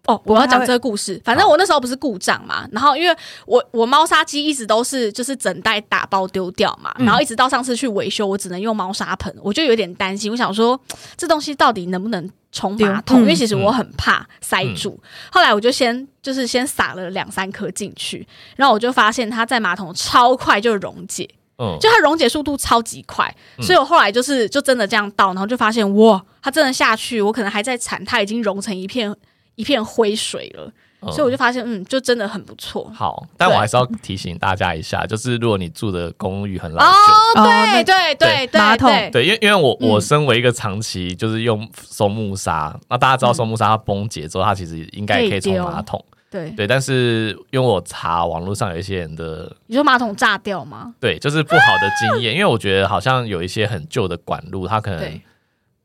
[0.07, 1.21] 哦，我要讲这个故事。
[1.25, 3.15] 反正我那时候不是故障嘛，然后因为
[3.47, 10.81] 我我猫砂机一直都是就是整袋打包丢掉嘛，然后一直到上次去维修，我只能用猫砂盆，我就有点担心，我想说
[11.17, 13.21] 这东西到底能不能冲马桶？
[13.21, 14.99] 因为其实我很怕塞住。
[15.31, 21.29] 后来我就先就是先撒了两三颗进去，然后我就发现它在马桶超快就溶解，
[21.59, 29.15] 嗯，就它溶解速度超级快，所以我后来就是就真的这样倒，然后就发现哇，它真的下去，我可能还在铲，它已经融成一片。
[29.57, 30.73] 一片灰水了，
[31.13, 32.91] 所以我就发现，嗯，就真的很不错。
[32.95, 38.91] 好，但我还是要提醒大家一下，就是如果你住的公寓很老旧，对对对对，马桶。
[39.11, 46.51] 对，因为因为我我身为一个长期就是用松木砂，那大家知道松木砂它崩解之后，它其实应该可以冲马桶，对。
[46.53, 50.95] 对，但是因为我查网络上有一些人的，你说马桶炸掉吗？
[51.01, 55.21] 对，就是不好的经验， 因为我觉得好像有一些很旧的管路，它可能。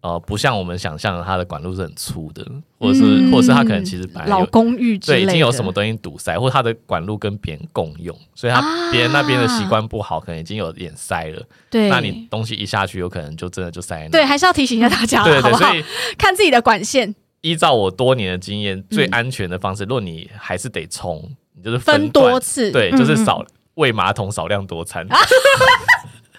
[0.06, 2.45] 呃，不像我们想象的，它的管路是很粗的，
[2.77, 11.41] 或者是，或者是它可能其实本来老公寓对已经有什么东西堵塞，或者它的管路跟别人共用，所以它别人那边的习惯不好，可能已经有点塞了。
[11.72, 14.07] 对，那你东西一下去，有可能就真的就塞。
[14.10, 15.84] 对，还是要提醒一下大家，对对，所以
[16.19, 17.15] 看自己的管线。
[17.41, 25.07] 依照我多年的经验，最安全的方式，如果你还是得冲，你就是分多次，对，就是少喂马桶，少量多餐。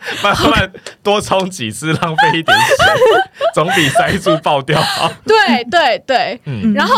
[0.23, 2.86] 慢慢多冲几次，浪费一点水，
[3.55, 5.12] 总比塞住爆掉好。
[5.27, 6.73] 对对对，嗯。
[6.74, 6.94] 然后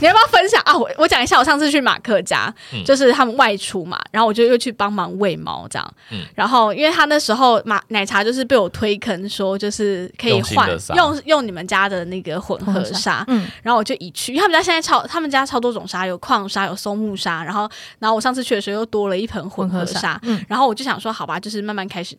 [0.00, 0.76] 你要不要分享啊？
[0.76, 2.52] 我我讲一下，我上次去马克家，
[2.84, 5.94] 就是他们外出嘛，然后我就又去帮忙喂猫这样。
[6.10, 6.24] 嗯。
[6.34, 13.24] 然后因为他那时候马奶茶就是被我推坑说，就是可以换用用你们家的那个混合沙。
[13.28, 13.46] 嗯。
[13.62, 17.42] 然后我就一去，因为他们家现在超他们家超多种沙，有矿沙，有松木沙。
[17.44, 20.18] 然后然后我上次去的时候又多了一盆混合沙。
[20.22, 20.44] 嗯。
[20.48, 22.16] 然后我就想说，好吧，就是慢慢开始。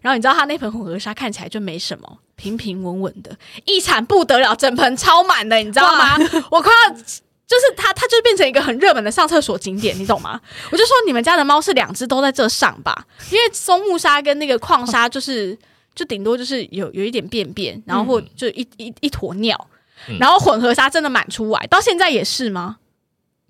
[0.00, 6.16] 然后你知道他那盆混合沙看起来就没什么，平平稳稳的，一产不得了，整盆超满的，你知道吗？
[6.50, 6.94] 我快要
[7.46, 10.40] 就是它，它就变成一个很热门的上厕所景点，你懂吗？
[10.72, 15.56] 我就说你们家的猫是两只都在这上吧，因为松木沙跟那个矿沙就是
[15.94, 19.68] 就顶多就是有有一点便便，然后或就一一一坨尿，
[20.18, 22.78] 然后混合沙真的满出来，到现在也是吗？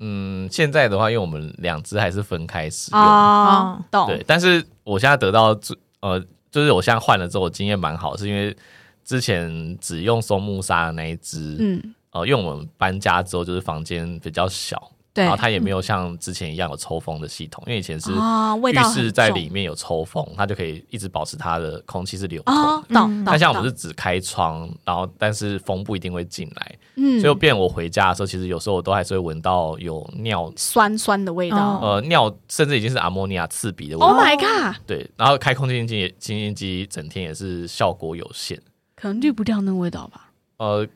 [0.01, 4.09] 嗯，现在的话，因为我们两只还是分开使用啊，懂？
[4.09, 5.75] 对，但是我现在得到最
[6.05, 8.55] 呃，就是我现在换了之后，我经验蛮好，是因为
[9.03, 14.91] 之前只用松木沙的那一只，嗯，呃，因为我们搬家之后，就是房间比较小。
[15.15, 23.25] 然后它也没有像之前一样有抽风的系统，因为以前是浴室在里面有抽风，它就可以一直保持它的空气是流通。
[23.25, 34.09] 但像我们是只开窗，然后但是风不一定会进来，嗯，所以变我回家的时候，其实有时候我都还是会闻到有尿酸酸的味道，呃，尿甚至已经是阿莫尼亚刺鼻的味道。
[34.09, 34.77] Oh my god！
[34.87, 38.61] 对，然后开空气清新清新机整天也是效果有限，
[38.97, 40.31] 可能滤不掉那味道吧。
[40.57, 40.87] 呃，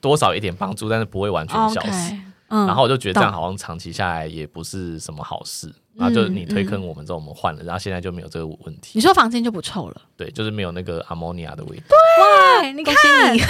[0.00, 2.16] 多少一点帮助，但是不会完全消失。
[2.48, 8.92] 然后我就觉得这样好像长期下来也不是什么好事，然后就你推坑我们之后我们换了，然后现在就没有这个问题。
[8.92, 10.00] 你说房间就不臭了？
[10.16, 11.96] 对，就是没有那个阿莫尼亚的味道。
[12.60, 12.94] 对，你看，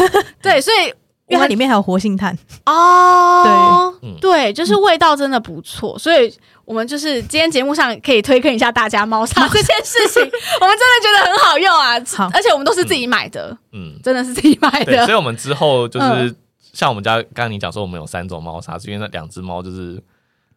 [0.41, 0.87] 对，所以
[1.29, 3.93] 因为它里面还有活性炭哦。
[4.01, 6.33] 对，对，就是味道真的不错，所以
[6.65, 10.23] 我们就是今天节目上可以推坑一下大家猫砂这件事情，
[10.61, 12.01] 我们真的觉得很好用啊！
[12.17, 15.05] 好，而且我们都是自己买的，嗯，真的是自己买的。
[15.05, 16.35] 所以我们之后就是。
[16.77, 20.03] 像我们家刚刚你讲说我们有三种猫砂，是因为那两只猫就是，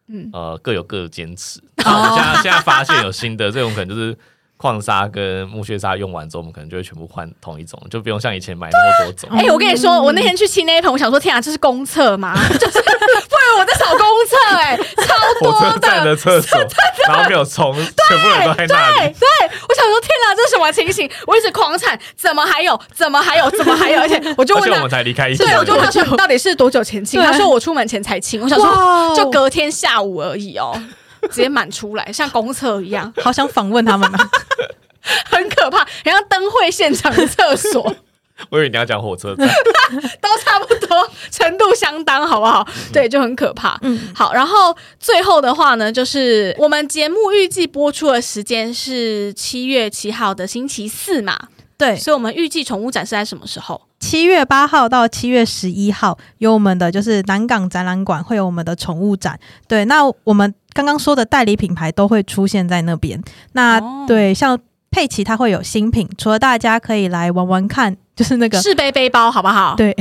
[0.08, 1.58] 嗯呃各有各的坚持。
[1.80, 4.16] 现在现在发现有新的，这种可能就是。
[4.60, 9.30] 矿砂跟木屑砂用完之后，我们可能就会全部换同一种，就不用像以前买那么多种。
[9.32, 12.36] 哎，我跟你说，我那天去清那一盆，我想说，天啊，这是公厕吗？
[12.60, 16.58] 就是不然我在扫公厕，哎，超多的厕所，
[17.08, 19.14] 然后没有冲，全部人都在那里。
[19.18, 19.26] 对，
[19.66, 21.10] 我想说，天哪，这是什么情形？
[21.26, 22.78] 我一直狂铲，怎么还有？
[22.92, 23.50] 怎么还有？
[23.52, 23.98] 怎么还有？
[23.98, 27.18] 而且我就问他，我们才离开一对，我就问他说，到底是多久前清？
[27.22, 28.42] 他说我出门前才清。
[28.42, 30.78] 我想说，就隔天下午而已哦。
[31.22, 34.30] 直接满出来，像公厕一样，好想访问他们啊，
[35.30, 37.94] 很可怕，很像灯会现场的厕所。
[38.48, 39.46] 我以为你要讲火车站，
[40.18, 42.66] 都差不多，程度相当，好不好？
[42.90, 43.78] 对，就很可怕。
[43.82, 51.38] 嗯，好，然后最后的话呢，就是我们节目预计播出的时间是七月七号的星期四嘛？
[51.80, 53.80] 对，所以我们预计宠物展是在什么时候？
[53.98, 59.38] 七月八号到七月十一号，有我们的就是南港展览馆会有我们的宠物展。
[59.66, 63.22] 对，那我们刚刚说的代理品牌都会出现在那边。
[63.52, 64.58] 那对，像
[64.90, 67.96] 佩奇它会有新品，除了大家可以来玩玩看。
[68.20, 69.74] 就是那个试背背包，好不好？
[69.78, 69.94] 对，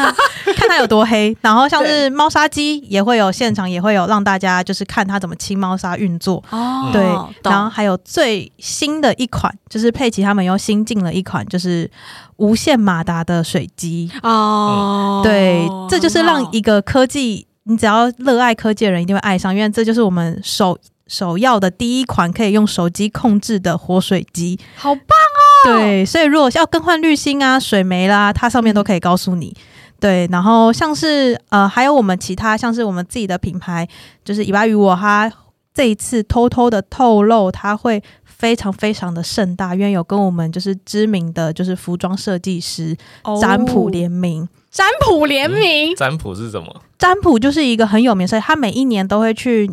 [0.56, 1.36] 看它有多黑。
[1.42, 6.42] 然后像是猫砂机也会有现场，也会有让大家就是看它怎么清猫砂运作。
[6.48, 7.02] 哦，对。
[7.42, 11.90] 然后还有最新的一款，就是佩奇他们又新进了一款，就是
[12.36, 14.10] 无线马达的水机。
[14.22, 20.78] 哦，对，这就是让一个科技，你只要热爱科技的人一定会爱上，因为这就是我们首
[21.08, 24.58] 首要的第一款可以用手机控制的活水机。
[24.76, 25.35] 好棒哦！
[25.66, 29.54] 对，所以如果要更换滤芯啊、水没啦，它上面都可以告诉你。
[29.98, 33.88] 对，然后像是呃，还有我们其他像是我们自己的品牌，
[34.24, 35.32] 就是以巴与我，它
[35.74, 42.96] 这一次偷偷的透露，它会非常非常的盛大，因为有跟我们就是知名的就是服装设计师
[43.40, 44.48] 占卜联名。
[44.70, 45.94] 占卜联名？
[45.96, 46.82] 占卜是什么？
[46.98, 49.70] 占卜就是一个很有名，所以他每一年都会去。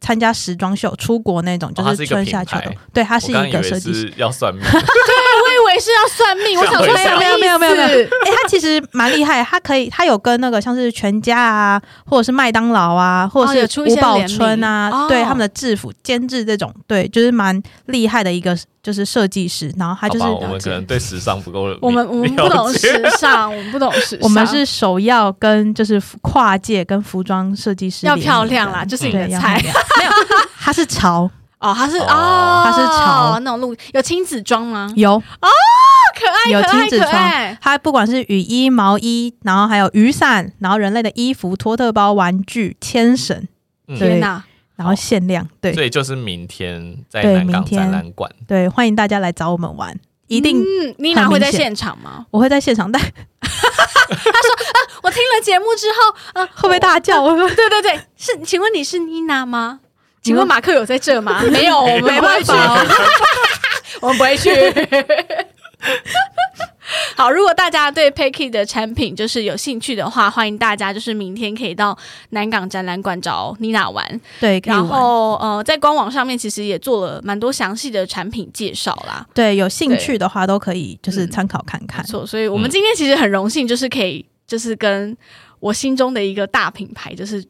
[0.00, 2.72] 参加时装秀、出国那种，就是春夏秋冬。
[2.94, 4.62] 对，他是一个设计师，要算命。
[5.68, 7.74] 为为是要算命，我想说没有没有没有没有。
[7.76, 30.10] 没有，哎，他其实蛮厉害，他可以他有跟那个像是全家啊，或者是麦当劳啊，或者是五宝村啊，对他们的制服监制这种，对，就是蛮厉害的一个就是设计师，然后他就是我们可能对时尚不够，我们我们不懂时尚，我们不懂时尚，我们是首要跟就是跨界跟服装设计师要漂亮啦，就是你的菜，没有，
[30.58, 31.30] 他是潮。
[31.60, 34.92] 哦，它是哦，它是潮那种路有亲子装吗？
[34.96, 35.48] 有哦，
[36.18, 37.12] 可爱，有亲子装。
[37.60, 43.46] 它不管是雨衣、毛衣，然后还有雨伞，然后人类的衣服、托特包、玩具、牵绳，
[43.86, 44.44] 天哪！
[44.76, 49.98] 然后限量，对，所以就是明天在南港展览馆，对，欢迎大家来找我们玩，
[50.28, 50.62] 一定。
[50.98, 52.24] 妮娜会在现场吗？
[52.30, 57.20] 我会在现场，但 他说啊，我听了节目之后，呃，会不会大叫？
[57.20, 59.80] 我说对对对，是，请问你是妮娜吗？
[60.22, 61.42] 请问马克有在这吗？
[61.50, 62.84] 没有，我们没办法，
[64.00, 64.50] 我们不会去。
[67.14, 71.96] 好，如果大家对 Paky 的产品就是有兴趣的话，欢迎大家就是明天可以到
[72.30, 74.20] 南港展览馆找妮娜玩。
[74.40, 79.26] 对，然后呃，在官网上面其实也做了蛮多详细的产品介绍啦。
[79.34, 82.04] 对，有兴趣的话都可以就是参考看看。
[82.06, 85.16] 错，所以我们今天其实很荣幸，就是可以就是跟
[85.60, 87.42] 我心中的一个大品牌，就是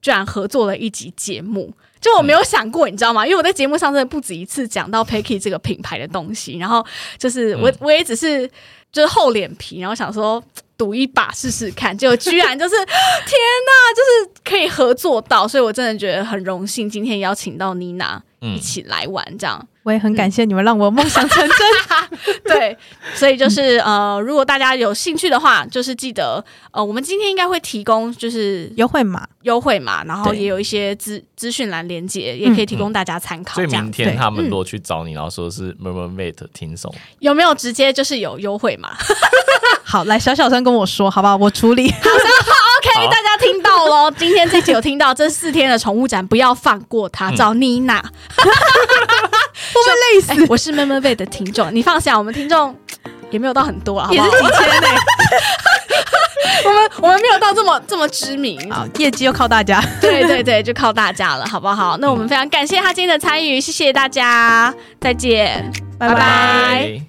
[0.00, 1.72] 居然合作了一集节目。
[2.00, 3.26] 就我没有想过，你知道吗？
[3.26, 6.84] 因为我在节目上真的不止一次讲到 Picky 这个品牌的东西，然后
[7.18, 8.48] 就是我我也只是
[8.92, 10.42] 就是厚脸皮，然后想说
[10.76, 19.66] 赌一把试试看，结果居然就是 天哪，就是可以合作到，所以我真的觉得很荣幸，今天邀请到妮娜一起来玩这样。
[19.84, 21.58] 我也很感谢你们，让我梦想成真。
[22.44, 22.76] 对，
[23.14, 33.54] 所以就是呃，如果大家有兴趣的话，就是记得呃，我们今天应该会提供就是优惠码，优惠码，然后也有一些资资讯栏连接，也可以提供大家参考。
[33.54, 38.90] 所以明天他们如果去找你，然后说是 Mermaid 听送，有没有直接就是有优惠码？
[39.84, 41.34] 好，来小小声跟我说，好不好？
[41.36, 41.90] 我处理。
[41.90, 42.10] 好
[42.98, 48.02] ，OK，大家听到喽，今天这集有听到这四天的宠物展，不要放过它，找妮娜。
[49.70, 49.80] 会
[50.14, 50.46] 累死！
[50.48, 52.74] 我是闷闷贝的听众，你放下，我们听众
[53.30, 54.88] 也没有到很多啊，也是几千呢。
[56.64, 59.82] 我们我们没有到这么这么知名啊，业绩又靠大家。
[60.00, 61.96] 对对对，就靠大家了，好不好？
[61.98, 67.07] 那我们非常感谢他今天的参与，谢谢大家，再见，拜拜。